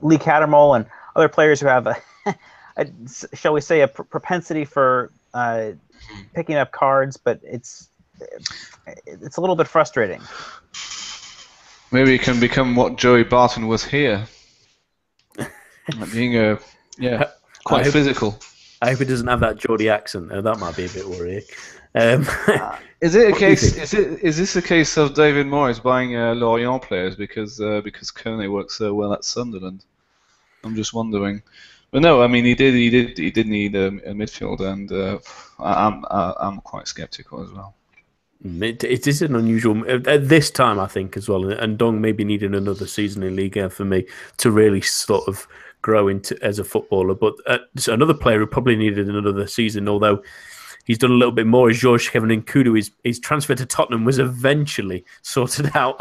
Lee 0.00 0.18
Cattermole 0.18 0.76
and 0.76 0.86
other 1.16 1.28
players 1.28 1.60
who 1.60 1.66
have, 1.66 1.86
a, 1.86 1.96
a 2.76 2.86
shall 3.34 3.54
we 3.54 3.60
say, 3.60 3.80
a 3.80 3.88
pr- 3.88 4.02
propensity 4.02 4.64
for 4.64 5.10
uh, 5.34 5.72
picking 6.34 6.56
up 6.56 6.70
cards, 6.70 7.16
but 7.16 7.40
it's 7.42 7.88
it's 9.06 9.36
a 9.36 9.40
little 9.40 9.56
bit 9.56 9.66
frustrating. 9.66 10.20
Maybe 11.90 12.12
he 12.12 12.18
can 12.18 12.38
become 12.38 12.76
what 12.76 12.96
Joey 12.96 13.24
Barton 13.24 13.66
was 13.66 13.84
here, 13.84 14.26
being 16.12 16.36
a 16.36 16.58
yeah 16.98 17.30
quite 17.64 17.86
physical. 17.86 18.38
I 18.80 18.90
hope 18.90 18.98
he 18.98 19.04
doesn't 19.04 19.28
have 19.28 19.40
that 19.40 19.58
Geordie 19.58 19.88
accent. 19.88 20.32
Uh, 20.32 20.40
that 20.40 20.58
might 20.58 20.76
be 20.76 20.86
a 20.86 20.88
bit 20.88 21.08
worrying. 21.08 21.42
Um, 21.94 22.26
is 23.00 23.14
it 23.14 23.32
a 23.32 23.38
case? 23.38 23.76
Is 23.76 23.94
it 23.94 24.20
is 24.22 24.36
this 24.36 24.56
a 24.56 24.62
case 24.62 24.96
of 24.96 25.14
David 25.14 25.46
Moyes 25.46 25.82
buying 25.82 26.16
uh, 26.16 26.34
Lorient 26.34 26.82
players 26.82 27.14
because 27.14 27.60
uh, 27.60 27.80
because 27.82 28.10
Kone 28.10 28.50
works 28.50 28.76
so 28.76 28.94
well 28.94 29.12
at 29.12 29.24
Sunderland? 29.24 29.84
I'm 30.64 30.74
just 30.74 30.94
wondering. 30.94 31.42
But 31.92 32.02
no, 32.02 32.22
I 32.22 32.26
mean 32.26 32.44
he 32.44 32.54
did 32.54 32.74
he 32.74 32.90
did 32.90 33.18
he 33.18 33.30
did 33.30 33.46
need 33.46 33.76
a, 33.76 33.88
a 33.88 34.14
midfielder, 34.14 34.72
and 34.72 34.90
uh, 34.90 35.18
I'm 35.60 36.04
I'm 36.10 36.60
quite 36.62 36.88
skeptical 36.88 37.42
as 37.42 37.52
well. 37.52 37.74
Mm, 38.44 38.62
it, 38.62 38.82
it 38.82 39.06
is 39.06 39.22
an 39.22 39.36
unusual 39.36 39.88
at 39.88 40.28
this 40.28 40.50
time, 40.50 40.80
I 40.80 40.86
think, 40.86 41.16
as 41.16 41.28
well. 41.28 41.42
Ndong 41.42 42.00
maybe 42.00 42.24
needing 42.24 42.54
another 42.54 42.86
season 42.86 43.22
in 43.22 43.36
Liga 43.36 43.70
for 43.70 43.84
me 43.84 44.06
to 44.38 44.50
really 44.50 44.80
sort 44.80 45.28
of 45.28 45.46
grow 45.82 46.08
into 46.08 46.38
as 46.42 46.58
a 46.58 46.64
footballer. 46.64 47.14
But 47.14 47.34
uh, 47.46 47.58
another 47.88 48.14
player 48.14 48.38
who 48.38 48.46
probably 48.46 48.76
needed 48.76 49.08
another 49.08 49.46
season, 49.46 49.88
although 49.88 50.22
he's 50.84 50.98
done 50.98 51.10
a 51.10 51.14
little 51.14 51.32
bit 51.32 51.46
more, 51.46 51.70
is 51.70 51.80
George 51.80 52.10
Kevin 52.10 52.42
Nkoudou. 52.42 52.76
His, 52.76 52.90
his 53.04 53.18
transfer 53.18 53.54
to 53.54 53.66
Tottenham 53.66 54.04
was 54.04 54.18
eventually 54.18 55.04
sorted 55.22 55.70
out 55.74 55.98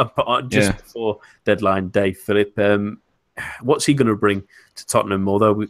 just 0.49 0.69
yeah. 0.69 0.77
before 0.77 1.19
deadline 1.43 1.89
day. 1.89 2.13
Philip, 2.13 2.57
um, 2.59 3.01
what's 3.61 3.85
he 3.85 3.93
going 3.93 4.07
to 4.07 4.15
bring 4.15 4.43
to 4.75 4.85
Tottenham? 4.85 5.27
Although 5.27 5.53
we, 5.53 5.67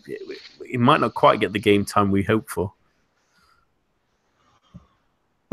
he 0.67 0.77
might 0.77 1.01
not 1.01 1.13
quite 1.13 1.39
get 1.39 1.53
the 1.53 1.59
game 1.59 1.85
time 1.85 2.11
we 2.11 2.23
hope 2.23 2.49
for. 2.49 2.73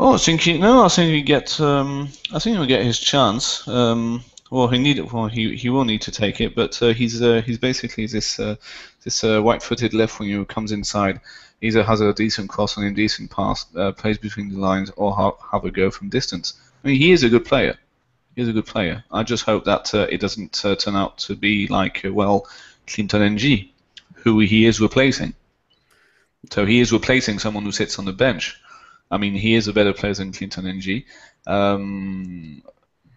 Oh, 0.01 0.13
I 0.13 0.17
think 0.17 0.41
he, 0.41 0.57
no. 0.57 0.85
I 0.85 0.87
think 0.87 1.13
he 1.13 1.21
get. 1.21 1.59
Um, 1.59 2.07
I 2.33 2.39
think 2.39 2.55
he'll 2.55 2.65
get 2.65 2.85
his 2.85 2.99
chance. 2.99 3.67
Um, 3.67 4.23
well, 4.49 4.67
he 4.67 4.79
need 4.79 4.99
well 5.11 5.27
he, 5.27 5.55
he 5.55 5.69
will 5.69 5.85
need 5.85 6.01
to 6.01 6.11
take 6.11 6.41
it, 6.41 6.55
but 6.55 6.81
uh, 6.81 6.93
he's 6.93 7.21
uh, 7.21 7.41
he's 7.45 7.57
basically 7.57 8.07
this 8.07 8.39
uh, 8.39 8.55
this 9.03 9.23
uh, 9.23 9.41
white-footed 9.41 9.93
left 9.93 10.19
winger 10.19 10.37
who 10.37 10.45
comes 10.45 10.71
inside, 10.71 11.21
either 11.61 11.83
has 11.83 12.01
a 12.01 12.13
decent 12.13 12.49
cross 12.49 12.77
and 12.77 12.85
a 12.85 12.91
decent 12.91 13.29
pass, 13.29 13.65
uh, 13.75 13.91
plays 13.91 14.17
between 14.17 14.49
the 14.49 14.59
lines, 14.59 14.91
or 14.95 15.15
have, 15.15 15.33
have 15.51 15.65
a 15.65 15.71
go 15.71 15.91
from 15.91 16.09
distance. 16.09 16.53
I 16.83 16.87
mean, 16.87 16.97
he 16.97 17.11
is 17.11 17.23
a 17.23 17.29
good 17.29 17.45
player. 17.45 17.77
He 18.35 18.41
is 18.41 18.47
a 18.47 18.53
good 18.53 18.65
player. 18.65 19.03
I 19.11 19.23
just 19.23 19.45
hope 19.45 19.65
that 19.65 19.93
uh, 19.93 20.07
it 20.09 20.19
doesn't 20.19 20.53
turn 20.53 20.95
out 20.95 21.17
to 21.19 21.35
be 21.35 21.67
like 21.67 22.05
well, 22.09 22.47
Clinton 22.87 23.37
N'Jie, 23.37 23.69
who 24.15 24.39
he 24.39 24.65
is 24.65 24.81
replacing. 24.81 25.35
So 26.51 26.65
he 26.65 26.79
is 26.79 26.91
replacing 26.91 27.39
someone 27.39 27.65
who 27.65 27.71
sits 27.71 27.99
on 27.99 28.05
the 28.05 28.13
bench. 28.13 28.57
I 29.11 29.17
mean, 29.17 29.33
he 29.33 29.55
is 29.55 29.67
a 29.67 29.73
better 29.73 29.93
player 29.93 30.13
than 30.13 30.31
Clinton 30.31 30.65
N'Jie. 30.65 31.05
Um, 31.45 32.63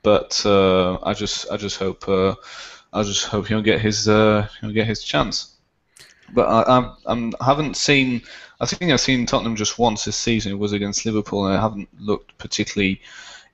but 0.02 0.44
uh, 0.44 0.98
I 1.02 1.14
just 1.14 1.50
I 1.50 1.56
just 1.56 1.78
hope 1.78 2.08
uh, 2.08 2.34
I 2.92 3.02
just 3.02 3.26
hope 3.26 3.46
he'll 3.46 3.62
get 3.62 3.80
his 3.80 4.08
uh, 4.08 4.48
he'll 4.60 4.72
get 4.72 4.86
his 4.86 5.02
chance. 5.02 5.56
But 6.34 6.48
I, 6.48 6.62
I, 6.62 6.94
I'm, 7.06 7.32
haven't 7.40 7.76
seen. 7.76 8.22
I 8.60 8.66
think 8.66 8.92
I've 8.92 9.00
seen 9.00 9.26
Tottenham 9.26 9.56
just 9.56 9.78
once 9.78 10.04
this 10.04 10.16
season. 10.16 10.52
It 10.52 10.58
was 10.58 10.72
against 10.72 11.04
Liverpool, 11.04 11.46
and 11.46 11.56
I 11.56 11.60
haven't 11.60 11.88
looked 12.00 12.36
particularly 12.38 13.00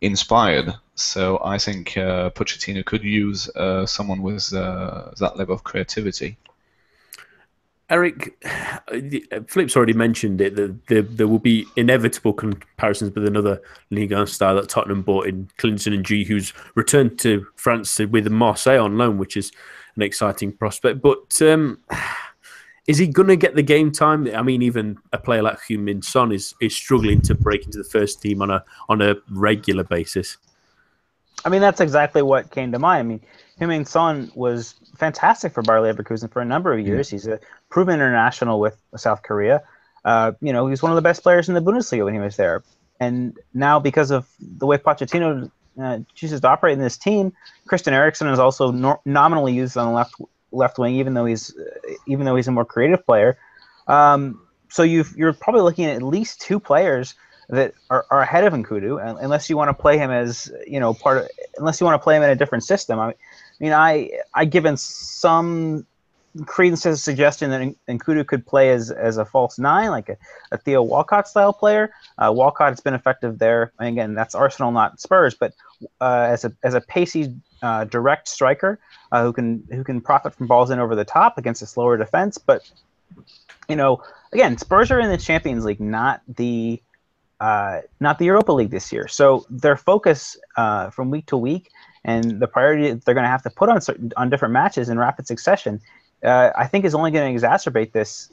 inspired. 0.01 0.75
So 0.95 1.41
I 1.45 1.59
think 1.59 1.97
uh, 1.97 2.31
Pochettino 2.31 2.85
could 2.85 3.03
use 3.03 3.49
uh, 3.51 3.87
someone 3.87 4.23
with 4.23 4.53
uh, 4.53 5.11
that 5.19 5.37
level 5.37 5.55
of 5.55 5.65
creativity. 5.65 6.37
Eric, 7.91 8.45
Flip's 9.47 9.77
already 9.77 9.95
mentioned 9.95 10.41
it. 10.41 10.57
That 10.57 10.87
there, 10.89 11.03
there 11.03 11.29
will 11.29 11.39
be 11.39 11.67
inevitable 11.77 12.35
comparisons 12.35 13.15
with 13.15 13.27
another 13.27 13.63
Ligue 13.91 14.13
1 14.13 14.27
star 14.27 14.55
that 14.55 14.69
Tottenham 14.69 15.03
bought 15.03 15.27
in 15.27 15.49
Clinton 15.57 15.95
N'Jie, 15.95 16.27
who's 16.27 16.53
returned 16.75 17.19
to 17.21 17.47
France 17.57 17.99
with 17.99 18.29
Marseille 18.29 18.83
on 18.83 18.99
loan, 18.99 19.17
which 19.17 19.37
is 19.37 19.53
an 19.97 20.03
exciting 20.03 20.53
prospect. 20.53 21.01
But 21.01 21.41
um, 21.41 21.79
is 22.87 22.99
he 22.99 23.07
going 23.07 23.29
to 23.29 23.37
get 23.37 23.55
the 23.55 23.63
game 23.63 23.91
time? 23.91 24.29
I 24.35 24.43
mean, 24.43 24.61
even 24.61 24.99
a 25.15 25.19
player 25.19 25.43
like 25.43 25.59
Heung-min 25.61 26.03
Son 26.03 26.31
is 26.31 26.55
is 26.61 26.77
struggling 26.77 27.23
to 27.23 27.35
break 27.35 27.65
into 27.65 27.79
the 27.79 27.85
first 27.85 28.21
team 28.21 28.43
on 28.43 28.51
a 28.51 28.63
on 28.91 29.01
a 29.01 29.17
regular 29.31 29.85
basis. 29.85 30.37
I 31.45 31.49
mean, 31.51 31.61
that's 31.61 31.81
exactly 31.81 32.23
what 32.23 32.51
came 32.51 32.73
to 32.73 32.79
mind. 32.79 33.01
I 33.01 33.03
mean, 33.03 33.21
Heung-min 33.61 33.85
Son 33.85 34.31
was 34.35 34.75
fantastic 34.97 35.53
for 35.53 35.63
Bayer 35.63 35.81
Leverkusen 35.81 36.31
for 36.31 36.41
a 36.41 36.45
number 36.45 36.73
of 36.73 36.85
years. 36.85 37.09
He's 37.09 37.27
a 37.27 37.41
proven 37.71 37.95
international 37.95 38.61
with 38.61 38.81
South 38.97 39.23
Korea. 39.23 39.63
Uh, 40.05 40.33
you 40.41 40.53
know, 40.53 40.67
he 40.67 40.71
was 40.71 40.83
one 40.83 40.93
of 40.93 40.97
the 40.97 41.03
best 41.03 41.23
players 41.23 41.49
in 41.49 41.55
the 41.55 41.61
Bundesliga 41.61 42.05
when 42.05 42.15
he 42.15 42.21
was 42.21 42.37
there. 42.37 42.63
And 43.01 43.39
now, 43.55 43.79
because 43.79 44.11
of 44.11 44.29
the 44.41 44.67
way 44.67 44.79
Pochettino 44.79 45.51
uh, 45.81 45.99
chooses 46.15 46.41
to 46.41 46.49
operate 46.49 46.75
in 46.75 46.81
this 46.81 46.97
team, 46.97 47.33
Christian 47.67 47.95
Eriksen 47.95 48.29
is 48.29 48.39
also 48.39 48.73
nor- 48.73 49.01
nominally 49.05 49.55
used 49.55 49.77
on 49.77 49.89
the 49.89 49.93
left 49.93 50.15
left 50.51 50.79
wing, 50.79 50.97
even 50.97 51.15
though 51.15 51.27
he's 51.27 51.57
uh, 51.57 51.93
even 52.07 52.27
though 52.27 52.35
he's 52.35 52.49
a 52.49 52.53
more 52.53 52.65
creative 52.65 53.05
player. 53.07 53.39
Um, 53.87 54.41
so 54.69 54.83
you 54.83 55.05
are 55.21 55.33
probably 55.33 55.63
looking 55.63 55.85
at 55.85 55.97
at 55.97 56.03
least 56.03 56.41
two 56.41 56.59
players 56.59 57.15
that 57.49 57.75
are, 57.91 58.07
are 58.11 58.21
ahead 58.21 58.45
of 58.45 58.53
N'Koudou, 58.53 59.23
unless 59.23 59.49
you 59.49 59.57
want 59.57 59.69
to 59.69 59.75
play 59.75 59.97
him 59.99 60.11
as 60.11 60.53
you 60.67 60.81
know 60.81 60.95
part 60.95 61.19
of, 61.19 61.29
unless 61.57 61.81
you 61.81 61.87
want 61.87 62.01
to 62.01 62.05
play 62.05 62.17
him 62.17 62.23
in 62.23 62.31
a 62.31 62.37
different 62.37 62.65
system. 62.65 62.99
I 62.99 63.15
mean, 63.59 63.73
I 63.73 64.11
I 64.35 64.45
given 64.45 64.77
some 64.77 65.87
credence 66.47 66.83
to 66.83 66.91
the 66.91 66.97
suggestion 66.97 67.51
that 67.51 67.75
N'Koudou 67.89 68.27
could 68.27 68.47
play 68.47 68.71
as, 68.71 68.91
as 68.91 69.17
a 69.17 69.25
false 69.25 69.59
nine, 69.59 69.91
like 69.91 70.09
a, 70.09 70.17
a 70.53 70.59
Theo 70.59 70.83
Walcott 70.83 71.29
style 71.29 71.53
player. 71.53 71.93
Uh, 72.19 72.33
Walcott 72.33 72.71
has 72.71 72.81
been 72.81 72.95
effective 72.95 73.39
there. 73.39 73.73
And 73.79 73.89
again, 73.89 74.15
that's 74.15 74.35
Arsenal, 74.35 74.71
not 74.71 75.01
Spurs, 75.01 75.35
but 75.35 75.55
uh, 76.01 76.27
as 76.29 76.45
a 76.45 76.53
as 76.63 76.75
a 76.75 76.81
pacey, 76.81 77.35
uh, 77.63 77.85
direct 77.85 78.29
striker 78.29 78.79
uh, 79.13 79.23
who 79.23 79.33
can 79.33 79.65
who 79.71 79.85
can 79.85 80.01
profit 80.01 80.35
from 80.35 80.47
balls 80.47 80.71
in 80.71 80.79
over 80.79 80.95
the 80.95 81.05
top 81.05 81.39
against 81.39 81.63
a 81.63 81.67
slower 81.67 81.97
defense. 81.97 82.39
But 82.39 82.71
you 83.69 83.77
know, 83.77 84.03
again, 84.33 84.59
Spurs 84.59 84.91
are 84.91 85.01
in 85.01 85.11
the 85.11 85.19
Champions 85.19 85.65
League, 85.65 85.81
not 85.81 86.23
the 86.29 86.81
uh, 87.41 87.81
not 88.01 88.19
the 88.19 88.25
Europa 88.25 88.53
League 88.53 88.71
this 88.71 88.93
year. 88.93 89.09
So 89.09 89.47
their 89.49 89.77
focus 89.77 90.37
uh, 90.57 90.91
from 90.91 91.11
week 91.11 91.27
to 91.27 91.37
week 91.37 91.71
and 92.05 92.41
the 92.41 92.47
priority 92.47 92.93
they're 92.93 93.15
going 93.15 93.25
to 93.25 93.31
have 93.31 93.43
to 93.43 93.51
put 93.51 93.69
on 93.69 93.81
certain 93.81 94.13
on 94.17 94.31
different 94.31 94.53
matches 94.53 94.89
in 94.89 94.99
rapid 94.99 95.27
succession, 95.27 95.81
uh, 96.25 96.51
I 96.57 96.67
think 96.67 96.85
is 96.85 96.95
only 96.95 97.11
going 97.11 97.37
to 97.37 97.41
exacerbate 97.41 97.93
this 97.93 98.31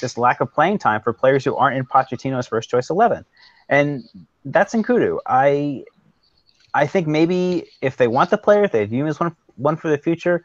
this 0.00 0.16
lack 0.16 0.40
of 0.40 0.52
playing 0.52 0.78
time 0.78 1.02
for 1.02 1.12
players 1.12 1.44
who 1.44 1.54
aren't 1.56 1.76
in 1.76 1.84
Pochettino's 1.84 2.46
first 2.46 2.70
choice 2.70 2.90
eleven, 2.90 3.24
and 3.68 4.04
that's 4.44 4.74
N'Koudou. 4.74 5.18
I 5.26 5.84
I 6.72 6.86
think 6.86 7.06
maybe 7.06 7.66
if 7.80 7.96
they 7.96 8.08
want 8.08 8.30
the 8.30 8.38
player, 8.38 8.64
if 8.64 8.72
they 8.72 8.84
view 8.84 9.04
him 9.04 9.08
as 9.08 9.20
one 9.20 9.36
one 9.56 9.76
for 9.76 9.88
the 9.88 9.98
future, 9.98 10.44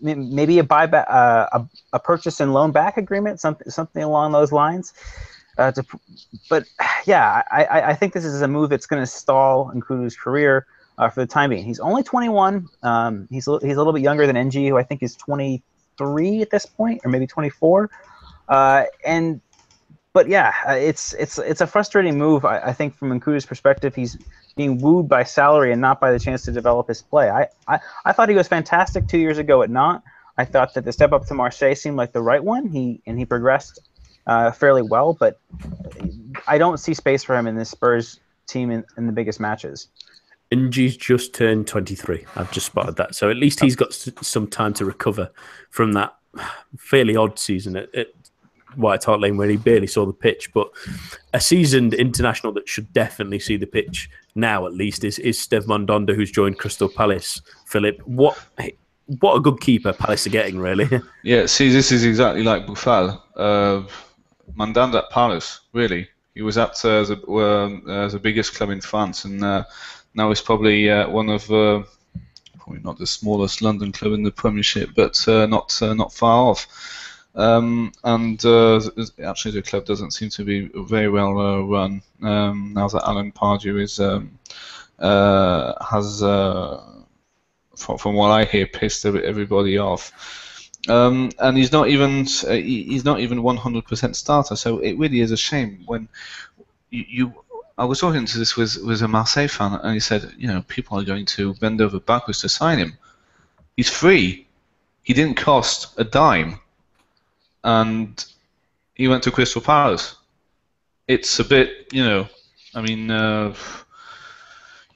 maybe 0.00 0.58
a 0.58 0.62
buyback, 0.64 1.06
uh, 1.08 1.48
a, 1.52 1.68
a 1.94 1.98
purchase 1.98 2.40
and 2.40 2.52
loan 2.52 2.70
back 2.72 2.96
agreement, 2.96 3.40
something 3.40 3.70
something 3.70 4.02
along 4.02 4.32
those 4.32 4.52
lines. 4.52 4.92
Uh, 5.58 5.72
to, 5.72 5.84
but 6.48 6.64
yeah, 7.04 7.42
I, 7.50 7.90
I 7.90 7.94
think 7.94 8.12
this 8.12 8.24
is 8.24 8.40
a 8.42 8.48
move 8.48 8.70
that's 8.70 8.86
going 8.86 9.02
to 9.02 9.06
stall 9.06 9.72
N'Koudou's 9.74 10.16
career 10.16 10.66
uh, 10.98 11.08
for 11.08 11.20
the 11.20 11.26
time 11.26 11.50
being. 11.50 11.64
He's 11.64 11.80
only 11.80 12.02
21. 12.02 12.68
Um, 12.82 13.28
he's 13.30 13.44
he's 13.44 13.46
a 13.46 13.78
little 13.78 13.92
bit 13.92 14.02
younger 14.02 14.26
than 14.26 14.36
N'Jie, 14.36 14.68
who 14.68 14.76
I 14.76 14.82
think 14.82 15.02
is 15.02 15.16
23 15.16 16.42
at 16.42 16.50
this 16.50 16.66
point, 16.66 17.00
or 17.04 17.10
maybe 17.10 17.26
24. 17.26 17.90
Uh, 18.48 18.84
and 19.04 19.40
but 20.12 20.28
yeah, 20.28 20.54
uh, 20.66 20.72
it's 20.72 21.12
it's 21.14 21.38
it's 21.38 21.60
a 21.60 21.66
frustrating 21.66 22.18
move. 22.18 22.44
I, 22.44 22.58
I 22.58 22.72
think 22.72 22.96
from 22.96 23.18
N'Koudou's 23.18 23.46
perspective, 23.46 23.94
he's 23.94 24.16
being 24.56 24.78
wooed 24.78 25.08
by 25.08 25.22
salary 25.22 25.72
and 25.72 25.80
not 25.80 26.00
by 26.00 26.10
the 26.10 26.18
chance 26.18 26.42
to 26.42 26.52
develop 26.52 26.88
his 26.88 27.00
play. 27.02 27.30
I, 27.30 27.46
I, 27.68 27.78
I 28.04 28.12
thought 28.12 28.28
he 28.28 28.34
was 28.34 28.48
fantastic 28.48 29.06
two 29.06 29.18
years 29.18 29.38
ago 29.38 29.62
at 29.62 29.70
Nantes. 29.70 30.04
I 30.36 30.44
thought 30.44 30.74
that 30.74 30.84
the 30.84 30.92
step 30.92 31.12
up 31.12 31.26
to 31.26 31.34
Marseille 31.34 31.74
seemed 31.74 31.96
like 31.96 32.12
the 32.12 32.22
right 32.22 32.42
one. 32.42 32.66
He 32.66 33.00
and 33.06 33.18
he 33.18 33.24
progressed 33.24 33.78
uh, 34.28 34.52
fairly 34.52 34.82
well, 34.82 35.14
but 35.14 35.40
I 36.46 36.58
don't 36.58 36.78
see 36.78 36.94
space 36.94 37.24
for 37.24 37.36
him 37.36 37.46
in 37.46 37.56
this 37.56 37.70
Spurs 37.70 38.20
team 38.46 38.70
in, 38.70 38.84
in 38.96 39.06
the 39.06 39.12
biggest 39.12 39.40
matches. 39.40 39.88
N'Jie's 40.52 40.96
just 40.96 41.34
turned 41.34 41.66
23. 41.66 42.24
I've 42.36 42.50
just 42.50 42.66
spotted 42.66 42.96
that. 42.96 43.14
So 43.14 43.30
at 43.30 43.36
least 43.36 43.60
he's 43.60 43.76
got 43.76 43.92
some 43.92 44.46
time 44.46 44.72
to 44.74 44.84
recover 44.84 45.30
from 45.70 45.92
that 45.92 46.14
fairly 46.78 47.16
odd 47.16 47.38
season 47.38 47.76
at, 47.76 47.94
at 47.94 48.08
White 48.76 49.04
Hart 49.04 49.20
Lane 49.20 49.36
where 49.36 49.48
he 49.48 49.56
barely 49.56 49.86
saw 49.86 50.06
the 50.06 50.12
pitch. 50.12 50.52
But 50.54 50.70
a 51.34 51.40
seasoned 51.40 51.92
international 51.94 52.52
that 52.54 52.68
should 52.68 52.92
definitely 52.92 53.40
see 53.40 53.56
the 53.56 53.66
pitch 53.66 54.08
now, 54.34 54.66
at 54.66 54.72
least, 54.72 55.04
is, 55.04 55.18
is 55.18 55.38
Steve 55.38 55.64
Mandanda, 55.64 56.14
who's 56.14 56.30
joined 56.30 56.58
Crystal 56.58 56.88
Palace. 56.88 57.42
Philip, 57.66 58.00
what 58.06 58.38
what 59.20 59.36
a 59.36 59.40
good 59.40 59.60
keeper 59.60 59.92
Palace 59.92 60.26
are 60.26 60.30
getting, 60.30 60.58
really. 60.58 60.88
Yeah, 61.22 61.46
see, 61.46 61.70
this 61.70 61.92
is 61.92 62.04
exactly 62.04 62.42
like 62.42 62.66
Boufal. 62.66 63.20
Uh, 63.36 63.82
Mandanda 64.54 64.98
at 64.98 65.10
Palace, 65.10 65.60
really. 65.72 66.08
He 66.34 66.42
was 66.42 66.56
at 66.56 66.84
uh, 66.84 67.02
the, 67.02 67.16
uh, 67.88 68.08
the 68.08 68.18
biggest 68.20 68.54
club 68.54 68.70
in 68.70 68.80
France, 68.80 69.24
and 69.24 69.42
uh, 69.42 69.64
now 70.14 70.28
he's 70.28 70.40
probably 70.40 70.88
uh, 70.88 71.08
one 71.08 71.28
of 71.28 71.50
uh, 71.50 71.82
probably 72.60 72.80
not 72.82 72.96
the 72.96 73.08
smallest 73.08 73.60
London 73.60 73.90
club 73.90 74.12
in 74.12 74.22
the 74.22 74.30
Premiership, 74.30 74.90
but 74.94 75.20
not 75.26 75.76
not 75.82 76.12
far 76.12 76.50
off. 76.50 76.68
Um, 77.34 77.92
and 78.04 78.36
actually, 79.24 79.52
the 79.52 79.64
club 79.66 79.84
doesn't 79.84 80.12
seem 80.12 80.30
to 80.30 80.44
be 80.44 80.70
very 80.76 81.08
well 81.08 81.34
run 81.64 82.02
um, 82.22 82.72
now 82.72 82.86
that 82.86 83.02
Alan 83.04 83.32
Pardew 83.32 83.82
is 83.82 83.98
um, 83.98 84.38
has, 85.00 86.20
from, 86.20 87.98
from 87.98 88.14
what 88.14 88.30
I 88.30 88.44
hear, 88.44 88.66
pissed 88.66 89.04
everybody 89.06 89.76
off. 89.78 90.12
Um, 90.88 91.30
and 91.38 91.56
he's 91.56 91.72
not 91.72 91.88
even 91.88 92.26
uh, 92.46 92.52
he's 92.52 93.04
not 93.04 93.20
even 93.20 93.42
100% 93.42 94.16
starter. 94.16 94.56
So 94.56 94.78
it 94.78 94.98
really 94.98 95.20
is 95.20 95.30
a 95.30 95.36
shame 95.36 95.82
when 95.86 96.08
you, 96.90 97.04
you. 97.08 97.34
I 97.76 97.84
was 97.84 98.00
talking 98.00 98.26
to 98.26 98.38
this 98.38 98.56
with 98.56 98.76
with 98.84 99.02
a 99.02 99.08
Marseille 99.08 99.48
fan, 99.48 99.74
and 99.74 99.94
he 99.94 100.00
said, 100.00 100.32
you 100.36 100.48
know, 100.48 100.62
people 100.62 100.98
are 100.98 101.04
going 101.04 101.26
to 101.26 101.54
bend 101.54 101.80
over 101.80 102.00
backwards 102.00 102.40
to 102.40 102.48
sign 102.48 102.78
him. 102.78 102.96
He's 103.76 103.90
free. 103.90 104.46
He 105.02 105.14
didn't 105.14 105.36
cost 105.36 105.98
a 105.98 106.04
dime, 106.04 106.60
and 107.62 108.24
he 108.94 109.08
went 109.08 109.22
to 109.24 109.30
Crystal 109.30 109.62
Palace. 109.62 110.16
It's 111.06 111.38
a 111.38 111.44
bit, 111.44 111.88
you 111.92 112.04
know, 112.04 112.28
I 112.74 112.80
mean. 112.82 113.10
Uh, 113.10 113.54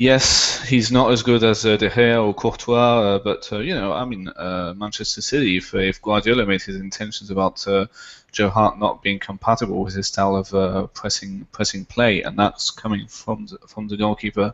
Yes, 0.02 0.60
he's 0.68 0.90
not 0.90 1.12
as 1.12 1.22
good 1.22 1.44
as 1.44 1.64
uh, 1.64 1.76
De 1.76 1.88
Gea 1.88 2.20
or 2.20 2.34
Courtois, 2.34 2.74
uh, 2.74 3.18
but 3.20 3.48
uh, 3.52 3.60
you 3.60 3.72
know, 3.72 3.92
I 3.92 4.04
mean, 4.04 4.26
uh, 4.26 4.74
Manchester 4.76 5.22
City. 5.22 5.56
If, 5.58 5.72
if 5.74 6.02
Guardiola 6.02 6.44
made 6.44 6.60
his 6.60 6.74
intentions 6.74 7.30
about 7.30 7.64
uh, 7.68 7.86
Joe 8.32 8.50
Hart 8.50 8.80
not 8.80 9.00
being 9.00 9.20
compatible 9.20 9.84
with 9.84 9.94
his 9.94 10.08
style 10.08 10.34
of 10.34 10.52
uh, 10.52 10.88
pressing 10.88 11.46
pressing 11.52 11.84
play, 11.84 12.20
and 12.22 12.36
that's 12.36 12.68
coming 12.68 13.06
from 13.06 13.46
the, 13.46 13.58
from 13.68 13.86
the 13.86 13.96
goalkeeper 13.96 14.52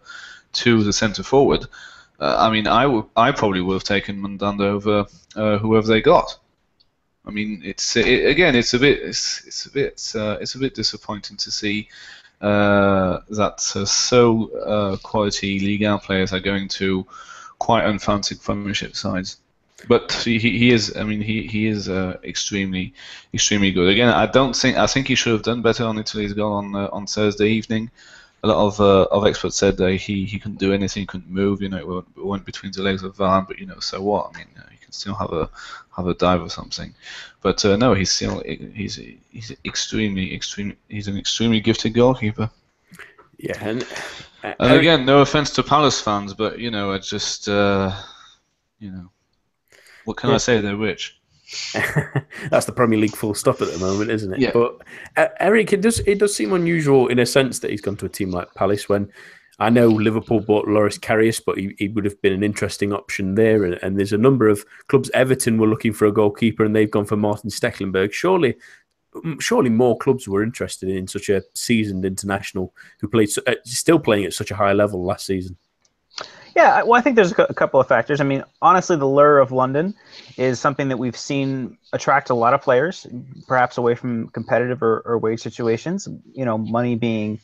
to 0.52 0.84
the 0.84 0.92
centre 0.92 1.22
forward. 1.22 1.64
I 2.20 2.50
mean, 2.50 2.66
I 2.68 3.02
I 3.16 3.32
probably 3.32 3.62
would 3.62 3.72
have 3.72 3.84
taken 3.84 4.20
Mandanda 4.20 4.64
over 4.64 5.06
whoever 5.34 5.86
they 5.86 6.02
got. 6.02 6.38
I 7.24 7.30
mean, 7.30 7.62
it's 7.64 7.96
it, 7.96 8.26
again, 8.26 8.54
it's 8.54 8.74
a 8.74 8.78
bit 8.78 8.98
it's 9.00 9.46
it's 9.46 9.64
a 9.64 9.70
bit 9.70 10.14
it's 10.14 10.54
a 10.54 10.58
bit 10.58 10.74
disappointing 10.74 11.38
to 11.38 11.50
see 11.50 11.88
uh, 11.88 12.17
that 12.40 13.72
uh, 13.76 13.84
so 13.84 14.50
uh, 14.58 14.96
quality 14.98 15.58
Ligue 15.60 15.82
1 15.82 15.98
players 16.00 16.32
are 16.32 16.40
going 16.40 16.68
to 16.68 17.06
quite 17.58 17.84
unfancy 17.84 18.40
Premiership 18.40 18.94
sides. 18.94 19.38
But 19.86 20.12
he, 20.12 20.38
he 20.38 20.70
is, 20.70 20.96
I 20.96 21.04
mean, 21.04 21.20
he, 21.20 21.46
he 21.46 21.66
is 21.66 21.88
uh, 21.88 22.18
extremely, 22.24 22.94
extremely 23.32 23.70
good. 23.70 23.88
Again, 23.88 24.08
I 24.08 24.26
don't 24.26 24.54
think, 24.56 24.76
I 24.76 24.88
think 24.88 25.06
he 25.06 25.14
should 25.14 25.32
have 25.32 25.42
done 25.42 25.62
better 25.62 25.84
on 25.84 25.98
Italy's 25.98 26.32
goal 26.32 26.54
on 26.54 26.74
uh, 26.74 26.88
on 26.90 27.06
Thursday 27.06 27.48
evening. 27.50 27.90
A 28.42 28.48
lot 28.48 28.66
of 28.66 28.80
uh, 28.80 29.04
of 29.12 29.24
experts 29.26 29.56
said 29.56 29.76
that 29.76 29.92
he, 29.92 30.24
he 30.24 30.38
couldn't 30.40 30.58
do 30.58 30.72
anything, 30.72 31.02
he 31.02 31.06
couldn't 31.06 31.30
move. 31.30 31.62
You 31.62 31.68
know, 31.68 32.04
it 32.16 32.24
went, 32.24 32.44
between 32.44 32.72
the 32.72 32.82
legs 32.82 33.04
of 33.04 33.16
Varane, 33.16 33.46
but 33.46 33.58
you 33.58 33.66
know, 33.66 33.78
so 33.78 34.02
what? 34.02 34.32
I 34.34 34.38
mean, 34.38 34.48
he 34.70 34.77
can 34.88 34.94
still 34.94 35.14
have 35.14 35.32
a 35.32 35.50
have 35.94 36.06
a 36.06 36.14
dive 36.14 36.40
or 36.40 36.48
something. 36.48 36.94
But 37.42 37.62
uh, 37.64 37.76
no, 37.76 37.92
he's 37.92 38.10
still 38.10 38.42
he's 38.46 38.98
he's 39.30 39.54
extremely 39.64 40.34
extremely 40.34 40.76
he's 40.88 41.08
an 41.08 41.18
extremely 41.18 41.60
gifted 41.60 41.92
goalkeeper. 41.92 42.50
Yeah, 43.36 43.58
and, 43.60 43.86
uh, 44.42 44.54
and 44.58 44.72
again, 44.72 45.04
no 45.04 45.20
offense 45.20 45.50
to 45.50 45.62
Palace 45.62 46.00
fans, 46.00 46.34
but 46.34 46.58
you 46.58 46.70
know, 46.70 46.92
I 46.92 46.98
just 46.98 47.48
uh, 47.48 47.94
you 48.80 48.90
know, 48.90 49.10
what 50.06 50.16
can 50.16 50.30
yeah. 50.30 50.36
I 50.36 50.38
say? 50.38 50.60
They're 50.60 50.76
rich. 50.76 51.16
That's 52.50 52.66
the 52.66 52.72
Premier 52.74 52.98
League 52.98 53.16
full 53.16 53.34
stop 53.34 53.60
at 53.60 53.70
the 53.70 53.78
moment, 53.78 54.10
isn't 54.10 54.34
it? 54.34 54.40
Yeah. 54.40 54.50
But 54.52 54.78
uh, 55.16 55.28
Eric, 55.38 55.72
it 55.74 55.82
does 55.82 56.00
it 56.00 56.18
does 56.18 56.34
seem 56.34 56.52
unusual 56.54 57.08
in 57.08 57.18
a 57.18 57.26
sense 57.26 57.58
that 57.60 57.70
he's 57.70 57.82
gone 57.82 57.96
to 57.98 58.06
a 58.06 58.08
team 58.08 58.30
like 58.30 58.52
Palace 58.54 58.88
when 58.88 59.12
I 59.58 59.70
know 59.70 59.88
Liverpool 59.88 60.40
bought 60.40 60.68
Loris 60.68 60.98
Karius, 60.98 61.40
but 61.44 61.58
he, 61.58 61.74
he 61.78 61.88
would 61.88 62.04
have 62.04 62.20
been 62.22 62.32
an 62.32 62.44
interesting 62.44 62.92
option 62.92 63.34
there. 63.34 63.64
And, 63.64 63.74
and 63.82 63.98
there's 63.98 64.12
a 64.12 64.18
number 64.18 64.48
of 64.48 64.64
clubs. 64.86 65.10
Everton 65.14 65.58
were 65.58 65.66
looking 65.66 65.92
for 65.92 66.06
a 66.06 66.12
goalkeeper, 66.12 66.64
and 66.64 66.76
they've 66.76 66.90
gone 66.90 67.04
for 67.04 67.16
Maarten 67.16 67.50
Stekelenburg. 67.50 68.12
Surely, 68.12 68.54
surely 69.40 69.70
more 69.70 69.98
clubs 69.98 70.28
were 70.28 70.42
interested 70.42 70.88
in 70.88 71.08
such 71.08 71.28
a 71.28 71.42
seasoned 71.54 72.04
international 72.04 72.72
who 73.00 73.08
played 73.08 73.30
uh, 73.46 73.54
still 73.64 73.98
playing 73.98 74.24
at 74.24 74.32
such 74.32 74.50
a 74.50 74.54
high 74.54 74.72
level 74.72 75.04
last 75.04 75.26
season. 75.26 75.56
Yeah, 76.56 76.82
well, 76.82 76.94
I 76.94 77.00
think 77.00 77.14
there's 77.14 77.32
a 77.32 77.54
couple 77.54 77.78
of 77.78 77.86
factors. 77.86 78.20
I 78.20 78.24
mean, 78.24 78.42
honestly, 78.62 78.96
the 78.96 79.06
lure 79.06 79.38
of 79.38 79.52
London 79.52 79.94
is 80.36 80.58
something 80.58 80.88
that 80.88 80.96
we've 80.96 81.16
seen 81.16 81.78
attract 81.92 82.30
a 82.30 82.34
lot 82.34 82.52
of 82.52 82.62
players, 82.62 83.06
perhaps 83.46 83.78
away 83.78 83.94
from 83.94 84.28
competitive 84.30 84.82
or, 84.82 85.00
or 85.00 85.18
wage 85.18 85.40
situations. 85.40 86.08
You 86.32 86.44
know, 86.44 86.58
money 86.58 86.96
being 86.96 87.38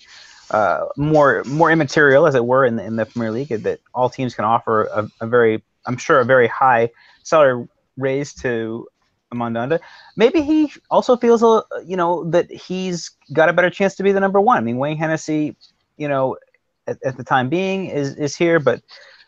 uh, 0.50 0.86
more 0.96 1.42
more 1.44 1.70
immaterial, 1.70 2.26
as 2.26 2.34
it 2.34 2.44
were, 2.44 2.64
in 2.64 2.76
the, 2.76 2.84
in 2.84 2.96
the 2.96 3.06
Premier 3.06 3.30
League, 3.30 3.48
that 3.48 3.80
all 3.94 4.08
teams 4.10 4.34
can 4.34 4.44
offer 4.44 4.84
a, 4.84 5.08
a 5.20 5.26
very, 5.26 5.62
I'm 5.86 5.96
sure, 5.96 6.20
a 6.20 6.24
very 6.24 6.46
high 6.46 6.90
salary 7.22 7.66
raise 7.96 8.34
to 8.34 8.86
Mandanda. 9.32 9.80
Maybe 10.16 10.42
he 10.42 10.72
also 10.90 11.16
feels, 11.16 11.42
a, 11.42 11.62
you 11.84 11.96
know, 11.96 12.28
that 12.30 12.50
he's 12.50 13.10
got 13.32 13.48
a 13.48 13.52
better 13.52 13.70
chance 13.70 13.96
to 13.96 14.02
be 14.02 14.12
the 14.12 14.20
number 14.20 14.40
one. 14.40 14.58
I 14.58 14.60
mean, 14.60 14.78
Wayne 14.78 14.96
Hennessy, 14.96 15.56
you 15.96 16.08
know, 16.08 16.36
at, 16.86 16.98
at 17.04 17.16
the 17.16 17.24
time 17.24 17.48
being 17.48 17.86
is 17.86 18.14
is 18.14 18.36
here, 18.36 18.60
but 18.60 18.82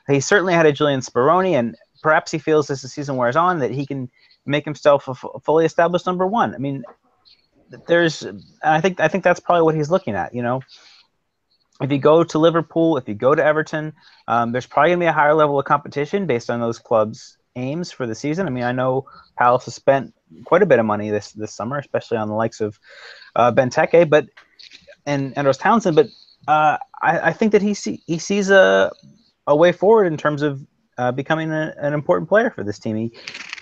he 0.09 0.21
certainly 0.21 0.55
had 0.55 0.67
a 0.67 0.73
Julian 0.73 1.01
Speroni, 1.01 1.53
and 1.53 1.77
perhaps 2.03 2.31
he 2.31 2.39
feels 2.39 2.71
as 2.71 2.83
the 2.83 2.89
season 2.89 3.17
wears 3.17 3.35
on 3.35 3.59
that 3.59 3.73
he 3.73 3.85
can 3.85 4.09
make 4.45 4.65
himself 4.65 5.09
a 5.09 5.41
fully 5.41 5.65
established 5.65 6.07
number 6.07 6.25
one. 6.25 6.55
I 6.55 6.59
mean, 6.59 6.85
there's, 7.89 8.25
I 8.63 8.81
think, 8.81 9.01
I 9.01 9.09
think 9.09 9.25
that's 9.25 9.41
probably 9.41 9.63
what 9.63 9.75
he's 9.75 9.91
looking 9.91 10.15
at. 10.15 10.33
You 10.33 10.43
know, 10.43 10.61
if 11.81 11.93
you 11.93 11.99
go 11.99 12.25
to 12.25 12.39
Liverpool, 12.39 12.97
if 12.97 13.09
you 13.09 13.15
go 13.15 13.35
to 13.35 13.45
Everton, 13.45 13.93
um, 14.29 14.53
there's 14.53 14.67
probably 14.67 14.91
gonna 14.91 15.01
be 15.01 15.07
a 15.07 15.13
higher 15.13 15.35
level 15.35 15.59
of 15.59 15.65
competition 15.65 16.27
based 16.27 16.51
on 16.51 16.61
those 16.61 16.79
clubs' 16.79 17.37
aims 17.55 17.93
for 17.93 18.07
the 18.07 18.15
season. 18.15 18.47
I 18.47 18.51
mean, 18.51 18.65
I 18.65 18.73
know 18.73 19.07
Palace 19.39 19.67
has 19.67 19.75
spent 19.75 20.15
quite 20.45 20.63
a 20.63 20.67
bit 20.67 20.79
of 20.79 20.87
money 20.87 21.11
this 21.11 21.33
this 21.33 21.53
summer, 21.53 21.79
especially 21.79 22.19
on 22.19 22.29
the 22.29 22.35
likes 22.35 22.61
of 22.61 22.79
uh, 23.35 23.53
Benteke, 23.53 24.09
but 24.09 24.27
and 25.07 25.37
Andros 25.37 25.59
Townsend, 25.59 25.97
but 25.97 26.09
uh, 26.49 26.79
I, 27.03 27.21
I, 27.21 27.33
think 27.33 27.53
that 27.53 27.63
he 27.63 27.75
see, 27.75 28.03
he 28.07 28.19
sees 28.19 28.51
a 28.51 28.91
a 29.47 29.55
way 29.55 29.73
forward 29.73 30.07
in 30.07 30.17
terms 30.17 30.43
of 30.43 30.65
uh, 30.99 31.13
becoming 31.13 31.51
a, 31.51 31.75
an 31.79 31.93
important 31.93 32.29
player 32.29 32.51
for 32.51 32.65
this 32.65 32.79
team. 32.79 32.97
He 32.97 33.13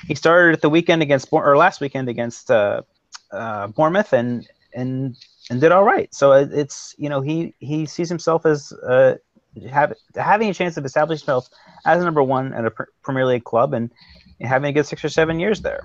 he 0.06 0.14
started 0.14 0.54
at 0.54 0.62
the 0.62 0.70
weekend 0.70 1.02
against 1.02 1.28
or 1.30 1.56
last 1.56 1.80
weekend 1.80 2.08
against 2.08 2.50
uh, 2.50 2.82
uh, 3.32 3.68
Bournemouth 3.68 4.12
and 4.12 4.48
and 4.74 5.16
and 5.50 5.60
did 5.60 5.72
all 5.72 5.84
right. 5.84 6.12
So 6.14 6.32
it's 6.32 6.94
you 6.98 7.08
know 7.08 7.20
he 7.20 7.54
he 7.58 7.86
sees 7.86 8.08
himself 8.08 8.46
as 8.46 8.72
uh, 8.86 9.14
have, 9.70 9.92
having 10.16 10.50
a 10.50 10.54
chance 10.54 10.76
of 10.76 10.84
establishing 10.84 11.22
himself 11.22 11.48
as 11.84 12.02
number 12.02 12.22
one 12.22 12.52
at 12.54 12.64
a 12.64 12.72
Premier 13.02 13.26
League 13.26 13.44
club 13.44 13.74
and 13.74 13.90
having 14.40 14.70
a 14.70 14.72
good 14.72 14.86
six 14.86 15.04
or 15.04 15.08
seven 15.08 15.38
years 15.38 15.60
there. 15.60 15.80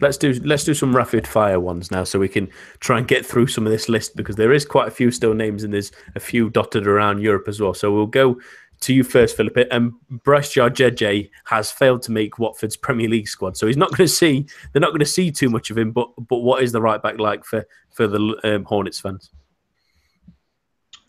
Let's 0.00 0.16
do 0.16 0.32
let's 0.44 0.64
do 0.64 0.72
some 0.72 0.96
rapid 0.96 1.26
fire 1.26 1.60
ones 1.60 1.90
now, 1.90 2.04
so 2.04 2.18
we 2.18 2.28
can 2.28 2.48
try 2.78 2.96
and 2.96 3.06
get 3.06 3.26
through 3.26 3.48
some 3.48 3.66
of 3.66 3.72
this 3.72 3.90
list 3.90 4.16
because 4.16 4.36
there 4.36 4.52
is 4.52 4.64
quite 4.64 4.88
a 4.88 4.90
few 4.90 5.10
still 5.10 5.34
names 5.34 5.64
and 5.64 5.74
there's 5.74 5.92
a 6.14 6.20
few 6.20 6.48
dotted 6.48 6.86
around 6.86 7.20
Europe 7.20 7.46
as 7.46 7.60
well. 7.60 7.74
So 7.74 7.92
we'll 7.92 8.06
go 8.06 8.40
to 8.80 8.94
you 8.94 9.04
first, 9.04 9.36
Philip. 9.36 9.56
And 9.70 9.92
Brice 10.24 10.54
Dja 10.54 10.70
Djédjé 10.70 11.30
has 11.44 11.70
failed 11.70 12.02
to 12.02 12.12
make 12.12 12.38
Watford's 12.38 12.76
Premier 12.76 13.08
League 13.08 13.28
squad, 13.28 13.56
so 13.56 13.66
he's 13.66 13.76
not 13.76 13.90
going 13.90 14.06
to 14.06 14.08
see 14.08 14.46
they're 14.72 14.80
not 14.80 14.90
going 14.90 15.00
to 15.00 15.06
see 15.06 15.30
too 15.30 15.50
much 15.50 15.70
of 15.70 15.78
him. 15.78 15.92
But 15.92 16.08
but 16.28 16.38
what 16.38 16.62
is 16.62 16.72
the 16.72 16.80
right 16.80 17.02
back 17.02 17.18
like 17.18 17.44
for 17.44 17.66
for 17.90 18.06
the 18.06 18.38
um, 18.44 18.64
Hornets 18.64 19.00
fans? 19.00 19.30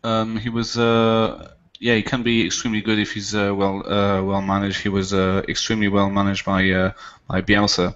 Um, 0.04 0.38
he 0.38 0.50
was. 0.50 0.78
Uh 0.78 1.54
yeah, 1.82 1.96
he 1.96 2.04
can 2.04 2.22
be 2.22 2.46
extremely 2.46 2.80
good 2.80 3.00
if 3.00 3.12
he's 3.12 3.34
uh, 3.34 3.54
well 3.56 3.82
uh, 3.92 4.22
well 4.22 4.42
managed. 4.42 4.82
He 4.82 4.90
was 4.90 5.14
uh, 5.14 5.42
extremely 5.50 5.88
well 5.88 6.12
managed 6.12 6.46
by 6.46 6.70
uh, 6.70 6.92
by 7.28 7.42
Bielsa, 7.42 7.96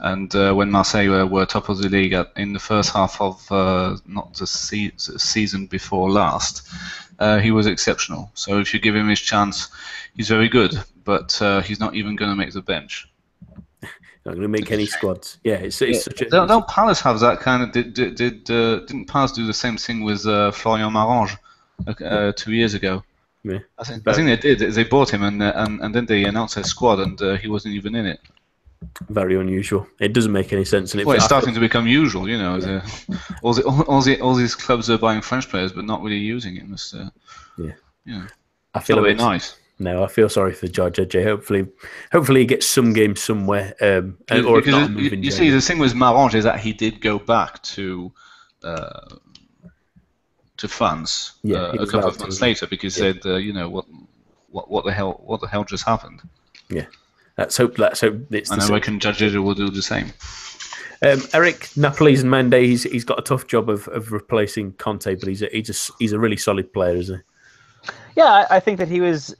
and 0.00 0.32
uh, 0.34 0.52
when 0.52 0.70
Marseille 0.70 1.26
were, 1.26 1.46
top 1.46 1.70
of 1.70 1.78
the 1.78 1.88
league 1.88 2.12
at, 2.12 2.30
in 2.36 2.52
the 2.52 2.58
first 2.58 2.92
half 2.92 3.18
of 3.22 3.40
not 4.06 4.34
the 4.34 4.46
se- 4.46 4.92
season 4.98 5.66
before 5.66 6.10
last, 6.10 6.68
Uh, 7.18 7.38
he 7.38 7.50
was 7.50 7.66
exceptional. 7.66 8.30
So 8.34 8.58
if 8.58 8.74
you 8.74 8.80
give 8.80 8.96
him 8.96 9.08
his 9.08 9.20
chance, 9.20 9.68
he's 10.16 10.28
very 10.28 10.48
good, 10.48 10.74
but 11.04 11.40
uh, 11.40 11.60
he's 11.60 11.80
not 11.80 11.94
even 11.94 12.16
going 12.16 12.30
to 12.30 12.36
make 12.36 12.52
the 12.52 12.62
bench. 12.62 13.08
not 13.82 14.34
going 14.34 14.42
to 14.42 14.48
make 14.48 14.70
any 14.72 14.86
squads. 14.86 15.38
Yeah, 15.44 15.54
it's, 15.54 15.80
it's 15.82 15.98
yeah. 15.98 16.02
such 16.02 16.22
a. 16.22 16.30
Don't, 16.30 16.48
don't 16.48 16.66
Palace 16.68 17.00
have 17.00 17.20
that 17.20 17.40
kind 17.40 17.62
of? 17.62 17.72
Did 17.72 17.94
did, 17.94 18.14
did 18.16 18.50
uh, 18.50 18.80
didn't 18.80 19.06
Palace 19.06 19.32
do 19.32 19.46
the 19.46 19.54
same 19.54 19.76
thing 19.76 20.02
with 20.02 20.22
Florian 20.54 20.92
Marange 20.92 21.36
two 22.36 22.52
years 22.52 22.74
ago? 22.74 23.02
Yeah. 23.44 23.58
I 23.78 23.84
think, 23.84 24.08
I 24.08 24.14
think 24.14 24.26
they 24.42 24.54
did. 24.54 24.72
They 24.72 24.84
bought 24.84 25.12
him, 25.12 25.22
and 25.22 25.42
uh, 25.42 25.52
and, 25.54 25.80
and 25.82 25.94
then 25.94 26.06
they 26.06 26.24
announced 26.24 26.54
their 26.54 26.64
squad, 26.64 26.98
and 26.98 27.20
uh, 27.20 27.36
he 27.36 27.48
wasn't 27.48 27.74
even 27.74 27.94
in 27.94 28.06
it. 28.06 28.20
Very 29.08 29.38
unusual. 29.38 29.86
It 30.00 30.12
doesn't 30.12 30.32
make 30.32 30.52
any 30.52 30.64
sense. 30.64 30.92
And 30.92 31.00
it 31.00 31.06
well, 31.06 31.16
it's 31.16 31.24
starting 31.24 31.54
to 31.54 31.60
become 31.60 31.86
usual. 31.86 32.28
You 32.28 32.38
know, 32.38 32.60
the, 32.60 32.82
all, 33.42 33.54
the, 33.54 33.62
all, 33.64 33.82
all, 33.82 34.02
the, 34.02 34.20
all 34.20 34.34
these 34.34 34.54
clubs 34.54 34.90
are 34.90 34.98
buying 34.98 35.20
French 35.20 35.48
players, 35.48 35.72
but 35.72 35.84
not 35.84 36.02
really 36.02 36.18
using 36.18 36.56
it. 36.56 36.64
It's, 36.70 36.94
uh, 36.94 37.10
yeah, 37.58 37.72
know, 38.06 38.26
I 38.74 38.80
feel 38.80 38.98
a 38.98 39.02
bit 39.02 39.16
nice. 39.16 39.56
No, 39.78 40.04
I 40.04 40.06
feel 40.06 40.28
sorry 40.28 40.52
for 40.52 40.68
George 40.68 41.00
J. 41.08 41.24
Hopefully, 41.24 41.66
hopefully 42.12 42.40
he 42.40 42.46
gets 42.46 42.66
some 42.66 42.92
games 42.92 43.20
somewhere. 43.20 43.74
Um, 43.80 44.18
or 44.30 44.60
because 44.60 44.90
you, 44.90 45.10
you 45.10 45.30
see, 45.32 45.50
the 45.50 45.60
thing 45.60 45.78
with 45.78 45.94
Marange 45.94 46.34
is 46.34 46.44
that 46.44 46.60
he 46.60 46.72
did 46.72 47.00
go 47.00 47.18
back 47.18 47.60
to 47.62 48.12
uh, 48.62 49.16
to 50.56 50.68
France 50.68 51.32
yeah, 51.42 51.56
uh, 51.56 51.72
a 51.72 51.86
couple 51.86 52.08
of 52.08 52.20
months 52.20 52.40
later 52.40 52.68
because 52.68 52.96
yeah. 52.96 53.12
said, 53.12 53.26
uh, 53.26 53.34
you 53.34 53.52
know, 53.52 53.68
what, 53.68 53.86
what, 54.50 54.70
what 54.70 54.84
the 54.84 54.92
hell, 54.92 55.20
what 55.24 55.40
the 55.40 55.48
hell 55.48 55.64
just 55.64 55.84
happened? 55.84 56.22
Yeah, 56.68 56.86
let's 57.38 57.56
hope. 57.56 57.78
Let's 57.78 58.00
hope 58.00 58.26
it's. 58.30 58.50
And 58.50 58.60
I 58.60 58.68
reckon 58.68 59.00
Judge 59.00 59.22
it 59.22 59.32
who 59.32 59.42
will 59.42 59.54
do 59.54 59.70
the 59.70 59.82
same. 59.82 60.12
Um, 61.02 61.20
Eric 61.34 61.68
Nampalys 61.76 62.24
Mendy, 62.24 62.62
he's, 62.62 62.84
he's 62.84 63.04
got 63.04 63.18
a 63.18 63.22
tough 63.22 63.46
job 63.46 63.68
of, 63.68 63.88
of 63.88 64.10
replacing 64.10 64.72
Kanté, 64.74 65.18
but 65.18 65.28
he's 65.28 65.42
a, 65.42 65.48
he's 65.52 65.68
a, 65.68 65.92
he's 65.98 66.12
a 66.12 66.18
really 66.18 66.36
solid 66.36 66.72
player, 66.72 66.96
isn't 66.96 67.16
he? 67.16 67.92
Yeah, 68.16 68.46
I 68.48 68.58
think 68.58 68.78
that 68.78 68.88
he 68.88 69.02
was 69.02 69.34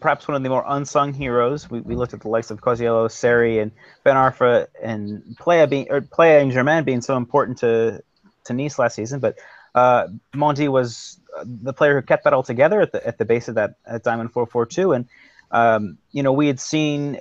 perhaps 0.00 0.28
one 0.28 0.36
of 0.36 0.42
the 0.42 0.48
more 0.48 0.64
unsung 0.66 1.12
heroes. 1.12 1.70
We, 1.70 1.80
we 1.80 1.96
looked 1.96 2.14
at 2.14 2.20
the 2.20 2.28
likes 2.28 2.50
of 2.50 2.60
Koziello, 2.60 3.10
Seri, 3.10 3.58
and 3.58 3.72
Ben 4.04 4.16
Arfa, 4.16 4.68
and 4.82 5.22
Plea 5.38 5.66
being 5.66 5.90
or 5.90 6.00
Plea 6.00 6.38
and 6.38 6.52
Germain 6.52 6.84
being 6.84 7.00
so 7.00 7.16
important 7.16 7.58
to 7.58 8.02
to 8.44 8.52
Nice 8.52 8.78
last 8.78 8.96
season, 8.96 9.20
but 9.20 9.38
uh, 9.74 10.08
Mendy 10.34 10.68
was 10.68 11.20
uh, 11.36 11.44
the 11.46 11.72
player 11.72 11.94
who 11.94 12.02
kept 12.04 12.24
that 12.24 12.32
all 12.32 12.42
together 12.42 12.80
at 12.80 12.92
the 12.92 13.06
at 13.06 13.18
the 13.18 13.24
base 13.24 13.48
of 13.48 13.54
that 13.54 13.76
at 13.86 14.02
Diamond 14.02 14.32
442, 14.32 14.92
and 14.92 15.06
um, 15.52 15.98
you 16.10 16.22
know 16.22 16.32
we 16.32 16.46
had 16.46 16.60
seen 16.60 17.20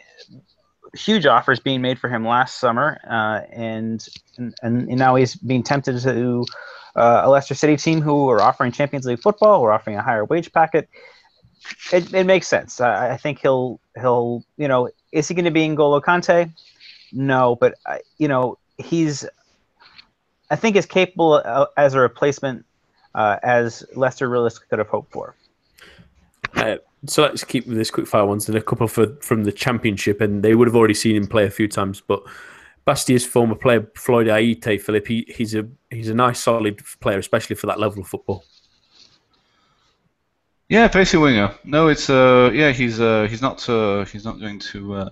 huge 0.94 1.26
offers 1.26 1.60
being 1.60 1.82
made 1.82 2.00
for 2.00 2.10
him 2.10 2.26
last 2.26 2.60
summer, 2.60 3.00
uh, 3.10 3.42
and, 3.52 4.08
and, 4.38 4.54
and 4.62 4.88
now 4.88 5.16
he's 5.16 5.36
being 5.36 5.64
tempted 5.64 6.00
to 6.02 6.46
uh, 6.96 7.22
a 7.24 7.30
Leicester 7.30 7.56
City 7.56 7.78
team 7.78 8.02
who 8.02 8.30
are 8.30 8.42
offering 8.42 8.72
Champions 8.72 9.06
League 9.06 9.22
football, 9.22 9.62
or 9.62 9.72
offering 9.72 9.96
a 9.96 10.02
higher 10.02 10.26
wage 10.26 10.52
packet. 10.52 10.90
It, 11.94 12.14
it 12.14 12.26
makes 12.26 12.48
sense. 12.48 12.82
I, 12.82 13.12
I 13.14 13.18
think 13.18 13.40
he'll 13.40 13.80
he'll 13.96 14.44
you 14.58 14.68
know 14.68 14.90
is 15.12 15.28
he 15.28 15.36
going 15.36 15.46
to 15.46 15.52
be 15.52 15.68
N'Golo 15.68 16.02
Kante? 16.02 16.52
No, 17.14 17.56
but 17.56 17.76
uh, 17.86 17.98
you 18.18 18.28
know 18.28 18.58
he's 18.78 19.26
I 20.50 20.56
think 20.56 20.76
is 20.76 20.86
capable 20.86 21.34
uh, 21.34 21.68
as 21.78 21.94
a 21.94 22.00
replacement 22.00 22.66
uh, 23.14 23.38
as 23.44 23.84
Leicester 23.96 24.28
realistically 24.28 24.68
could 24.70 24.80
have 24.80 24.90
hoped 24.90 25.12
for. 25.12 25.36
Uh, 26.56 26.76
so 27.06 27.24
let's 27.24 27.44
keep 27.44 27.66
this 27.66 27.92
quick 27.92 28.08
fire 28.08 28.26
ones 28.26 28.48
and 28.48 28.58
a 28.58 28.62
couple 28.62 28.88
for, 28.88 29.16
from 29.22 29.44
the 29.44 29.52
championship, 29.52 30.22
and 30.22 30.44
they 30.44 30.56
would 30.56 30.68
have 30.68 30.76
already 30.76 30.94
seen 30.94 31.16
him 31.16 31.28
play 31.28 31.46
a 31.46 31.50
few 31.50 31.68
times. 31.68 32.02
But 32.02 32.24
Bastia's 32.86 33.26
former 33.26 33.56
player 33.56 33.88
Floyd 33.96 34.28
Ayité, 34.28 34.80
Philip, 34.80 35.08
he, 35.08 35.26
he's 35.28 35.56
a 35.56 35.68
he's 35.90 36.10
a 36.10 36.14
nice 36.14 36.40
solid 36.40 36.82
player, 37.00 37.20
especially 37.20 37.56
for 37.56 37.68
that 37.68 37.80
level 37.80 38.02
of 38.02 38.08
football. 38.08 38.44
Yeah, 40.70 40.88
basic 40.88 41.20
winger. 41.20 41.54
No, 41.64 41.90
it's 41.90 42.10
uh 42.10 42.50
yeah 42.54 42.72
he's 42.72 43.00
uh 43.02 43.28
he's 43.30 43.42
not 43.42 43.68
uh 43.70 44.06
he's 44.06 44.24
not 44.24 44.40
going 44.40 44.60
to 44.60 44.94
uh, 44.94 45.10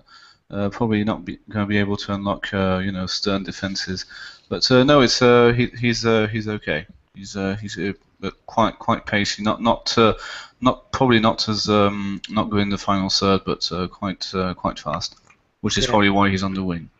uh 0.50 0.70
probably 0.70 1.04
not 1.04 1.24
be, 1.24 1.38
going 1.50 1.66
to 1.66 1.68
be 1.68 1.76
able 1.76 1.98
to 1.98 2.14
unlock 2.14 2.52
uh 2.54 2.80
you 2.82 2.92
know 2.92 3.06
stern 3.06 3.42
defenses 3.42 4.06
but 4.50 4.68
uh, 4.70 4.82
no, 4.82 5.00
it's 5.00 5.22
uh, 5.22 5.52
he, 5.56 5.66
he's 5.78 6.04
uh, 6.04 6.26
he's 6.26 6.48
okay. 6.48 6.84
He's 7.14 7.36
uh, 7.36 7.56
he's 7.62 7.78
uh, 8.22 8.30
quite 8.46 8.78
quite 8.78 9.06
pacey. 9.06 9.42
Not 9.42 9.62
not 9.62 9.96
uh, 9.96 10.14
not 10.60 10.90
probably 10.92 11.20
not 11.20 11.48
as 11.48 11.68
um, 11.68 12.20
not 12.28 12.50
going 12.50 12.70
the 12.70 12.78
final 12.78 13.10
third, 13.10 13.42
but 13.44 13.70
uh, 13.72 13.88
quite 13.88 14.32
uh, 14.34 14.54
quite 14.54 14.78
fast, 14.78 15.16
which 15.60 15.78
is 15.78 15.84
yeah. 15.84 15.90
probably 15.90 16.10
why 16.10 16.30
he's 16.30 16.42
on 16.42 16.54
the 16.54 16.64
wing. 16.64 16.90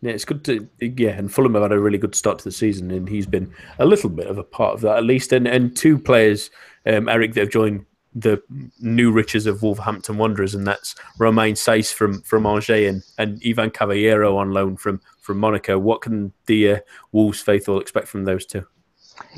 Yeah, 0.00 0.12
it's 0.12 0.24
good 0.24 0.44
to 0.44 0.68
yeah, 0.80 1.10
and 1.10 1.32
Fulham 1.32 1.54
have 1.54 1.62
had 1.62 1.72
a 1.72 1.78
really 1.78 1.98
good 1.98 2.14
start 2.14 2.38
to 2.38 2.44
the 2.44 2.52
season, 2.52 2.90
and 2.90 3.08
he's 3.08 3.26
been 3.26 3.52
a 3.78 3.86
little 3.86 4.10
bit 4.10 4.26
of 4.26 4.36
a 4.38 4.42
part 4.42 4.74
of 4.74 4.80
that 4.82 4.98
at 4.98 5.04
least. 5.04 5.32
And 5.32 5.46
and 5.46 5.76
two 5.76 5.96
players, 5.98 6.50
um, 6.86 7.08
Eric, 7.08 7.34
that 7.34 7.40
have 7.42 7.50
joined 7.50 7.86
the 8.14 8.42
new 8.80 9.10
riches 9.10 9.46
of 9.46 9.62
Wolverhampton 9.62 10.18
Wanderers, 10.18 10.54
and 10.54 10.66
that's 10.66 10.94
Romain 11.18 11.54
Saïss 11.54 11.92
from 11.92 12.20
from 12.22 12.46
Angers 12.46 12.88
and, 12.88 13.02
and 13.18 13.42
Ivan 13.46 13.70
Cavaleiro 13.70 14.36
on 14.36 14.50
loan 14.50 14.76
from 14.76 15.00
from 15.20 15.38
Monaco. 15.38 15.78
What 15.78 16.02
can 16.02 16.32
the 16.46 16.70
uh, 16.70 16.78
Wolves 17.12 17.40
faithful 17.40 17.80
expect 17.80 18.08
from 18.08 18.24
those 18.24 18.44
two? 18.44 18.66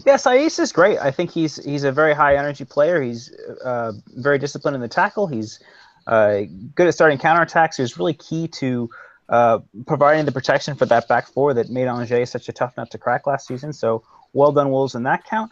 Yeah, 0.06 0.14
Saïss 0.14 0.58
is 0.58 0.72
great. 0.72 0.98
I 0.98 1.10
think 1.10 1.30
he's 1.30 1.62
he's 1.64 1.84
a 1.84 1.92
very 1.92 2.14
high 2.14 2.36
energy 2.36 2.64
player. 2.64 3.02
He's 3.02 3.32
uh, 3.64 3.92
very 4.08 4.38
disciplined 4.38 4.74
in 4.74 4.80
the 4.80 4.88
tackle. 4.88 5.26
He's 5.26 5.60
uh, 6.06 6.42
good 6.74 6.86
at 6.86 6.94
starting 6.94 7.18
counterattacks. 7.18 7.76
He 7.76 7.82
was 7.82 7.98
really 7.98 8.14
key 8.14 8.48
to 8.48 8.90
uh, 9.28 9.60
providing 9.86 10.26
the 10.26 10.32
protection 10.32 10.76
for 10.76 10.86
that 10.86 11.08
back 11.08 11.26
four 11.26 11.54
that 11.54 11.70
made 11.70 11.86
Angers 11.86 12.30
such 12.30 12.48
a 12.48 12.52
tough 12.52 12.76
nut 12.76 12.90
to 12.90 12.98
crack 12.98 13.26
last 13.26 13.46
season. 13.46 13.72
So 13.72 14.02
well 14.32 14.52
done, 14.52 14.70
Wolves, 14.70 14.94
in 14.94 15.04
that 15.04 15.24
count. 15.24 15.50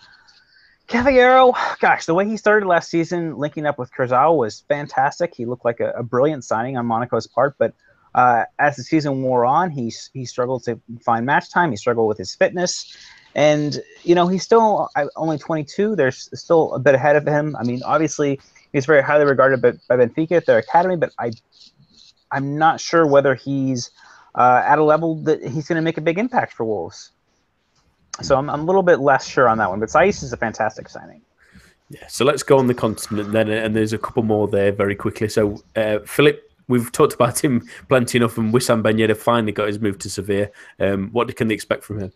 Cavaleiro, 0.88 1.54
gosh, 1.80 2.06
the 2.06 2.14
way 2.14 2.26
he 2.26 2.36
started 2.36 2.66
last 2.66 2.90
season, 2.90 3.36
linking 3.36 3.66
up 3.66 3.78
with 3.78 3.90
Kurzawa 3.92 4.36
was 4.36 4.64
fantastic. 4.68 5.34
He 5.34 5.46
looked 5.46 5.64
like 5.64 5.80
a, 5.80 5.92
a 5.92 6.02
brilliant 6.02 6.44
signing 6.44 6.76
on 6.76 6.86
Monaco's 6.86 7.26
part, 7.26 7.54
but 7.56 7.72
uh, 8.14 8.44
as 8.58 8.76
the 8.76 8.82
season 8.82 9.22
wore 9.22 9.44
on, 9.44 9.70
he 9.70 9.92
he 10.12 10.24
struggled 10.24 10.64
to 10.64 10.80
find 11.00 11.26
match 11.26 11.50
time. 11.50 11.70
He 11.70 11.76
struggled 11.76 12.08
with 12.08 12.18
his 12.18 12.34
fitness, 12.34 12.96
and 13.34 13.80
you 14.02 14.14
know 14.14 14.28
he's 14.28 14.42
still 14.42 14.88
only 15.16 15.38
22. 15.38 15.96
There's 15.96 16.28
still 16.34 16.74
a 16.74 16.78
bit 16.78 16.94
ahead 16.94 17.16
of 17.16 17.26
him. 17.26 17.56
I 17.56 17.64
mean, 17.64 17.82
obviously 17.84 18.40
he's 18.72 18.86
very 18.86 19.02
highly 19.02 19.24
regarded 19.24 19.62
by, 19.62 19.72
by 19.88 19.96
Benfica 19.96 20.32
at 20.32 20.46
their 20.46 20.58
academy, 20.58 20.96
but 20.96 21.12
I 21.18 21.32
I'm 22.30 22.58
not 22.58 22.80
sure 22.80 23.06
whether 23.06 23.34
he's 23.34 23.90
uh, 24.34 24.62
at 24.64 24.78
a 24.78 24.84
level 24.84 25.16
that 25.24 25.42
he's 25.42 25.68
going 25.68 25.76
to 25.76 25.82
make 25.82 25.98
a 25.98 26.00
big 26.00 26.18
impact 26.18 26.54
for 26.54 26.64
Wolves. 26.64 27.10
So 28.20 28.36
I'm, 28.36 28.50
I'm 28.50 28.60
a 28.60 28.64
little 28.64 28.82
bit 28.82 29.00
less 29.00 29.26
sure 29.26 29.48
on 29.48 29.58
that 29.58 29.70
one, 29.70 29.80
but 29.80 29.88
Saïss 29.88 30.22
is 30.22 30.32
a 30.32 30.36
fantastic 30.36 30.88
signing. 30.88 31.22
Yeah, 31.88 32.06
so 32.08 32.24
let's 32.24 32.42
go 32.42 32.58
on 32.58 32.66
the 32.66 32.74
continent 32.74 33.32
then, 33.32 33.50
and 33.50 33.76
there's 33.76 33.92
a 33.92 33.98
couple 33.98 34.22
more 34.22 34.48
there 34.48 34.72
very 34.72 34.94
quickly. 34.94 35.28
So 35.28 35.62
uh, 35.76 35.98
Philip, 36.06 36.42
we've 36.68 36.92
talked 36.92 37.14
about 37.14 37.42
him 37.42 37.66
plenty 37.88 38.18
enough, 38.18 38.38
and 38.38 38.52
Wissam 38.52 38.82
Ben 38.82 38.96
Yedder 38.96 39.16
finally 39.16 39.52
got 39.52 39.68
his 39.68 39.80
move 39.80 39.98
to 39.98 40.10
Sevilla. 40.10 40.48
Um, 40.78 41.10
what 41.10 41.34
can 41.36 41.48
they 41.48 41.54
expect 41.54 41.84
from 41.84 42.00
him? 42.00 42.12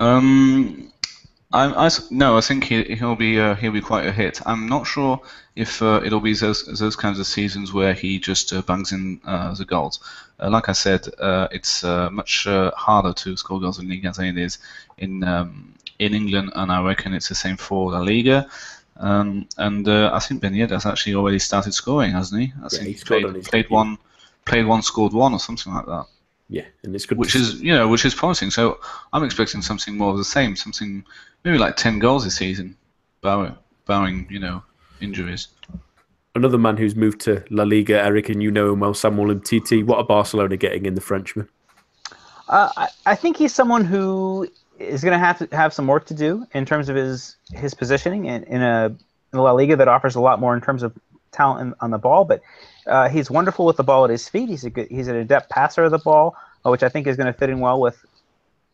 Um, 0.00 0.90
I, 1.52 1.86
I, 1.86 1.90
no, 2.10 2.38
I 2.38 2.40
think 2.40 2.64
he, 2.64 2.84
he'll 2.94 3.16
be 3.16 3.40
uh, 3.40 3.54
he'll 3.56 3.72
be 3.72 3.80
quite 3.80 4.06
a 4.06 4.12
hit. 4.12 4.40
I'm 4.46 4.68
not 4.68 4.86
sure 4.86 5.20
if 5.56 5.82
uh, 5.82 6.00
it'll 6.04 6.20
be 6.20 6.34
those 6.34 6.64
those 6.78 6.96
kinds 6.96 7.18
of 7.18 7.26
seasons 7.26 7.72
where 7.72 7.92
he 7.92 8.18
just 8.18 8.52
uh, 8.52 8.62
bangs 8.62 8.92
in 8.92 9.20
uh, 9.24 9.52
the 9.54 9.64
goals. 9.64 10.00
Uh, 10.38 10.48
like 10.48 10.68
I 10.68 10.72
said, 10.72 11.08
uh, 11.18 11.48
it's 11.50 11.82
much 11.82 12.44
harder 12.44 13.12
to 13.12 13.36
score 13.36 13.60
goals 13.60 13.78
in 13.78 13.88
Liga 13.88 14.12
than 14.12 14.26
it 14.26 14.38
is 14.38 14.58
in 14.98 15.24
um, 15.24 15.74
in 15.98 16.14
England, 16.14 16.52
and 16.54 16.70
I 16.70 16.82
reckon 16.82 17.14
it's 17.14 17.28
the 17.28 17.34
same 17.34 17.56
for 17.56 17.92
La 17.92 18.00
Liga. 18.00 18.48
Um, 19.00 19.48
and 19.56 19.88
I 19.88 20.18
think 20.18 20.42
Ben 20.42 20.52
Yedder 20.52 20.72
has 20.72 20.86
actually 20.86 21.14
already 21.14 21.38
started 21.38 21.72
scoring, 21.72 22.12
hasn't 22.12 22.40
he? 22.40 22.52
I 22.58 22.62
yeah, 22.64 22.68
think 22.68 22.96
he 22.96 23.02
played, 23.02 23.44
played 23.44 23.70
one, 23.70 23.96
played 24.44 24.66
one, 24.66 24.82
scored 24.82 25.14
one, 25.14 25.32
or 25.32 25.40
something 25.40 25.72
like 25.72 25.86
that. 25.86 26.04
Yeah, 26.50 26.66
and 26.82 26.94
it's 26.94 27.06
good. 27.06 27.16
Which 27.16 27.34
is 27.34 27.62
you 27.62 27.72
know 27.72 27.88
which 27.88 28.04
is 28.04 28.14
promising. 28.14 28.50
So 28.50 28.78
I'm 29.12 29.24
expecting 29.24 29.62
something 29.62 29.96
more 29.96 30.10
of 30.10 30.18
the 30.18 30.24
same, 30.24 30.54
something 30.54 31.04
maybe 31.44 31.56
like 31.58 31.76
ten 31.76 31.98
goals 31.98 32.24
this 32.24 32.36
season, 32.36 32.76
barring 33.22 33.56
barring 33.86 34.26
you 34.28 34.38
know 34.38 34.62
injuries. 35.00 35.48
Another 36.34 36.58
man 36.58 36.76
who's 36.76 36.94
moved 36.94 37.20
to 37.22 37.42
La 37.50 37.64
Liga, 37.64 38.02
Eric, 38.02 38.28
and 38.28 38.42
you 38.42 38.50
know 38.50 38.72
him 38.72 38.80
well, 38.80 38.94
Samuel 38.94 39.34
Umtiti. 39.34 39.84
What 39.84 39.98
are 39.98 40.04
Barcelona 40.04 40.56
getting 40.56 40.86
in 40.86 40.94
the 40.94 41.00
Frenchman? 41.00 41.48
Uh, 42.48 42.68
I, 42.76 42.88
I 43.06 43.14
think 43.14 43.36
he's 43.36 43.54
someone 43.54 43.84
who 43.84 44.48
is 44.80 45.04
going 45.04 45.12
to 45.12 45.18
have 45.18 45.38
to 45.38 45.56
have 45.56 45.72
some 45.72 45.86
work 45.86 46.06
to 46.06 46.14
do 46.14 46.46
in 46.52 46.64
terms 46.64 46.88
of 46.88 46.96
his 46.96 47.36
his 47.52 47.74
positioning 47.74 48.24
in, 48.24 48.42
in 48.44 48.62
a 48.62 48.96
in 49.32 49.38
La 49.38 49.52
Liga 49.52 49.76
that 49.76 49.88
offers 49.88 50.14
a 50.16 50.20
lot 50.20 50.40
more 50.40 50.54
in 50.54 50.60
terms 50.60 50.82
of 50.82 50.96
talent 51.32 51.60
in, 51.60 51.74
on 51.80 51.90
the 51.90 51.98
ball. 51.98 52.24
But 52.24 52.42
uh, 52.86 53.08
he's 53.08 53.30
wonderful 53.30 53.66
with 53.66 53.76
the 53.76 53.84
ball 53.84 54.04
at 54.04 54.10
his 54.10 54.28
feet. 54.28 54.48
He's 54.48 54.64
a 54.64 54.70
good, 54.70 54.88
he's 54.88 55.08
an 55.08 55.16
adept 55.16 55.50
passer 55.50 55.84
of 55.84 55.90
the 55.90 55.98
ball, 55.98 56.34
uh, 56.64 56.70
which 56.70 56.82
I 56.82 56.88
think 56.88 57.06
is 57.06 57.16
going 57.16 57.26
to 57.26 57.38
fit 57.38 57.50
in 57.50 57.60
well 57.60 57.80
with 57.80 58.04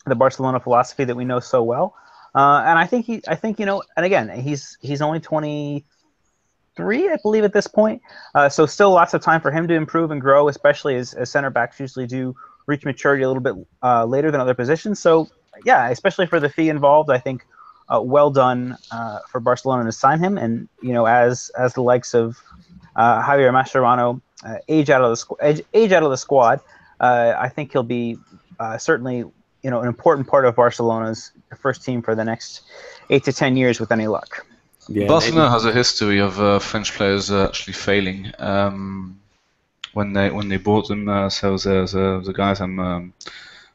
the 0.06 0.14
Barcelona 0.14 0.60
philosophy 0.60 1.04
that 1.04 1.16
we 1.16 1.24
know 1.24 1.40
so 1.40 1.62
well. 1.62 1.94
Uh, 2.34 2.62
and 2.64 2.78
I 2.78 2.86
think 2.86 3.06
he, 3.06 3.22
I 3.26 3.34
think 3.34 3.58
you 3.58 3.66
know, 3.66 3.82
and 3.96 4.06
again, 4.06 4.28
he's 4.28 4.78
he's 4.80 5.02
only 5.02 5.20
23, 5.20 7.10
I 7.10 7.16
believe, 7.22 7.44
at 7.44 7.52
this 7.52 7.66
point. 7.66 8.02
Uh, 8.34 8.48
so 8.48 8.66
still 8.66 8.90
lots 8.90 9.14
of 9.14 9.22
time 9.22 9.40
for 9.40 9.50
him 9.50 9.66
to 9.68 9.74
improve 9.74 10.10
and 10.10 10.20
grow, 10.20 10.48
especially 10.48 10.96
as, 10.96 11.14
as 11.14 11.30
center 11.30 11.50
backs 11.50 11.80
usually 11.80 12.06
do 12.06 12.36
reach 12.66 12.84
maturity 12.84 13.22
a 13.22 13.28
little 13.28 13.42
bit 13.42 13.54
uh, 13.82 14.04
later 14.04 14.30
than 14.30 14.40
other 14.40 14.54
positions. 14.54 15.00
So 15.00 15.28
yeah, 15.64 15.88
especially 15.88 16.26
for 16.26 16.40
the 16.40 16.48
fee 16.48 16.68
involved, 16.68 17.10
I 17.10 17.18
think 17.18 17.44
uh, 17.88 18.00
well 18.00 18.30
done 18.30 18.76
uh, 18.90 19.20
for 19.28 19.40
Barcelona 19.40 19.84
to 19.84 19.92
sign 19.92 20.18
him. 20.18 20.38
And 20.38 20.68
you 20.82 20.92
know, 20.92 21.06
as 21.06 21.50
as 21.58 21.74
the 21.74 21.82
likes 21.82 22.14
of 22.14 22.36
uh, 22.94 23.22
Javier 23.22 23.52
Mascherano 23.52 24.20
uh, 24.44 24.58
age 24.68 24.90
out 24.90 25.02
of 25.02 25.10
the 25.10 25.24
squ- 25.24 25.42
age, 25.42 25.62
age 25.74 25.92
out 25.92 26.02
of 26.02 26.10
the 26.10 26.16
squad, 26.16 26.60
uh, 27.00 27.34
I 27.38 27.48
think 27.48 27.72
he'll 27.72 27.82
be 27.82 28.18
uh, 28.58 28.78
certainly 28.78 29.18
you 29.18 29.70
know 29.70 29.80
an 29.80 29.88
important 29.88 30.28
part 30.28 30.44
of 30.44 30.56
Barcelona's 30.56 31.32
first 31.56 31.84
team 31.84 32.02
for 32.02 32.14
the 32.14 32.24
next 32.24 32.62
eight 33.10 33.24
to 33.24 33.32
ten 33.32 33.56
years 33.56 33.80
with 33.80 33.92
any 33.92 34.06
luck. 34.06 34.46
Yeah, 34.88 35.08
Barcelona 35.08 35.50
has 35.50 35.64
a 35.64 35.72
history 35.72 36.20
of 36.20 36.62
French 36.62 36.92
players 36.92 37.30
actually 37.30 37.74
failing. 37.74 38.32
Um, 38.38 39.20
when 39.94 40.12
they 40.12 40.30
when 40.30 40.48
they 40.48 40.58
bought 40.58 40.88
them, 40.88 41.30
so 41.30 41.56
the, 41.56 41.88
the, 41.90 42.22
the 42.26 42.32
guys 42.32 42.60
I'm 42.60 42.78
um, 42.78 43.14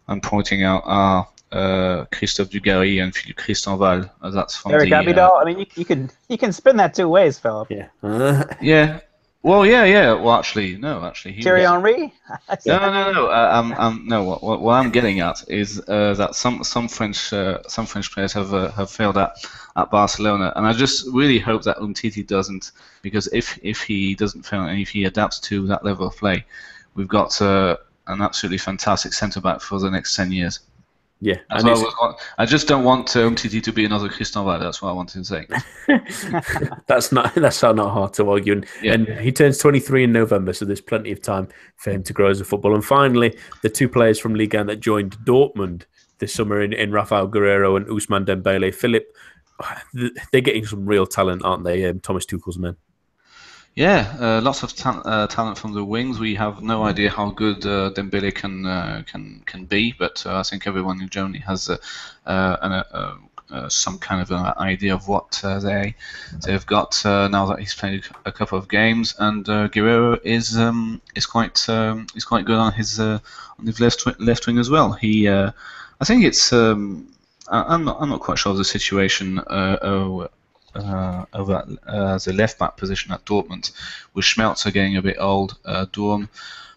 I'm 0.07 0.21
pointing 0.21 0.63
out 0.63 0.83
are 0.85 1.27
uh, 1.51 2.05
Christophe 2.11 2.49
Dugarry 2.49 3.03
and 3.03 3.13
Philippe 3.13 3.41
Christanval. 3.41 4.09
Uh, 4.21 4.29
that's 4.29 4.55
from 4.55 4.73
Eric 4.73 4.89
the, 4.89 4.95
Abidal. 4.95 5.31
Uh, 5.31 5.35
I 5.35 5.45
mean, 5.45 5.59
you, 5.59 5.65
you 5.75 5.85
can 5.85 6.09
you 6.29 6.37
can 6.37 6.51
spin 6.51 6.77
that 6.77 6.93
two 6.93 7.09
ways, 7.09 7.39
Philip. 7.39 7.71
Yeah. 7.71 8.53
yeah. 8.61 8.99
Well, 9.43 9.65
yeah, 9.65 9.85
yeah. 9.85 10.13
Well, 10.13 10.35
actually, 10.35 10.77
no, 10.77 11.03
actually, 11.03 11.31
he 11.31 11.41
Thierry 11.41 11.61
was... 11.61 11.69
Henry. 11.71 12.13
no, 12.67 12.77
no, 12.79 12.91
no, 12.91 13.11
no. 13.11 13.27
Uh, 13.27 13.49
um, 13.51 13.73
um, 13.73 14.05
no. 14.07 14.23
What, 14.23 14.43
what, 14.43 14.61
what, 14.61 14.73
I'm 14.73 14.91
getting 14.91 15.19
at 15.19 15.43
is 15.47 15.81
uh, 15.87 16.13
that 16.13 16.35
some 16.35 16.63
some 16.63 16.87
French 16.87 17.33
uh, 17.33 17.59
some 17.67 17.87
French 17.87 18.11
players 18.11 18.33
have 18.33 18.53
uh, 18.53 18.69
have 18.71 18.91
failed 18.91 19.17
at 19.17 19.35
at 19.75 19.89
Barcelona, 19.89 20.53
and 20.55 20.67
I 20.67 20.73
just 20.73 21.07
really 21.07 21.39
hope 21.39 21.63
that 21.63 21.77
Umtiti 21.77 22.25
doesn't, 22.25 22.71
because 23.01 23.27
if 23.33 23.57
if 23.63 23.81
he 23.81 24.13
doesn't 24.13 24.43
fail 24.43 24.61
and 24.61 24.79
if 24.79 24.89
he 24.89 25.05
adapts 25.05 25.39
to 25.39 25.65
that 25.67 25.83
level 25.83 26.05
of 26.05 26.15
play, 26.15 26.45
we've 26.93 27.07
got 27.07 27.41
uh, 27.41 27.77
an 28.05 28.21
absolutely 28.21 28.59
fantastic 28.59 29.11
centre 29.11 29.41
back 29.41 29.59
for 29.61 29.79
the 29.79 29.89
next 29.89 30.15
ten 30.15 30.31
years. 30.31 30.59
Yeah, 31.23 31.37
I, 31.51 31.61
was, 31.61 32.15
I, 32.39 32.45
just 32.47 32.67
don't 32.67 32.83
want 32.83 33.15
um, 33.15 33.35
Umtiti 33.35 33.61
to 33.61 33.71
be 33.71 33.85
another 33.85 34.09
Christanval. 34.09 34.59
That's 34.59 34.81
what 34.81 34.89
I 34.89 34.93
wanted 34.93 35.23
to 35.23 35.25
say. 35.25 35.47
that's 36.87 37.11
not 37.11 37.35
that's 37.35 37.61
not 37.61 37.77
hard 37.77 38.13
to 38.13 38.27
argue. 38.27 38.53
And, 38.53 38.65
yeah. 38.81 38.93
and, 38.93 39.07
he 39.19 39.31
turns 39.31 39.59
23 39.59 40.05
in 40.05 40.11
November, 40.13 40.51
so 40.51 40.65
there's 40.65 40.81
plenty 40.81 41.11
of 41.11 41.21
time 41.21 41.47
for 41.77 41.91
him 41.91 42.01
to 42.03 42.13
grow 42.13 42.31
as 42.31 42.41
a 42.41 42.43
footballer. 42.43 42.73
And 42.73 42.83
finally, 42.83 43.37
the 43.61 43.69
two 43.69 43.87
players 43.87 44.17
from 44.17 44.33
Ligue 44.33 44.55
1 44.55 44.65
that 44.65 44.79
joined 44.79 45.15
Dortmund 45.19 45.83
this 46.17 46.33
summer 46.33 46.59
in, 46.59 46.73
in 46.73 46.91
Rafael 46.91 47.27
Guerreiro 47.27 47.77
and 47.77 47.85
Ousmane 47.85 48.25
Dembele. 48.25 48.73
Philip, 48.73 49.05
they're 50.31 50.41
getting 50.41 50.65
some 50.65 50.87
real 50.87 51.05
talent, 51.05 51.45
aren't 51.45 51.65
they? 51.65 51.85
Um, 51.85 51.99
Thomas 51.99 52.25
Tuchel's 52.25 52.57
men. 52.57 52.77
Yeah, 53.75 54.17
uh, 54.19 54.41
lots 54.41 54.63
of 54.63 54.75
ta- 54.75 55.01
uh, 55.05 55.27
talent 55.27 55.57
from 55.57 55.73
the 55.73 55.83
wings. 55.83 56.19
We 56.19 56.35
have 56.35 56.61
no 56.61 56.83
idea 56.83 57.09
how 57.09 57.29
good 57.29 57.65
uh, 57.65 57.91
Dembele 57.91 58.35
can 58.35 58.65
uh, 58.65 59.03
can 59.07 59.43
can 59.45 59.63
be, 59.65 59.93
but 59.97 60.25
uh, 60.25 60.37
I 60.39 60.43
think 60.43 60.67
everyone 60.67 61.01
in 61.01 61.07
Germany 61.07 61.39
has 61.39 61.69
uh, 61.69 62.57
an, 62.61 63.69
some 63.69 63.97
kind 63.97 64.21
of 64.21 64.31
an 64.31 64.53
idea 64.57 64.93
of 64.93 65.07
what 65.07 65.39
they 65.43 65.95
they've 66.45 66.65
got 66.65 67.01
now 67.05 67.45
that 67.45 67.59
he's 67.59 67.73
played 67.73 68.03
a 68.25 68.31
couple 68.31 68.57
of 68.57 68.67
games. 68.67 69.15
And 69.19 69.45
Guerreiro 69.45 70.19
is 70.23 70.57
um, 70.57 71.01
is 71.15 71.25
quite 71.25 71.69
um, 71.69 72.07
is 72.13 72.25
quite 72.25 72.43
good 72.43 72.57
on 72.57 72.73
his 72.73 72.99
on 72.99 73.21
his 73.65 73.79
left 73.79 74.05
left 74.19 74.47
wing 74.47 74.57
as 74.57 74.69
well. 74.69 74.91
He 74.91 75.29
I 75.29 75.53
think 76.03 76.25
it's 76.25 76.51
um, 76.51 77.07
I'm 77.47 77.85
not 77.85 78.01
I'm 78.01 78.09
not 78.09 78.19
quite 78.19 78.37
sure 78.37 78.51
of 78.51 78.57
the 78.57 78.65
situation 78.65 79.39
uh, 80.75 81.25
over 81.33 81.65
uh, 81.87 82.17
the 82.17 82.33
left 82.33 82.59
back 82.59 82.77
position 82.77 83.11
at 83.11 83.25
Dortmund, 83.25 83.71
with 84.13 84.25
Schmelzer 84.25 84.71
getting 84.71 84.97
a 84.97 85.01
bit 85.01 85.17
old, 85.19 85.57
uh, 85.65 85.85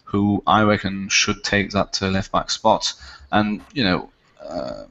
who 0.05 0.43
I 0.47 0.63
reckon 0.63 1.09
should 1.09 1.43
take 1.43 1.71
that 1.71 2.01
uh, 2.01 2.09
left 2.09 2.31
back 2.31 2.49
spot. 2.49 2.93
And, 3.31 3.61
you 3.73 3.83
know, 3.83 4.09
uh, 4.41 4.85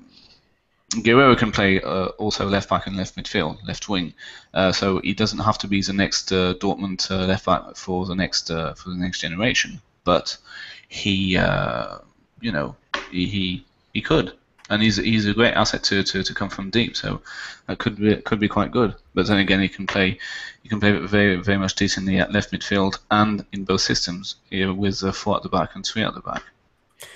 Guerreiro 0.91 1.37
can 1.37 1.51
play 1.51 1.81
uh, 1.81 2.07
also 2.19 2.47
left 2.47 2.69
back 2.69 2.87
and 2.87 2.97
left 2.97 3.17
midfield, 3.17 3.59
left 3.67 3.89
wing, 3.89 4.15
uh, 4.53 4.71
so 4.71 5.01
he 5.01 5.13
doesn't 5.15 5.41
have 5.41 5.59
to 5.59 5.69
be 5.69 5.83
the 5.83 5.93
next 5.93 6.31
uh, 6.31 6.55
Dortmund 6.55 7.11
uh, 7.11 7.27
left 7.27 7.47
back 7.47 7.77
for 7.77 8.07
the 8.07 8.15
next 8.15 8.51
uh, 8.51 8.75
for 8.75 8.91
the 8.91 8.97
next 8.97 9.21
generation. 9.21 9.81
But 10.05 10.37
he, 10.89 11.33
you 12.41 12.53
know, 12.53 12.77
he, 13.11 13.27
he 13.27 13.65
he 13.93 14.03
could 14.03 14.35
and 14.71 14.83
he's 14.83 14.97
he's 14.97 15.27
a 15.27 15.35
great 15.35 15.55
asset 15.55 15.83
to, 15.85 16.03
to, 16.03 16.23
to 16.23 16.35
come 16.35 16.49
from 16.49 16.71
deep. 16.71 16.97
So 16.97 17.21
that 17.67 17.79
could 17.79 17.97
be 17.97 18.17
could 18.17 18.41
be 18.41 18.49
quite 18.49 18.71
good. 18.71 18.95
But 19.15 19.27
then 19.27 19.39
again, 19.39 19.61
he 19.61 19.69
can 19.69 19.87
play 19.87 20.19
he 20.63 20.69
can 20.69 20.81
play 20.81 20.93
very 20.93 21.37
very 21.37 21.59
much 21.59 21.75
decently 21.75 22.19
at 22.19 22.33
left 22.33 22.53
midfield 22.53 22.99
and 23.11 23.45
in 23.53 23.65
both 23.65 23.83
systems, 23.83 24.37
with 24.51 25.03
uh, 25.03 25.13
four 25.13 25.37
at 25.37 25.43
the 25.43 25.49
back 25.49 25.75
and 25.75 25.85
three 25.85 26.03
at 26.03 26.15
the 26.15 26.21
back. 26.21 26.43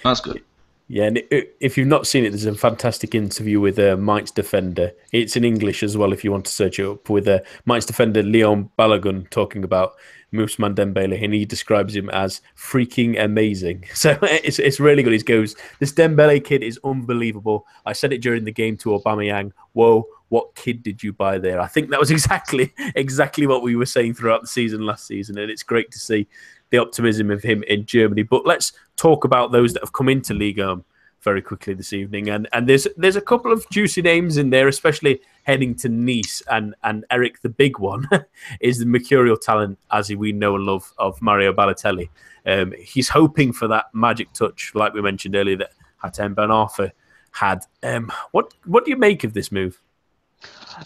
That's 0.04 0.20
good. 0.20 0.42
Yeah, 0.90 1.04
and 1.04 1.22
if 1.30 1.76
you've 1.76 1.86
not 1.86 2.06
seen 2.06 2.24
it, 2.24 2.30
there's 2.30 2.46
a 2.46 2.54
fantastic 2.54 3.14
interview 3.14 3.60
with 3.60 3.78
uh, 3.78 3.98
Mainz 3.98 4.30
defender. 4.30 4.92
It's 5.12 5.36
in 5.36 5.44
English 5.44 5.82
as 5.82 5.98
well 5.98 6.14
if 6.14 6.24
you 6.24 6.32
want 6.32 6.46
to 6.46 6.50
search 6.50 6.78
it 6.78 6.86
up 6.86 7.10
with 7.10 7.28
uh, 7.28 7.40
Mainz 7.66 7.84
defender 7.84 8.22
Leon 8.22 8.70
Balogun 8.78 9.28
talking 9.28 9.64
about 9.64 9.96
Ousmane 10.32 10.74
Dembele, 10.74 11.22
and 11.22 11.32
he 11.32 11.44
describes 11.44 11.96
him 11.96 12.10
as 12.10 12.40
freaking 12.56 13.22
amazing. 13.22 13.84
So 13.94 14.16
it's, 14.22 14.58
it's 14.58 14.78
really 14.78 15.02
good. 15.02 15.12
He 15.12 15.18
goes, 15.18 15.56
"This 15.80 15.92
Dembele 15.92 16.44
kid 16.44 16.62
is 16.62 16.78
unbelievable." 16.84 17.66
I 17.84 17.92
said 17.92 18.12
it 18.12 18.22
during 18.22 18.44
the 18.44 18.52
game 18.52 18.76
to 18.78 18.90
Aubameyang. 18.90 19.52
Whoa, 19.72 20.06
what 20.28 20.54
kid 20.54 20.82
did 20.82 21.02
you 21.02 21.12
buy 21.12 21.38
there? 21.38 21.60
I 21.60 21.66
think 21.66 21.90
that 21.90 22.00
was 22.00 22.10
exactly 22.16 22.72
exactly 22.94 23.46
what 23.46 23.62
we 23.62 23.76
were 23.76 23.86
saying 23.86 24.14
throughout 24.14 24.42
the 24.42 24.46
season 24.46 24.86
last 24.86 25.06
season, 25.06 25.38
and 25.38 25.50
it's 25.50 25.62
great 25.62 25.90
to 25.92 25.98
see 25.98 26.28
the 26.70 26.78
optimism 26.78 27.30
of 27.30 27.42
him 27.42 27.62
in 27.64 27.86
Germany. 27.86 28.22
But 28.22 28.46
let's 28.46 28.72
talk 28.96 29.24
about 29.24 29.52
those 29.52 29.72
that 29.72 29.82
have 29.82 29.92
come 29.92 30.08
into 30.08 30.34
Liga 30.34 30.80
very 31.20 31.42
quickly 31.42 31.74
this 31.74 31.92
evening. 31.92 32.28
And 32.28 32.48
and 32.52 32.68
there's 32.68 32.86
there's 32.96 33.16
a 33.16 33.20
couple 33.20 33.52
of 33.52 33.68
juicy 33.70 34.02
names 34.02 34.36
in 34.36 34.50
there, 34.50 34.68
especially 34.68 35.20
heading 35.44 35.74
to 35.76 35.88
Nice. 35.88 36.42
And 36.50 36.74
and 36.84 37.04
Eric, 37.10 37.40
the 37.42 37.48
big 37.48 37.78
one, 37.78 38.08
is 38.60 38.78
the 38.78 38.86
mercurial 38.86 39.36
talent, 39.36 39.78
as 39.90 40.10
we 40.10 40.32
know 40.32 40.56
and 40.56 40.64
love, 40.64 40.92
of 40.98 41.20
Mario 41.20 41.52
Balotelli. 41.52 42.08
Um, 42.46 42.72
he's 42.78 43.08
hoping 43.08 43.52
for 43.52 43.68
that 43.68 43.86
magic 43.92 44.32
touch, 44.32 44.72
like 44.74 44.94
we 44.94 45.02
mentioned 45.02 45.36
earlier, 45.36 45.56
that 45.56 45.72
Hatem 46.02 46.34
Ben 46.34 46.48
Arfa 46.48 46.92
had. 47.32 47.64
Um, 47.82 48.12
what 48.32 48.54
what 48.64 48.84
do 48.84 48.90
you 48.90 48.96
make 48.96 49.24
of 49.24 49.34
this 49.34 49.52
move? 49.52 49.80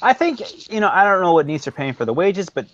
I 0.00 0.12
think 0.14 0.70
you 0.70 0.80
know 0.80 0.88
I 0.88 1.04
don't 1.04 1.20
know 1.20 1.34
what 1.34 1.46
Nice 1.46 1.66
are 1.66 1.72
paying 1.72 1.92
for 1.92 2.04
the 2.04 2.14
wages, 2.14 2.48
but 2.48 2.66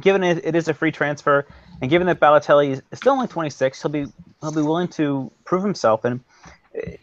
given 0.00 0.22
it, 0.22 0.44
it 0.44 0.54
is 0.54 0.68
a 0.68 0.74
free 0.74 0.92
transfer, 0.92 1.46
and 1.80 1.90
given 1.90 2.06
that 2.08 2.20
Balotelli 2.20 2.72
is 2.72 2.82
still 2.98 3.12
only 3.12 3.26
26, 3.26 3.80
he'll 3.80 3.90
be 3.90 4.06
he'll 4.40 4.52
be 4.52 4.62
willing 4.62 4.88
to 4.88 5.30
prove 5.44 5.62
himself. 5.62 6.04
And 6.04 6.20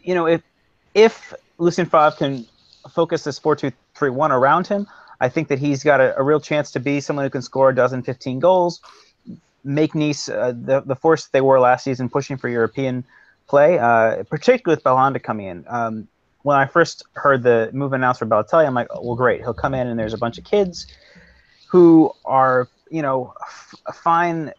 you 0.02 0.14
know 0.14 0.26
if 0.26 0.42
if 0.94 1.34
Lucien 1.58 1.86
Favre 1.86 2.14
can 2.16 2.46
focus 2.90 3.24
this 3.24 3.40
4-2-3-1 3.40 4.30
around 4.30 4.66
him, 4.66 4.86
I 5.20 5.28
think 5.28 5.48
that 5.48 5.58
he's 5.58 5.82
got 5.82 6.00
a, 6.00 6.16
a, 6.18 6.22
real 6.22 6.40
chance 6.40 6.70
to 6.72 6.80
be 6.80 7.00
someone 7.00 7.24
who 7.24 7.30
can 7.30 7.42
score 7.42 7.70
a 7.70 7.74
dozen, 7.74 8.02
15 8.02 8.40
goals, 8.40 8.80
make 9.64 9.94
Nice 9.94 10.28
uh, 10.28 10.52
the 10.54 10.80
the 10.80 10.94
force 10.94 11.26
they 11.28 11.40
were 11.40 11.58
last 11.58 11.84
season, 11.84 12.08
pushing 12.08 12.36
for 12.36 12.48
European 12.48 13.04
play, 13.48 13.78
uh, 13.78 14.22
particularly 14.24 14.76
with 14.76 14.84
Belhanda 14.84 15.22
coming 15.22 15.46
in. 15.46 15.64
Um, 15.68 16.08
when 16.42 16.56
I 16.58 16.66
first 16.66 17.04
heard 17.14 17.42
the 17.42 17.70
move 17.72 17.94
announced 17.94 18.18
for 18.18 18.26
Balotelli, 18.26 18.66
I'm 18.66 18.74
like, 18.74 18.88
oh, 18.90 19.00
well, 19.02 19.16
great. 19.16 19.40
He'll 19.40 19.54
come 19.54 19.74
in 19.74 19.86
and 19.86 19.98
there's 19.98 20.12
a 20.12 20.18
bunch 20.18 20.36
of 20.36 20.44
kids 20.44 20.86
who 21.68 22.12
are, 22.26 22.68
you 22.90 23.00
know, 23.00 23.32
f- 23.40 23.74
fine 23.94 24.52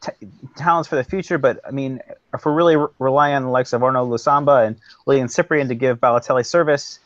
t- 0.00 0.26
talents 0.56 0.88
for 0.88 0.96
the 0.96 1.04
future. 1.04 1.38
But 1.38 1.60
I 1.66 1.70
mean, 1.70 2.00
if 2.34 2.44
we're 2.44 2.52
really 2.52 2.76
re- 2.76 2.88
relying 2.98 3.34
on 3.34 3.42
the 3.42 3.50
likes 3.50 3.72
of 3.72 3.82
Arnaud 3.82 4.08
Lusamba 4.08 4.66
and 4.66 4.76
Wylan 5.06 5.24
Cyprien 5.24 5.68
to 5.68 5.74
give 5.74 5.98
Balotelli 5.98 6.44
service, 6.44 7.00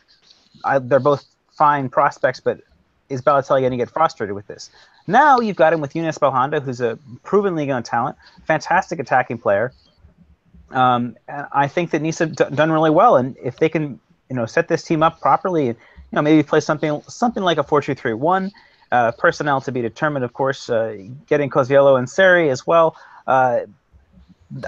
I, 0.65 0.79
they're 0.79 1.01
both 1.01 1.25
fine 1.53 1.89
prospects. 1.89 2.41
But 2.41 2.61
is 3.09 3.23
Balotelli 3.23 3.61
going 3.61 3.73
to 3.73 3.77
get 3.77 3.91
frustrated 3.91 4.35
with 4.35 4.47
this? 4.47 4.71
Now 5.07 5.41
you've 5.41 5.57
got 5.57 5.73
him 5.73 5.81
with 5.81 5.95
Younes 5.95 6.19
Belhanda, 6.19 6.63
who's 6.63 6.81
a 6.81 6.99
proven 7.25 7.55
Ligue 7.57 7.69
1 7.69 7.83
talent, 7.83 8.17
fantastic 8.45 8.99
attacking 8.99 9.39
player. 9.39 9.73
Um, 10.71 11.17
and 11.29 11.47
I 11.53 11.69
think 11.69 11.91
that 11.91 12.01
Nisa 12.01 12.27
d- 12.27 12.45
done 12.55 12.73
really 12.73 12.91
well. 12.91 13.17
And 13.17 13.37
if 13.43 13.59
they 13.59 13.69
can 13.69 14.01
you 14.33 14.37
know 14.37 14.47
set 14.47 14.67
this 14.67 14.83
team 14.83 15.03
up 15.03 15.21
properly 15.21 15.67
you 15.67 15.77
know 16.13 16.23
maybe 16.23 16.43
play 16.43 16.61
something 16.61 17.03
something 17.07 17.43
like 17.43 17.59
a 17.59 17.65
4-2-3-1 17.65 18.51
uh, 18.93 19.11
personnel 19.13 19.61
to 19.63 19.73
be 19.73 19.81
determined 19.83 20.25
of 20.25 20.33
course 20.35 20.71
uh, 20.71 20.97
getting 21.27 21.51
Koziello 21.51 21.99
and 21.99 22.09
Seri 22.09 22.51
as 22.51 22.67
well. 22.67 22.95
Uh, 23.27 23.61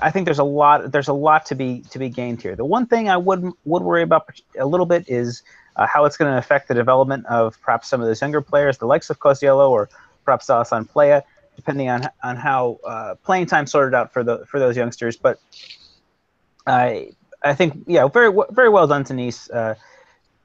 I 0.00 0.10
think 0.10 0.24
there's 0.24 0.38
a 0.38 0.44
lot 0.44 0.90
there's 0.90 1.08
a 1.08 1.12
lot 1.12 1.44
to 1.46 1.54
be 1.54 1.82
to 1.90 1.98
be 1.98 2.08
gained 2.08 2.40
here. 2.40 2.56
The 2.56 2.64
one 2.64 2.86
thing 2.86 3.08
I 3.08 3.18
would 3.18 3.52
would 3.64 3.82
worry 3.82 4.02
about 4.02 4.28
a 4.58 4.66
little 4.66 4.86
bit 4.86 5.04
is 5.08 5.42
uh, 5.76 5.86
how 5.86 6.06
it's 6.06 6.16
going 6.16 6.32
to 6.32 6.38
affect 6.38 6.68
the 6.68 6.74
development 6.74 7.26
of 7.26 7.60
perhaps 7.60 7.88
some 7.88 8.00
of 8.00 8.06
those 8.06 8.20
younger 8.20 8.40
players 8.40 8.78
the 8.78 8.86
likes 8.86 9.10
of 9.10 9.18
Koziello 9.18 9.68
or 9.68 9.90
perhaps 10.24 10.46
Alassane 10.46 10.88
Plea 10.88 11.20
depending 11.56 11.90
on 11.90 12.08
on 12.22 12.36
how 12.36 12.80
uh, 12.84 13.14
playing 13.24 13.46
time 13.46 13.66
sorted 13.66 13.94
out 13.94 14.12
for 14.12 14.24
the 14.24 14.46
for 14.46 14.58
those 14.58 14.74
youngsters. 14.76 15.16
But 15.16 15.38
I 16.66 17.10
I 17.42 17.54
think 17.54 17.84
yeah, 17.86 18.08
very 18.08 18.34
very 18.50 18.70
well 18.70 18.86
done 18.86 19.04
to 19.04 19.14
Nice. 19.14 19.76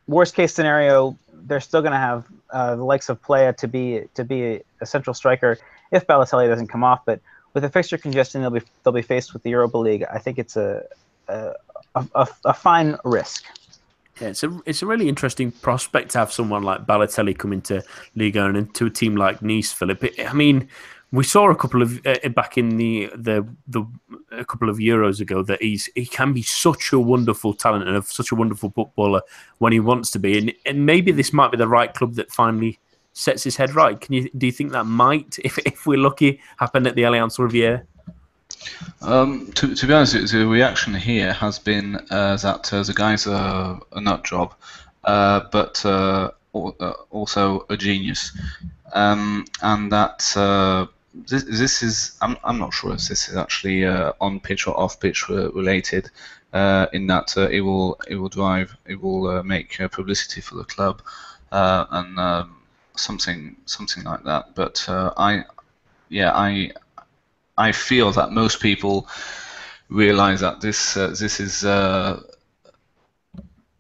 Worst 0.10 0.34
case 0.34 0.54
scenario, 0.54 1.16
they're 1.46 1.60
still 1.60 1.82
going 1.82 1.92
to 1.94 2.00
have 2.00 2.26
uh, 2.50 2.76
the 2.76 2.84
likes 2.84 3.10
of 3.10 3.22
Plea 3.22 3.54
to 3.54 3.68
be 3.68 4.06
to 4.16 4.24
be 4.24 4.60
a 4.82 4.86
central 4.86 5.14
striker 5.14 5.58
if 5.92 6.08
Balotelli 6.08 6.48
doesn't 6.48 6.68
come 6.68 6.84
off. 6.84 7.06
But 7.06 7.20
with 7.54 7.62
the 7.62 7.70
fixture 7.70 7.98
congestion, 7.98 8.42
they'll 8.42 8.50
be 8.50 8.64
they'll 8.84 8.92
be 8.92 9.04
faced 9.04 9.34
with 9.34 9.44
the 9.44 9.52
Europa 9.52 9.78
League. 9.78 10.04
I 10.12 10.18
think 10.18 10.40
it's 10.40 10.58
a 10.58 10.84
a, 11.28 11.54
a, 11.96 12.28
a 12.46 12.54
fine 12.56 12.98
risk. 13.06 13.46
Yeah, 14.20 14.30
it's 14.30 14.44
a 14.44 14.60
it's 14.66 14.82
a 14.82 14.88
really 14.88 15.08
interesting 15.08 15.52
prospect 15.52 16.12
to 16.12 16.18
have 16.18 16.32
someone 16.34 16.64
like 16.64 16.88
Balotelli 16.88 17.38
come 17.38 17.54
into 17.54 17.84
Liga 18.16 18.46
and 18.46 18.58
into 18.58 18.88
a 18.88 18.90
team 18.90 19.16
like 19.16 19.44
Nice, 19.44 19.72
Philip. 19.72 20.04
I 20.28 20.34
mean, 20.34 20.68
we 21.12 21.24
saw 21.24 21.50
a 21.50 21.56
couple 21.56 21.82
of 21.82 22.06
uh, 22.06 22.30
back 22.30 22.58
in 22.58 22.78
the, 22.78 23.10
the 23.16 23.48
the 23.68 23.84
a 24.32 24.46
couple 24.46 24.70
of 24.70 24.78
euros 24.78 25.20
ago 25.20 25.42
that 25.44 25.62
he's 25.62 25.90
he 25.96 26.06
can 26.06 26.34
be 26.34 26.44
such 26.44 26.94
a 26.94 27.00
wonderful 27.00 27.54
talent 27.54 27.88
and 27.88 28.06
such 28.06 28.32
a 28.32 28.36
wonderful 28.36 28.72
footballer 28.72 29.22
when 29.58 29.74
he 29.74 29.80
wants 29.80 30.12
to 30.12 30.20
be, 30.20 30.38
and 30.38 30.54
and 30.66 30.86
maybe 30.86 31.12
this 31.12 31.34
might 31.34 31.52
be 31.52 31.58
the 31.58 31.68
right 31.68 31.94
club 31.94 32.14
that 32.16 32.32
finally 32.32 32.80
sets 33.14 33.44
his 33.44 33.58
head 33.58 33.74
right. 33.76 34.00
Can 34.00 34.14
you 34.14 34.30
do 34.38 34.46
you 34.46 34.52
think 34.52 34.72
that 34.72 34.86
might, 34.86 35.40
if 35.44 35.58
if 35.60 35.86
we're 35.86 35.98
lucky, 35.98 36.40
happen 36.58 36.86
at 36.86 36.96
the 36.96 37.04
Allianz 37.04 37.40
Riviera? 37.40 37.84
Um, 39.02 39.52
to, 39.54 39.74
to 39.74 39.88
be 39.88 39.94
honest, 39.94 40.32
the 40.32 40.46
reaction 40.46 40.94
here 40.94 41.34
has 41.34 41.60
been 41.60 41.96
uh, 42.10 42.36
that 42.38 42.74
uh, 42.74 42.84
the 42.84 42.94
guy's 42.94 43.26
a, 43.26 43.80
a 43.94 44.02
nut 44.02 44.24
job, 44.26 44.54
uh, 45.06 45.42
but 45.52 45.84
uh, 45.86 46.32
uh, 46.54 46.94
also 47.10 47.66
a 47.70 47.78
genius, 47.78 48.38
um, 48.94 49.46
and 49.62 49.92
that 49.92 50.20
this, 51.14 51.44
this 51.44 51.84
is 51.84 52.18
I'm, 52.22 52.38
I'm 52.44 52.60
not 52.60 52.74
sure 52.74 52.94
if 52.94 53.08
this 53.08 53.30
is 53.30 53.36
actually 53.36 53.86
uh, 53.86 54.14
on 54.22 54.40
pitch 54.40 54.68
or 54.68 54.80
off 54.80 55.00
pitch 55.00 55.30
related. 55.30 56.10
Uh, 56.52 56.88
in 56.94 57.06
that 57.06 57.38
uh, 57.38 57.48
it 57.50 57.62
will 57.62 58.00
it 58.08 58.16
will 58.16 58.30
drive 58.30 58.76
it 58.88 59.00
will 59.00 59.28
uh, 59.28 59.44
make 59.44 59.80
uh, 59.80 59.88
publicity 59.88 60.42
for 60.42 60.56
the 60.56 60.64
club 60.64 61.00
and 61.52 62.20
um, 62.20 62.58
something 62.96 63.56
something 63.66 64.04
like 64.04 64.24
that. 64.24 64.56
But 64.56 64.84
I 64.90 65.44
yeah 66.10 66.32
I 66.34 66.72
I 67.56 67.72
feel 67.72 68.12
that 68.14 68.32
most 68.32 68.62
people 68.62 69.08
realize 69.90 70.40
that 70.40 70.60
this 70.60 70.96
this 70.96 71.40
is 71.40 71.64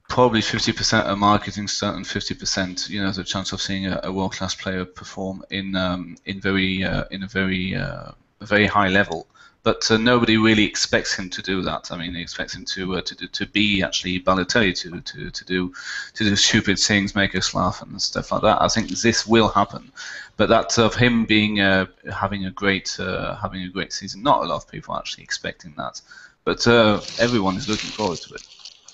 probably 0.10 0.41
50% 0.41 1.03
of 1.05 1.18
marketing 1.18 1.68
stunt 1.68 1.95
and 1.95 2.05
50% 2.05 2.89
you 2.89 3.01
know 3.01 3.12
the 3.12 3.24
chance 3.24 3.53
of 3.53 3.62
seeing 3.62 3.88
a, 3.88 4.01
a 4.03 4.12
world 4.12 4.34
class 4.34 4.53
player 4.55 4.84
perform 4.84 5.43
in 5.49 5.76
um, 5.76 6.18
in 6.26 6.41
very 6.41 6.84
uh, 6.84 7.05
in 7.12 7.24
a 7.24 7.28
very 7.28 7.76
uh, 7.76 8.12
very 8.41 8.66
high 8.66 8.89
level 8.89 9.28
but 9.64 9.89
uh, 9.91 9.97
nobody 9.97 10.38
really 10.38 10.64
expects 10.64 11.14
him 11.14 11.30
to 11.30 11.41
do 11.41 11.62
that. 11.62 11.91
I 11.91 11.97
mean, 11.97 12.14
they 12.14 12.22
expect 12.22 12.55
him 12.55 12.66
to 12.66 12.95
uh, 12.95 13.01
to 13.01 13.28
to 13.28 13.45
be 13.47 13.84
actually 13.84 14.20
Balotelli 14.22 14.74
to 14.82 15.01
to 15.01 15.30
to 15.30 15.45
do 15.45 15.74
to 16.14 16.24
do 16.24 16.36
stupid 16.36 16.80
things, 16.80 17.16
make 17.16 17.36
us 17.36 17.53
laugh 17.53 17.82
and 17.82 18.01
stuff 18.01 18.32
like 18.32 18.41
that. 18.43 18.62
I 18.62 18.68
think 18.68 18.89
this 18.89 19.28
will 19.28 19.49
happen, 19.49 19.91
but 20.38 20.49
that 20.49 20.78
of 20.78 20.95
him 20.95 21.26
being 21.26 21.60
uh, 21.60 21.88
having 22.12 22.45
a 22.45 22.51
great 22.51 22.97
uh, 22.99 23.36
having 23.36 23.64
a 23.64 23.70
great 23.70 23.91
season, 23.91 24.24
not 24.24 24.43
a 24.43 24.47
lot 24.47 24.55
of 24.55 24.72
people 24.72 24.95
actually 24.95 25.24
expecting 25.24 25.74
that, 25.78 26.01
but 26.45 26.66
uh, 26.66 27.01
everyone 27.18 27.57
is 27.57 27.68
looking 27.68 27.91
forward 27.91 28.22
to 28.22 28.36
it. 28.36 28.41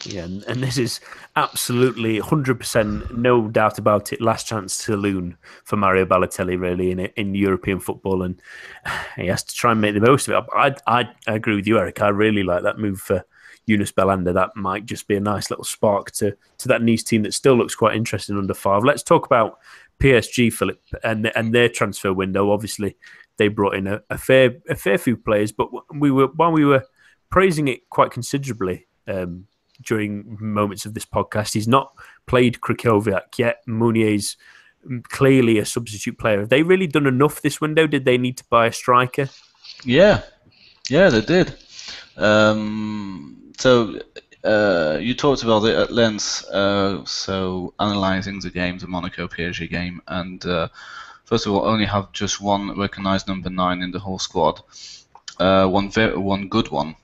Yeah, 0.05 0.25
and, 0.25 0.63
this 0.63 0.77
is 0.77 0.99
absolutely 1.35 2.19
100% 2.19 3.17
no 3.17 3.47
doubt 3.47 3.77
about 3.77 4.13
it. 4.13 4.21
Last 4.21 4.47
chance 4.47 4.73
saloon 4.73 5.37
for 5.63 5.77
Mario 5.77 6.05
Balotelli, 6.05 6.59
really, 6.59 6.91
in 6.91 6.99
in 6.99 7.35
European 7.35 7.79
football, 7.79 8.23
and 8.23 8.41
he 9.15 9.27
has 9.27 9.43
to 9.43 9.55
try 9.55 9.71
and 9.71 9.81
make 9.81 9.93
the 9.93 10.01
most 10.01 10.27
of 10.27 10.35
it. 10.35 10.49
I, 10.53 10.75
I, 10.87 11.09
I 11.27 11.35
agree 11.35 11.55
with 11.55 11.67
you, 11.67 11.77
Eric. 11.77 12.01
I 12.01 12.09
really 12.09 12.43
like 12.43 12.63
that 12.63 12.77
move 12.77 12.99
for 12.99 13.23
Younes 13.67 13.93
Belhanda. 13.93 14.33
That 14.33 14.55
might 14.55 14.85
just 14.85 15.07
be 15.07 15.15
a 15.15 15.19
nice 15.19 15.49
little 15.49 15.65
spark 15.65 16.11
to 16.13 16.35
to 16.59 16.67
that 16.67 16.81
Nice 16.81 17.03
team 17.03 17.23
that 17.23 17.33
still 17.33 17.55
looks 17.55 17.75
quite 17.75 17.95
interesting 17.95 18.37
under 18.37 18.53
Favre. 18.53 18.85
Let's 18.85 19.03
talk 19.03 19.25
about 19.25 19.59
PSG, 19.99 20.53
Philip, 20.53 20.81
and 21.03 21.31
and 21.35 21.53
their 21.53 21.69
transfer 21.69 22.13
window. 22.13 22.51
Obviously, 22.51 22.95
they 23.37 23.47
brought 23.47 23.75
in 23.75 23.87
a, 23.87 24.01
a 24.09 24.17
fair 24.17 24.57
a 24.69 24.75
fair 24.75 24.97
few 24.97 25.17
players, 25.17 25.51
but 25.51 25.69
we 25.93 26.11
were 26.11 26.27
while 26.27 26.51
we 26.51 26.65
were 26.65 26.85
praising 27.29 27.67
it 27.67 27.89
quite 27.89 28.11
considerably. 28.11 28.87
Um, 29.07 29.47
during 29.81 30.37
moments 30.39 30.85
of 30.85 30.93
this 30.93 31.05
podcast. 31.05 31.53
He's 31.53 31.67
not 31.67 31.93
played 32.25 32.61
Krychowiak 32.61 33.37
yet. 33.37 33.61
Meunier's 33.67 34.37
clearly 35.09 35.57
a 35.57 35.65
substitute 35.65 36.17
player. 36.17 36.39
Have 36.39 36.49
they 36.49 36.63
really 36.63 36.87
done 36.87 37.07
enough 37.07 37.41
this 37.41 37.59
window? 37.59 37.87
Did 37.87 38.05
they 38.05 38.17
need 38.17 38.37
to 38.37 38.43
buy 38.49 38.67
a 38.67 38.71
striker? 38.71 39.29
Yeah, 39.83 40.21
yeah, 40.89 41.09
they 41.09 41.21
did. 41.21 41.55
Um, 42.17 43.51
so 43.57 43.99
uh, 44.43 44.97
you 45.01 45.13
talked 45.13 45.43
about 45.43 45.65
it 45.65 45.75
at 45.75 45.91
length. 45.91 46.45
Uh, 46.49 47.03
so 47.05 47.73
analysing 47.79 48.39
the 48.39 48.49
game, 48.49 48.77
the 48.77 48.87
Monaco 48.87 49.27
PSG 49.27 49.69
game, 49.69 50.01
and 50.07 50.45
uh, 50.45 50.67
first 51.25 51.45
of 51.45 51.53
all, 51.53 51.65
only 51.65 51.85
have 51.85 52.11
just 52.11 52.41
one 52.41 52.77
recognised 52.77 53.27
number 53.27 53.49
nine 53.49 53.81
in 53.81 53.91
the 53.91 53.99
whole 53.99 54.19
squad. 54.19 54.61
Uh, 55.39 55.67
one 55.67 55.89
very 55.89 56.15
one 56.15 56.47
good 56.47 56.69
one 56.69 56.95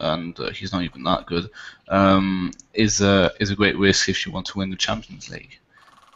and 0.00 0.38
uh, 0.40 0.50
he's 0.50 0.72
not 0.72 0.82
even 0.82 1.02
that 1.04 1.26
good, 1.26 1.50
um, 1.88 2.52
is 2.74 3.00
a 3.00 3.32
is 3.40 3.50
a 3.50 3.56
great 3.56 3.76
risk 3.76 4.08
if 4.08 4.24
you 4.24 4.32
want 4.32 4.46
to 4.46 4.58
win 4.58 4.70
the 4.70 4.76
Champions 4.76 5.30
League. 5.30 5.58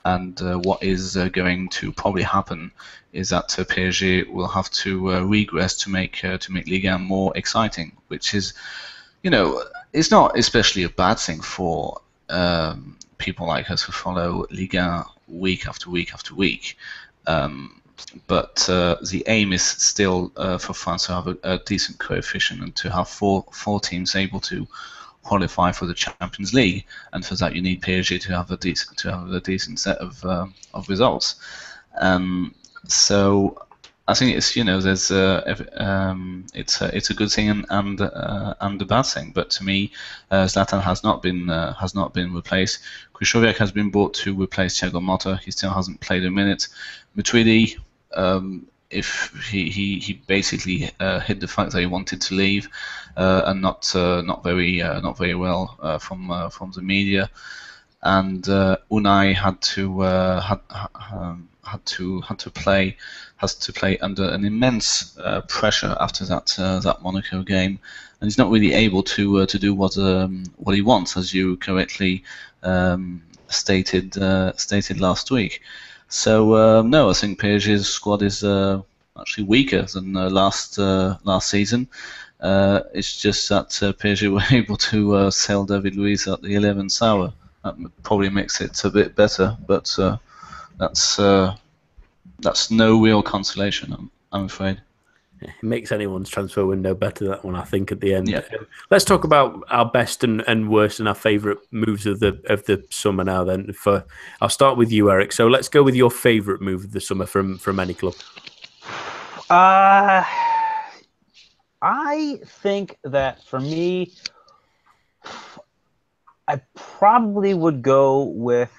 And 0.05 0.41
uh, 0.43 0.59
what 0.59 0.83
is 0.83 1.16
uh, 1.16 1.28
going 1.28 1.68
to 1.70 1.93
probably 1.93 2.22
happen 2.22 2.72
is 3.12 3.28
that 3.28 3.59
uh, 3.59 3.64
PSG 3.64 4.28
will 4.28 4.49
have 4.49 4.70
to 4.70 5.14
uh, 5.14 5.20
regress 5.20 5.76
to 5.78 5.91
make 5.91 6.24
uh, 6.24 6.39
to 6.39 6.53
make 6.53 6.66
Liga 6.66 6.99
more 6.99 7.33
exciting, 7.37 7.93
which 8.09 8.35
is, 8.35 8.55
you 9.22 9.30
know, 9.30 9.62
it's 9.93 10.11
not 10.11 10.37
especially 10.37 10.83
a 10.83 10.89
bad 10.89 11.18
thing 11.18 11.41
for 11.41 12.01
um, 12.30 12.97
people 13.18 13.47
like 13.47 13.70
us 13.70 13.83
who 13.83 13.93
follow 13.93 14.45
Liga 14.51 15.05
week 15.28 15.66
after 15.68 15.91
week 15.91 16.12
after 16.12 16.35
week. 16.35 16.76
Um, 17.26 17.82
but 18.26 18.68
uh, 18.68 18.97
the 19.11 19.24
aim 19.26 19.53
is 19.53 19.62
still 19.62 20.32
uh, 20.36 20.59
for 20.59 20.74
France 20.74 21.07
to 21.07 21.12
have 21.12 21.26
a, 21.28 21.36
a, 21.43 21.59
decent 21.59 21.99
coefficient 21.99 22.61
and 22.61 22.74
to 22.76 22.90
have 22.90 23.09
four 23.09 23.45
four 23.53 23.80
teams 23.80 24.14
able 24.14 24.40
to 24.40 24.66
qualify 25.22 25.72
for 25.72 25.86
the 25.86 25.95
Champions 25.95 26.53
League, 26.53 26.84
and 27.12 27.24
for 27.24 27.34
that 27.36 27.55
you 27.55 27.62
need 27.62 27.80
PSG 27.82 28.20
to 28.22 28.36
have 28.36 28.51
a 28.51 28.57
decent 28.57 28.99
to 28.99 29.12
have 29.12 29.30
a 29.30 29.40
decent 29.40 29.78
set 29.78 29.99
of 29.99 30.24
uh, 30.24 30.47
of 30.74 30.88
results. 30.88 31.36
Um, 32.01 32.55
so 32.88 33.66
I 34.09 34.14
think 34.14 34.36
it's 34.36 34.57
you 34.57 34.64
know 34.64 34.80
there's 34.80 35.12
um, 35.12 36.46
it's 36.55 36.80
a, 36.80 36.96
it's 36.96 37.11
a 37.11 37.14
good 37.14 37.30
thing 37.30 37.48
and 37.48 37.66
and, 37.70 38.00
uh, 38.00 38.55
and 38.61 38.82
a 38.82 38.84
bad 38.84 39.03
thing. 39.03 39.30
But 39.32 39.50
to 39.50 39.64
me, 39.64 39.92
uh, 40.30 40.46
Zlatan 40.46 40.82
has 40.82 41.05
not 41.05 41.22
been 41.22 41.48
uh, 41.48 41.74
has 41.74 41.94
not 41.94 42.12
been 42.12 42.34
replaced. 42.34 42.80
Krychowiak 43.14 43.57
has 43.59 43.70
been 43.70 43.90
brought 43.90 44.14
to 44.14 44.34
replace 44.34 44.80
Thiago 44.80 45.00
Motta. 45.00 45.38
He 45.38 45.53
still 45.53 45.70
hasn't 45.70 46.00
played 46.00 46.24
a 46.24 46.30
minute. 46.30 46.66
Matuidi, 47.16 47.78
um, 48.14 48.66
if 48.90 49.32
he, 49.50 49.70
he, 49.70 49.98
he 50.00 50.14
basically 50.26 50.90
uh, 51.00 51.20
hid 51.20 51.40
the 51.40 51.48
fact 51.48 51.72
that 51.72 51.80
he 51.80 51.86
wanted 51.86 52.20
to 52.22 52.34
leave 52.34 52.68
uh, 53.16 53.42
and 53.46 53.62
not 53.62 53.94
uh, 53.94 54.20
not 54.22 54.42
very 54.42 54.82
uh, 54.82 55.00
not 55.00 55.16
very 55.16 55.34
well 55.34 55.98
from 56.00 56.50
from 56.50 56.72
the 56.72 56.82
media, 56.82 57.30
and 58.03 58.42
Unai 58.90 59.32
had 59.34 59.61
to 59.61 60.00
had 60.00 60.61
um, 61.12 61.48
had 61.64 61.84
to 61.86 62.20
had 62.22 62.38
to 62.40 62.50
play 62.50 62.96
has 63.36 63.54
to 63.54 63.72
play 63.72 63.98
under 63.98 64.28
an 64.28 64.44
immense 64.44 65.16
pressure 65.48 65.96
after 66.00 66.24
that 66.24 66.46
that 66.82 67.02
Monaco 67.02 67.42
game, 67.42 67.78
and 68.20 68.26
he's 68.26 68.38
not 68.38 68.50
really 68.50 68.72
able 68.72 69.02
to 69.02 69.46
to 69.46 69.58
do 69.58 69.74
what 69.74 69.96
um, 69.98 70.44
what 70.56 70.74
he 70.74 70.82
wants, 70.82 71.16
as 71.16 71.32
you 71.32 71.56
correctly 71.56 72.24
um, 72.62 73.22
stated 73.48 74.14
stated 74.56 75.00
last 75.00 75.30
week. 75.30 75.62
So 76.12 76.56
um, 76.56 76.90
no, 76.90 77.08
I 77.08 77.14
think 77.14 77.40
PSG's 77.40 77.88
squad 77.88 78.20
is 78.20 78.44
uh, 78.44 78.82
actually 79.18 79.44
weaker 79.44 79.82
than 79.82 80.14
uh, 80.14 80.28
last 80.28 80.78
uh, 80.78 81.16
last 81.24 81.48
season. 81.48 81.88
Uh, 82.38 82.82
it's 82.92 83.18
just 83.18 83.48
that 83.48 83.82
uh, 83.82 83.92
PSG 83.94 84.30
were 84.34 84.56
able 84.56 84.76
to 84.76 85.14
uh, 85.16 85.30
sell 85.30 85.64
David 85.64 85.96
Luiz 85.96 86.28
at 86.28 86.42
the 86.42 86.54
11th 86.54 87.00
hour. 87.00 87.32
That 87.64 87.76
probably 88.02 88.28
makes 88.28 88.60
it 88.60 88.84
a 88.84 88.90
bit 88.90 89.16
better, 89.16 89.56
but 89.66 89.96
that's 90.78 91.16
that's 92.40 92.70
no 92.70 93.00
real 93.00 93.22
consolation, 93.22 93.92
I'm, 93.92 94.10
I'm 94.32 94.44
afraid 94.46 94.80
it 95.42 95.50
makes 95.62 95.92
anyone's 95.92 96.28
transfer 96.28 96.64
window 96.64 96.94
better. 96.94 97.26
That 97.26 97.44
one, 97.44 97.56
I 97.56 97.64
think, 97.64 97.92
at 97.92 98.00
the 98.00 98.14
end. 98.14 98.28
Yeah. 98.28 98.42
Um, 98.58 98.66
let's 98.90 99.04
talk 99.04 99.24
about 99.24 99.64
our 99.70 99.84
best 99.84 100.24
and, 100.24 100.42
and 100.46 100.70
worst 100.70 101.00
and 101.00 101.08
our 101.08 101.14
favourite 101.14 101.58
moves 101.70 102.06
of 102.06 102.20
the 102.20 102.40
of 102.46 102.64
the 102.64 102.84
summer 102.90 103.24
now. 103.24 103.44
Then, 103.44 103.72
for 103.72 104.04
I'll 104.40 104.48
start 104.48 104.76
with 104.76 104.90
you, 104.92 105.10
Eric. 105.10 105.32
So 105.32 105.48
let's 105.48 105.68
go 105.68 105.82
with 105.82 105.94
your 105.94 106.10
favourite 106.10 106.60
move 106.60 106.84
of 106.84 106.92
the 106.92 107.00
summer 107.00 107.26
from 107.26 107.58
from 107.58 107.80
any 107.80 107.94
club. 107.94 108.14
Uh, 109.50 110.24
I 111.82 112.40
think 112.44 112.98
that 113.04 113.44
for 113.44 113.60
me, 113.60 114.12
I 116.48 116.60
probably 116.74 117.54
would 117.54 117.82
go 117.82 118.22
with 118.22 118.72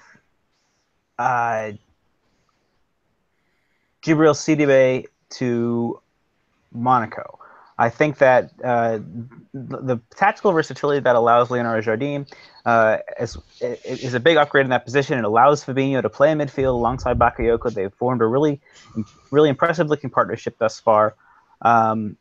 uh, 1.18 1.72
Djibril 4.04 4.34
Sidibe 4.34 5.06
to 5.30 6.00
Monaco. 6.72 7.38
I 7.76 7.88
think 7.88 8.18
that 8.18 8.52
uh, 8.62 8.98
the, 9.52 9.78
the, 9.78 10.00
tactical 10.14 10.52
versatility 10.52 11.00
that 11.00 11.16
allows 11.16 11.50
Leonardo 11.50 11.82
Jardim 11.82 12.30
uh, 12.64 12.98
is, 13.18 13.36
is 13.60 14.14
a 14.14 14.20
big 14.20 14.36
upgrade 14.36 14.64
in 14.64 14.70
that 14.70 14.84
position. 14.84 15.18
It 15.18 15.24
allows 15.24 15.64
Fabinho 15.64 16.00
to 16.00 16.08
play 16.08 16.30
in 16.30 16.38
midfield 16.38 16.74
alongside 16.74 17.18
Bakayoko. 17.18 17.74
They've 17.74 17.92
formed 17.92 18.22
a 18.22 18.26
really, 18.26 18.60
really 19.32 19.48
impressive 19.48 19.88
looking 19.88 20.08
partnership 20.08 20.56
thus 20.58 20.78
far. 20.78 21.16
Um, 21.62 22.16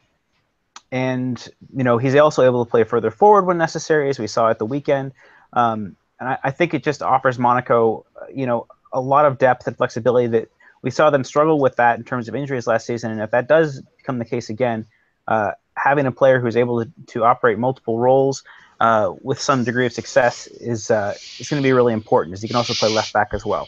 and, 0.91 1.47
you 1.75 1.83
know, 1.83 1.99
he's 1.99 2.15
also 2.15 2.43
able 2.43 2.65
to 2.65 2.69
play 2.69 2.83
further 2.83 3.11
forward 3.11 3.45
when 3.45 3.59
necessary, 3.59 4.09
as 4.09 4.17
we 4.17 4.27
saw 4.27 4.49
at 4.49 4.57
the 4.57 4.65
weekend. 4.65 5.11
Um, 5.53 5.95
and 6.19 6.29
I, 6.29 6.37
I 6.45 6.51
think 6.51 6.73
it 6.73 6.83
just 6.83 7.03
offers 7.03 7.37
Monaco, 7.37 8.05
uh, 8.19 8.25
you 8.33 8.47
know, 8.47 8.65
a 8.91 9.01
lot 9.01 9.25
of 9.25 9.37
depth 9.37 9.67
and 9.67 9.77
flexibility 9.77 10.27
that– 10.27 10.49
we 10.83 10.91
saw 10.91 11.09
them 11.09 11.23
struggle 11.23 11.59
with 11.59 11.77
that 11.77 11.97
in 11.97 12.03
terms 12.03 12.27
of 12.27 12.35
injuries 12.35 12.67
last 12.67 12.85
season. 12.85 13.09
And 13.09 13.21
if 13.21 13.31
that 13.31 13.47
does 13.47 13.81
become 13.97 14.19
the 14.19 14.25
case 14.25 14.49
again, 14.49 14.85
uh, 15.27 15.51
having 15.75 16.05
a 16.05 16.11
player 16.11 16.39
who's 16.39 16.55
able 16.55 16.83
to, 16.83 16.91
to 17.07 17.23
operate 17.23 17.57
multiple 17.57 17.97
roles 17.97 18.43
uh, 18.79 19.13
with 19.21 19.39
some 19.39 19.63
degree 19.63 19.85
of 19.85 19.93
success 19.93 20.45
is 20.47 20.91
uh, 20.91 21.13
is 21.39 21.49
going 21.49 21.61
to 21.61 21.65
be 21.65 21.71
really 21.71 21.93
important. 21.93 22.33
As 22.33 22.41
he 22.41 22.47
can 22.47 22.57
also 22.57 22.73
play 22.73 22.93
left 22.93 23.13
back 23.13 23.29
as 23.33 23.45
well. 23.45 23.67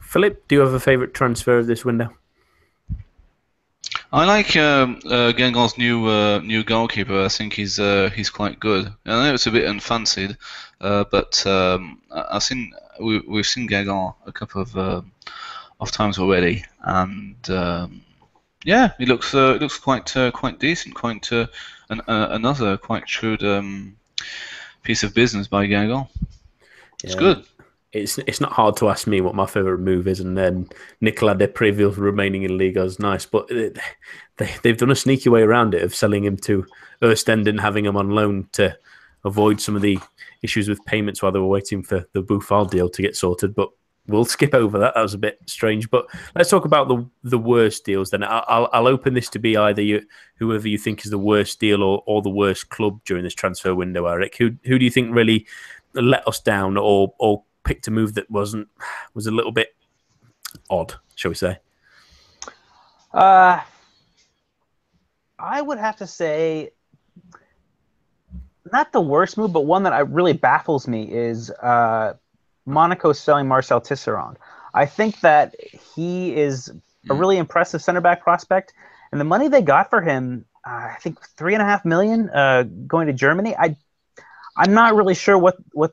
Philip, 0.00 0.48
do 0.48 0.54
you 0.56 0.60
have 0.62 0.72
a 0.72 0.80
favorite 0.80 1.12
transfer 1.12 1.58
of 1.58 1.66
this 1.66 1.84
window? 1.84 2.10
I 4.12 4.26
like 4.26 4.56
um, 4.56 5.00
uh, 5.06 5.32
Guingamp's 5.32 5.76
new 5.76 6.06
uh, 6.06 6.38
new 6.38 6.62
goalkeeper. 6.64 7.24
I 7.24 7.28
think 7.28 7.52
he's 7.52 7.78
uh, 7.78 8.10
he's 8.14 8.30
quite 8.30 8.58
good. 8.58 8.86
I 9.04 9.10
know 9.10 9.34
it's 9.34 9.48
a 9.48 9.50
bit 9.50 9.68
unfancied, 9.68 10.38
uh, 10.80 11.04
but 11.10 11.44
um, 11.46 12.00
I've 12.10 12.42
seen 12.42 12.72
we, 13.00 13.18
we've 13.26 13.46
seen 13.46 13.68
Guingamp 13.68 14.14
a 14.24 14.32
couple 14.32 14.62
of 14.62 14.76
uh, 14.76 15.02
of 15.88 15.92
times 15.92 16.18
already, 16.18 16.64
and 16.82 17.50
um, 17.50 18.02
yeah, 18.64 18.92
it 18.98 19.08
looks 19.08 19.34
uh, 19.34 19.54
it 19.54 19.62
looks 19.62 19.78
quite 19.78 20.16
uh, 20.16 20.30
quite 20.30 20.58
decent, 20.58 20.94
quite 20.94 21.30
uh, 21.32 21.46
an, 21.90 22.00
uh, 22.08 22.28
another 22.30 22.76
quite 22.76 23.08
shrewd 23.08 23.42
um, 23.44 23.96
piece 24.82 25.02
of 25.02 25.14
business 25.14 25.46
by 25.46 25.66
Guingamp. 25.66 26.08
It's 27.02 27.14
yeah. 27.14 27.20
good. 27.20 27.44
It's 27.92 28.18
it's 28.18 28.40
not 28.40 28.52
hard 28.52 28.76
to 28.78 28.88
ask 28.88 29.06
me 29.06 29.20
what 29.20 29.34
my 29.34 29.46
favorite 29.46 29.78
move 29.78 30.08
is, 30.08 30.20
and 30.20 30.36
then 30.36 30.68
Nicolas 31.00 31.36
Depréville 31.36 31.96
remaining 31.96 32.42
in 32.42 32.58
Liga 32.58 32.82
is 32.82 32.98
nice, 32.98 33.26
but 33.26 33.50
it, 33.50 33.78
they 34.38 34.50
they've 34.62 34.76
done 34.76 34.90
a 34.90 34.96
sneaky 34.96 35.28
way 35.28 35.42
around 35.42 35.74
it 35.74 35.82
of 35.82 35.94
selling 35.94 36.24
him 36.24 36.36
to 36.38 36.66
Ostend 37.02 37.46
and 37.46 37.60
having 37.60 37.84
him 37.84 37.96
on 37.96 38.10
loan 38.10 38.48
to 38.52 38.76
avoid 39.24 39.60
some 39.60 39.76
of 39.76 39.82
the 39.82 39.98
issues 40.42 40.68
with 40.68 40.84
payments 40.84 41.22
while 41.22 41.32
they 41.32 41.38
were 41.38 41.46
waiting 41.46 41.82
for 41.82 42.06
the 42.12 42.22
Boufal 42.22 42.70
deal 42.70 42.88
to 42.88 43.02
get 43.02 43.16
sorted. 43.16 43.54
But 43.54 43.70
we'll 44.06 44.24
skip 44.24 44.54
over 44.54 44.78
that. 44.78 44.94
That 44.94 45.02
was 45.02 45.14
a 45.14 45.18
bit 45.18 45.38
strange, 45.46 45.90
but 45.90 46.06
let's 46.34 46.50
talk 46.50 46.64
about 46.64 46.88
the 46.88 47.08
the 47.22 47.38
worst 47.38 47.84
deals. 47.84 48.10
Then 48.10 48.22
I'll 48.22 48.68
I'll 48.72 48.88
open 48.88 49.14
this 49.14 49.28
to 49.30 49.38
be 49.38 49.56
either 49.56 49.82
you, 49.82 50.02
whoever 50.36 50.68
you 50.68 50.78
think 50.78 51.04
is 51.04 51.10
the 51.10 51.18
worst 51.18 51.60
deal 51.60 51.82
or, 51.82 52.02
or 52.06 52.22
the 52.22 52.30
worst 52.30 52.70
club 52.70 53.00
during 53.04 53.24
this 53.24 53.34
transfer 53.34 53.74
window. 53.74 54.06
Eric, 54.06 54.36
who 54.36 54.52
who 54.64 54.78
do 54.78 54.84
you 54.84 54.90
think 54.90 55.14
really 55.14 55.46
let 55.94 56.26
us 56.28 56.40
down 56.40 56.76
or 56.76 57.14
or 57.18 57.44
picked 57.64 57.86
a 57.86 57.90
move 57.90 58.14
that 58.14 58.30
wasn't 58.30 58.68
was 59.14 59.26
a 59.26 59.30
little 59.30 59.52
bit 59.52 59.74
odd, 60.70 60.94
shall 61.14 61.30
we 61.30 61.34
say? 61.34 61.58
Uh, 63.12 63.60
I 65.38 65.62
would 65.62 65.78
have 65.78 65.96
to 65.96 66.06
say 66.06 66.70
not 68.72 68.92
the 68.92 69.00
worst 69.00 69.36
move, 69.36 69.52
but 69.52 69.62
one 69.62 69.82
that 69.84 70.10
really 70.10 70.32
baffles 70.32 70.88
me 70.88 71.04
is 71.12 71.50
uh, 71.50 72.14
Monaco 72.66 73.12
selling 73.12 73.48
Marcel 73.48 73.80
Tisserand. 73.80 74.36
I 74.72 74.86
think 74.86 75.20
that 75.20 75.54
he 75.94 76.34
is 76.34 76.68
a 76.68 77.14
hmm. 77.14 77.20
really 77.20 77.38
impressive 77.38 77.82
center 77.82 78.00
back 78.00 78.22
prospect, 78.22 78.72
and 79.12 79.20
the 79.20 79.24
money 79.24 79.48
they 79.48 79.62
got 79.62 79.90
for 79.90 80.00
him, 80.00 80.44
uh, 80.66 80.90
I 80.94 80.96
think 81.00 81.20
three 81.36 81.54
and 81.54 81.62
a 81.62 81.66
half 81.66 81.84
million, 81.84 82.30
uh, 82.30 82.64
going 82.86 83.06
to 83.06 83.12
Germany. 83.12 83.54
I, 83.56 83.76
I'm 84.56 84.72
not 84.72 84.94
really 84.94 85.14
sure 85.14 85.38
what 85.38 85.56
what 85.72 85.92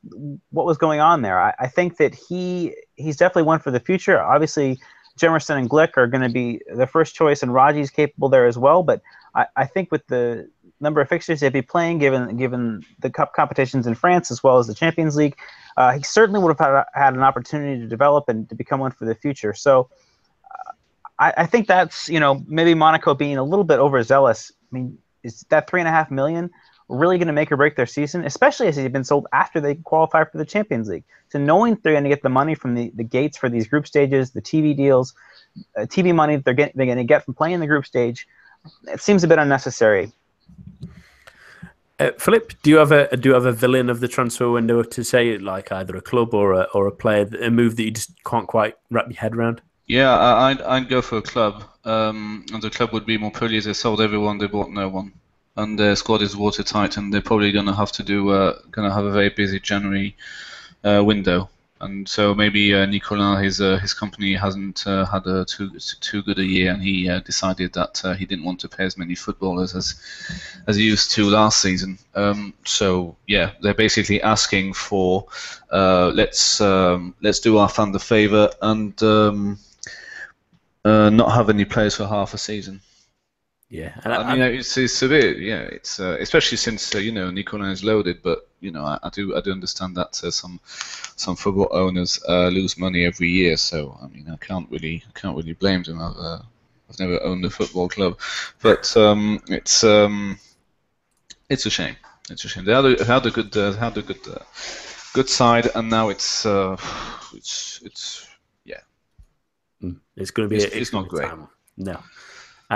what 0.50 0.66
was 0.66 0.78
going 0.78 1.00
on 1.00 1.22
there. 1.22 1.40
I, 1.40 1.54
I 1.60 1.68
think 1.68 1.98
that 1.98 2.16
he 2.16 2.76
he's 2.96 3.18
definitely 3.18 3.44
one 3.44 3.60
for 3.60 3.72
the 3.72 3.80
future. 3.80 4.22
Obviously, 4.22 4.80
Jemerson 5.20 5.58
and 5.58 5.70
Glik 5.70 5.98
are 5.98 6.08
going 6.08 6.24
to 6.24 6.30
be 6.30 6.62
the 6.74 6.88
first 6.88 7.16
choice, 7.16 7.44
and 7.44 7.52
Raggi's 7.52 7.90
capable 7.90 8.30
there 8.30 8.46
as 8.46 8.58
well. 8.58 8.84
But 8.84 9.02
I, 9.36 9.46
I 9.56 9.66
think 9.66 9.92
with 9.92 10.06
the 10.08 10.50
number 10.82 11.02
of 11.02 11.10
fixtures 11.10 11.40
they'd 11.40 11.54
be 11.54 11.62
playing, 11.62 12.00
given 12.00 12.36
given 12.38 12.84
the 13.00 13.10
cup 13.10 13.34
competitions 13.34 13.88
in 13.88 13.96
France 13.96 14.32
as 14.32 14.44
well 14.44 14.58
as 14.58 14.68
the 14.68 14.74
Champions 14.74 15.16
League, 15.16 15.38
uh, 15.78 15.94
he 15.94 16.04
certainly 16.04 16.40
would 16.40 16.50
have 16.50 16.60
had, 16.60 16.84
had, 16.94 17.14
an 17.14 17.22
opportunity 17.22 17.80
to 17.80 17.88
develop 17.88 18.28
and 18.30 18.50
to 18.50 18.56
become 18.56 18.80
one 18.80 18.92
for 18.92 19.06
the 19.06 19.16
future. 19.16 19.54
So 19.54 19.90
uh, 20.46 20.72
I, 21.20 21.34
I, 21.38 21.46
think 21.46 21.68
that's 21.68 22.10
you 22.10 22.20
know 22.20 22.44
maybe 22.48 22.74
Monaco 22.74 23.14
being 23.14 23.38
a 23.38 23.44
little 23.44 23.64
bit 23.64 23.80
overzealous. 23.80 24.52
I 24.72 24.76
mean, 24.76 24.98
is 25.24 25.46
that 25.50 25.70
three 25.70 25.82
and 25.82 25.88
a 25.88 25.92
half 25.92 26.12
million 26.12 26.50
really 26.90 27.18
going 27.18 27.28
to 27.28 27.34
make 27.34 27.52
or 27.52 27.58
break 27.58 27.76
their 27.76 27.86
season, 27.86 28.26
especially 28.26 28.68
as 28.68 28.76
he's 28.76 28.90
been 28.90 29.04
sold 29.04 29.28
after 29.32 29.62
they 29.62 29.76
qualify 29.76 30.26
for 30.26 30.38
the 30.38 30.46
Champions 30.46 30.90
League? 30.90 31.06
So 31.30 31.40
knowing 31.40 31.78
they're 31.84 31.94
going 31.94 32.04
to 32.04 32.10
get 32.10 32.24
the 32.24 32.30
money 32.30 32.56
from 32.56 32.76
the, 32.76 32.92
the 32.96 33.04
gates 33.04 33.38
for 33.38 33.50
these 33.50 33.68
group 33.68 33.88
stages, 33.88 34.32
the 34.32 34.42
TV 34.42 34.76
deals, 34.76 35.14
uh, 35.78 35.82
TV 35.82 36.14
money 36.14 36.36
that 36.36 36.46
they're 36.46 36.54
they're 36.54 36.86
going 36.86 36.98
to 36.98 37.04
get 37.04 37.24
from 37.24 37.34
playing 37.34 37.60
the 37.60 37.68
group 37.68 37.86
stage, 37.86 38.28
it 38.88 39.02
seems 39.02 39.24
a 39.24 39.28
bit 39.28 39.40
unnecessary. 39.40 40.12
Uh, 42.02 42.12
Philip, 42.18 42.54
do 42.64 42.72
you 42.72 42.78
have 42.78 42.92
a 42.92 43.16
do 43.16 43.30
you 43.30 43.36
have 43.36 43.46
a 43.46 43.52
villain 43.52 43.88
of 43.88 44.00
the 44.00 44.08
transfer 44.08 44.50
window 44.50 44.82
to 44.82 45.04
say, 45.04 45.38
like 45.38 45.72
either 45.72 45.96
a 45.96 46.02
club 46.02 46.34
or 46.34 46.54
a 46.54 46.64
or 46.74 46.88
a 46.88 46.92
player, 46.92 47.30
a 47.40 47.52
move 47.52 47.76
that 47.76 47.84
you 47.84 47.92
just 47.92 48.12
can't 48.24 48.48
quite 48.48 48.76
wrap 48.90 49.06
your 49.08 49.20
head 49.20 49.36
around? 49.36 49.62
Yeah, 49.86 50.12
I'd 50.18 50.62
I'd 50.62 50.90
go 50.90 51.04
for 51.04 51.20
a 51.20 51.22
club, 51.22 51.64
um, 51.86 52.44
and 52.54 52.64
the 52.64 52.72
club 52.72 52.92
would 52.94 53.06
be 53.06 53.20
Montpellier. 53.20 53.62
They 53.62 53.74
sold 53.74 54.02
everyone, 54.02 54.40
they 54.40 54.48
bought 54.48 54.72
no 54.72 54.90
one, 54.90 55.14
and 55.58 55.78
their 55.78 55.96
squad 55.96 56.24
is 56.24 56.36
watertight, 56.36 56.98
and 56.98 57.14
they're 57.14 57.22
probably 57.22 57.52
going 57.52 57.68
to 57.68 57.76
have 57.76 57.92
to 57.92 58.04
do 58.04 58.32
uh, 58.32 58.58
going 58.72 58.90
to 58.90 58.96
have 58.96 59.06
a 59.06 59.12
very 59.12 59.30
busy 59.30 59.60
January 59.60 60.16
uh, 60.84 61.04
window 61.06 61.50
and 61.82 62.08
so 62.08 62.34
maybe 62.36 62.74
uh, 62.74 62.86
Nicollin, 62.86 63.44
his 63.44 63.60
uh, 63.60 63.78
his 63.78 63.94
company 63.94 64.34
hasn't 64.34 64.86
uh, 64.86 65.06
had 65.06 65.26
a 65.26 65.46
too 65.46 65.72
too 65.80 66.22
good 66.22 66.40
a 66.40 66.46
year, 66.46 66.72
and 66.72 66.82
he 66.82 67.10
uh, 67.10 67.20
decided 67.22 67.74
that 67.74 68.02
uh, 68.06 68.14
he 68.14 68.26
didn't 68.26 68.46
want 68.46 68.60
to 68.62 68.70
pay 68.70 68.86
as 68.86 68.98
many 68.98 69.16
footballers 69.16 69.76
as 69.76 69.96
as 70.68 70.76
he 70.76 70.84
used 70.84 71.12
to 71.12 71.30
last 71.30 71.62
season. 71.62 71.98
Um, 72.16 72.54
so 72.66 73.16
yeah, 73.28 73.52
they're 73.62 73.74
basically 73.74 74.22
asking 74.22 74.74
for 74.74 75.26
uh, 75.72 76.12
let's 76.14 76.62
um, 76.62 77.16
let's 77.22 77.40
do 77.40 77.58
our 77.58 77.70
fan 77.70 77.92
the 77.92 78.00
favor 78.00 78.50
and 78.62 79.02
um, 79.04 79.58
not 80.86 81.32
have 81.32 81.50
any 81.50 81.66
players 81.66 81.96
for 81.96 82.08
half 82.08 82.34
a 82.34 82.38
season. 82.38 82.82
Yeah, 83.72 83.94
and 84.04 84.14
I, 84.14 84.18
I 84.18 84.34
mean 84.36 84.42
it's, 84.60 84.78
it's 84.78 85.02
a 85.02 85.08
bit, 85.08 85.38
Yeah, 85.40 85.62
it's 85.62 85.98
especially 86.00 86.58
since 86.58 86.94
you 86.94 87.14
know 87.14 87.32
Nicollin 87.32 87.72
is 87.72 87.86
loaded, 87.86 88.22
but 88.22 88.46
you 88.60 88.70
know 88.70 88.84
I, 88.84 89.00
I 89.02 89.10
do 89.10 89.34
I 89.34 89.40
do 89.40 89.54
understand 89.54 89.96
that 89.96 90.14
some 90.14 90.60
some 91.16 91.38
football 91.38 91.70
owners 91.72 92.22
uh, 92.28 92.50
lose 92.50 92.78
money 92.78 93.06
every 93.06 93.30
year. 93.30 93.56
So 93.56 93.98
I 94.04 94.08
mean, 94.08 94.28
I 94.30 94.36
can't 94.46 94.70
really 94.70 95.02
I 95.08 95.18
can't 95.18 95.38
really 95.38 95.54
blame 95.54 95.84
them. 95.84 96.02
I've, 96.02 96.18
uh, 96.18 96.40
I've 96.90 97.00
never 97.00 97.24
owned 97.24 97.46
a 97.46 97.50
football 97.50 97.88
club, 97.88 98.20
but 98.62 98.96
um, 98.98 99.42
it's 99.48 99.86
um, 99.86 100.38
it's 101.50 101.66
a 101.66 101.70
shame. 101.70 101.96
It's 102.30 102.44
a 102.44 102.50
shame. 102.50 102.66
They 102.66 102.74
had 102.74 102.86
a, 102.86 103.06
had 103.06 103.26
a 103.26 103.32
good 103.32 103.56
uh, 103.56 103.72
had 103.72 103.98
a 103.98 104.02
good 104.02 104.28
uh, 104.28 104.44
good 105.14 105.30
side, 105.30 105.70
and 105.76 105.90
now 105.90 106.10
it's 106.10 106.46
uh, 106.46 106.76
it's 107.34 107.82
it's 107.86 108.28
yeah. 108.66 108.82
Hmm. 109.80 109.94
It's 110.18 110.32
going 110.32 110.50
to 110.50 110.54
be. 110.54 110.62
It's, 110.62 110.76
it's 110.76 110.92
not 110.92 111.08
great. 111.08 111.30
Time. 111.30 111.48
No, 111.78 112.04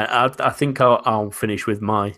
I, 0.04 0.32
I 0.40 0.50
think 0.50 0.82
I'll, 0.82 1.02
I'll 1.06 1.32
finish 1.32 1.66
with 1.66 1.82
my 1.82 2.14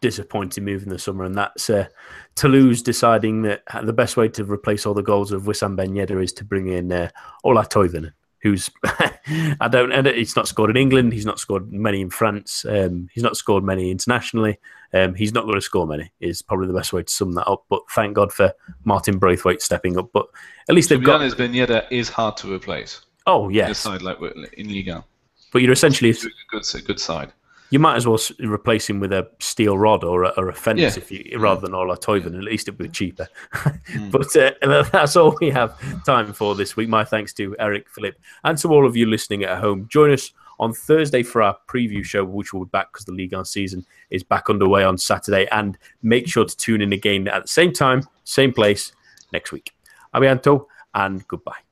disappointing 0.00 0.64
move 0.64 0.82
in 0.82 0.90
the 0.90 0.98
summer, 0.98 1.24
and 1.24 1.34
that's 1.34 1.70
uh, 1.70 1.86
Toulouse 2.34 2.82
deciding 2.82 3.42
that 3.42 3.62
the 3.82 3.92
best 3.92 4.16
way 4.16 4.28
to 4.28 4.44
replace 4.44 4.84
all 4.84 4.94
the 4.94 5.02
goals 5.02 5.32
of 5.32 5.44
Wissam 5.44 5.76
Ben 5.76 5.94
Yedder 5.94 6.22
is 6.22 6.32
to 6.34 6.44
bring 6.44 6.68
in 6.68 6.92
uh, 6.92 7.08
Ola 7.44 7.64
Toivonen, 7.64 8.12
who's 8.42 8.68
I 8.84 9.68
don't 9.70 9.92
and 9.92 10.06
he's 10.06 10.36
not 10.36 10.48
scored 10.48 10.70
in 10.70 10.76
England, 10.76 11.12
he's 11.12 11.26
not 11.26 11.40
scored 11.40 11.72
many 11.72 12.02
in 12.02 12.10
France, 12.10 12.66
um, 12.68 13.08
he's 13.12 13.22
not 13.22 13.36
scored 13.36 13.64
many 13.64 13.90
internationally. 13.90 14.58
Um, 14.92 15.14
he's 15.14 15.32
not 15.32 15.44
going 15.44 15.54
to 15.54 15.60
score 15.60 15.86
many. 15.86 16.12
Is 16.20 16.42
probably 16.42 16.66
the 16.66 16.74
best 16.74 16.92
way 16.92 17.04
to 17.04 17.12
sum 17.12 17.32
that 17.34 17.46
up. 17.46 17.64
But 17.70 17.82
thank 17.90 18.14
God 18.14 18.32
for 18.32 18.52
Martin 18.84 19.18
Braithwaite 19.18 19.62
stepping 19.62 19.96
up. 19.96 20.10
But 20.12 20.26
at 20.68 20.74
least 20.74 20.88
they've 20.88 21.02
got. 21.02 21.20
Ben 21.36 21.52
Yedder 21.52 21.86
is 21.90 22.08
hard 22.08 22.36
to 22.38 22.52
replace. 22.52 23.02
Oh 23.26 23.48
yes, 23.48 23.78
side 23.78 24.02
like 24.02 24.18
in 24.54 24.68
Liga. 24.68 25.04
But 25.52 25.62
you're 25.62 25.72
essentially 25.72 26.10
a 26.10 26.14
good, 26.50 26.64
good 26.86 27.00
side 27.00 27.32
you 27.70 27.78
might 27.78 27.96
as 27.96 28.06
well 28.06 28.18
replace 28.40 28.90
him 28.90 28.98
with 28.98 29.12
a 29.12 29.28
steel 29.38 29.78
rod 29.78 30.02
or 30.02 30.24
a, 30.24 30.28
or 30.30 30.48
a 30.48 30.54
fence 30.54 30.80
yeah. 30.80 30.88
if 30.88 31.10
you 31.10 31.38
rather 31.38 31.60
than 31.60 31.74
Ola 31.74 31.96
Toivonen. 31.96 32.38
At 32.38 32.44
least 32.44 32.68
it 32.68 32.72
would 32.72 32.84
be 32.84 32.88
cheaper. 32.88 33.28
mm. 33.54 34.10
But 34.10 34.36
uh, 34.36 34.82
that's 34.90 35.16
all 35.16 35.36
we 35.40 35.50
have 35.50 35.78
time 36.04 36.32
for 36.32 36.54
this 36.56 36.76
week. 36.76 36.88
My 36.88 37.04
thanks 37.04 37.32
to 37.34 37.54
Eric, 37.58 37.88
Philip, 37.88 38.16
and 38.42 38.58
to 38.58 38.68
all 38.68 38.86
of 38.86 38.96
you 38.96 39.06
listening 39.06 39.44
at 39.44 39.58
home. 39.58 39.86
Join 39.88 40.10
us 40.10 40.32
on 40.58 40.72
Thursday 40.72 41.22
for 41.22 41.42
our 41.42 41.56
preview 41.68 42.04
show, 42.04 42.24
which 42.24 42.52
will 42.52 42.64
be 42.64 42.70
back 42.70 42.92
because 42.92 43.06
the 43.06 43.12
Ligue 43.12 43.32
1 43.32 43.44
season 43.44 43.86
is 44.10 44.22
back 44.22 44.50
underway 44.50 44.82
on 44.82 44.98
Saturday. 44.98 45.46
And 45.52 45.78
make 46.02 46.28
sure 46.28 46.44
to 46.44 46.56
tune 46.56 46.82
in 46.82 46.92
again 46.92 47.28
at 47.28 47.42
the 47.42 47.48
same 47.48 47.72
time, 47.72 48.02
same 48.24 48.52
place 48.52 48.92
next 49.32 49.52
week. 49.52 49.72
À 50.12 50.20
bientôt 50.20 50.66
and 50.92 51.26
goodbye. 51.28 51.69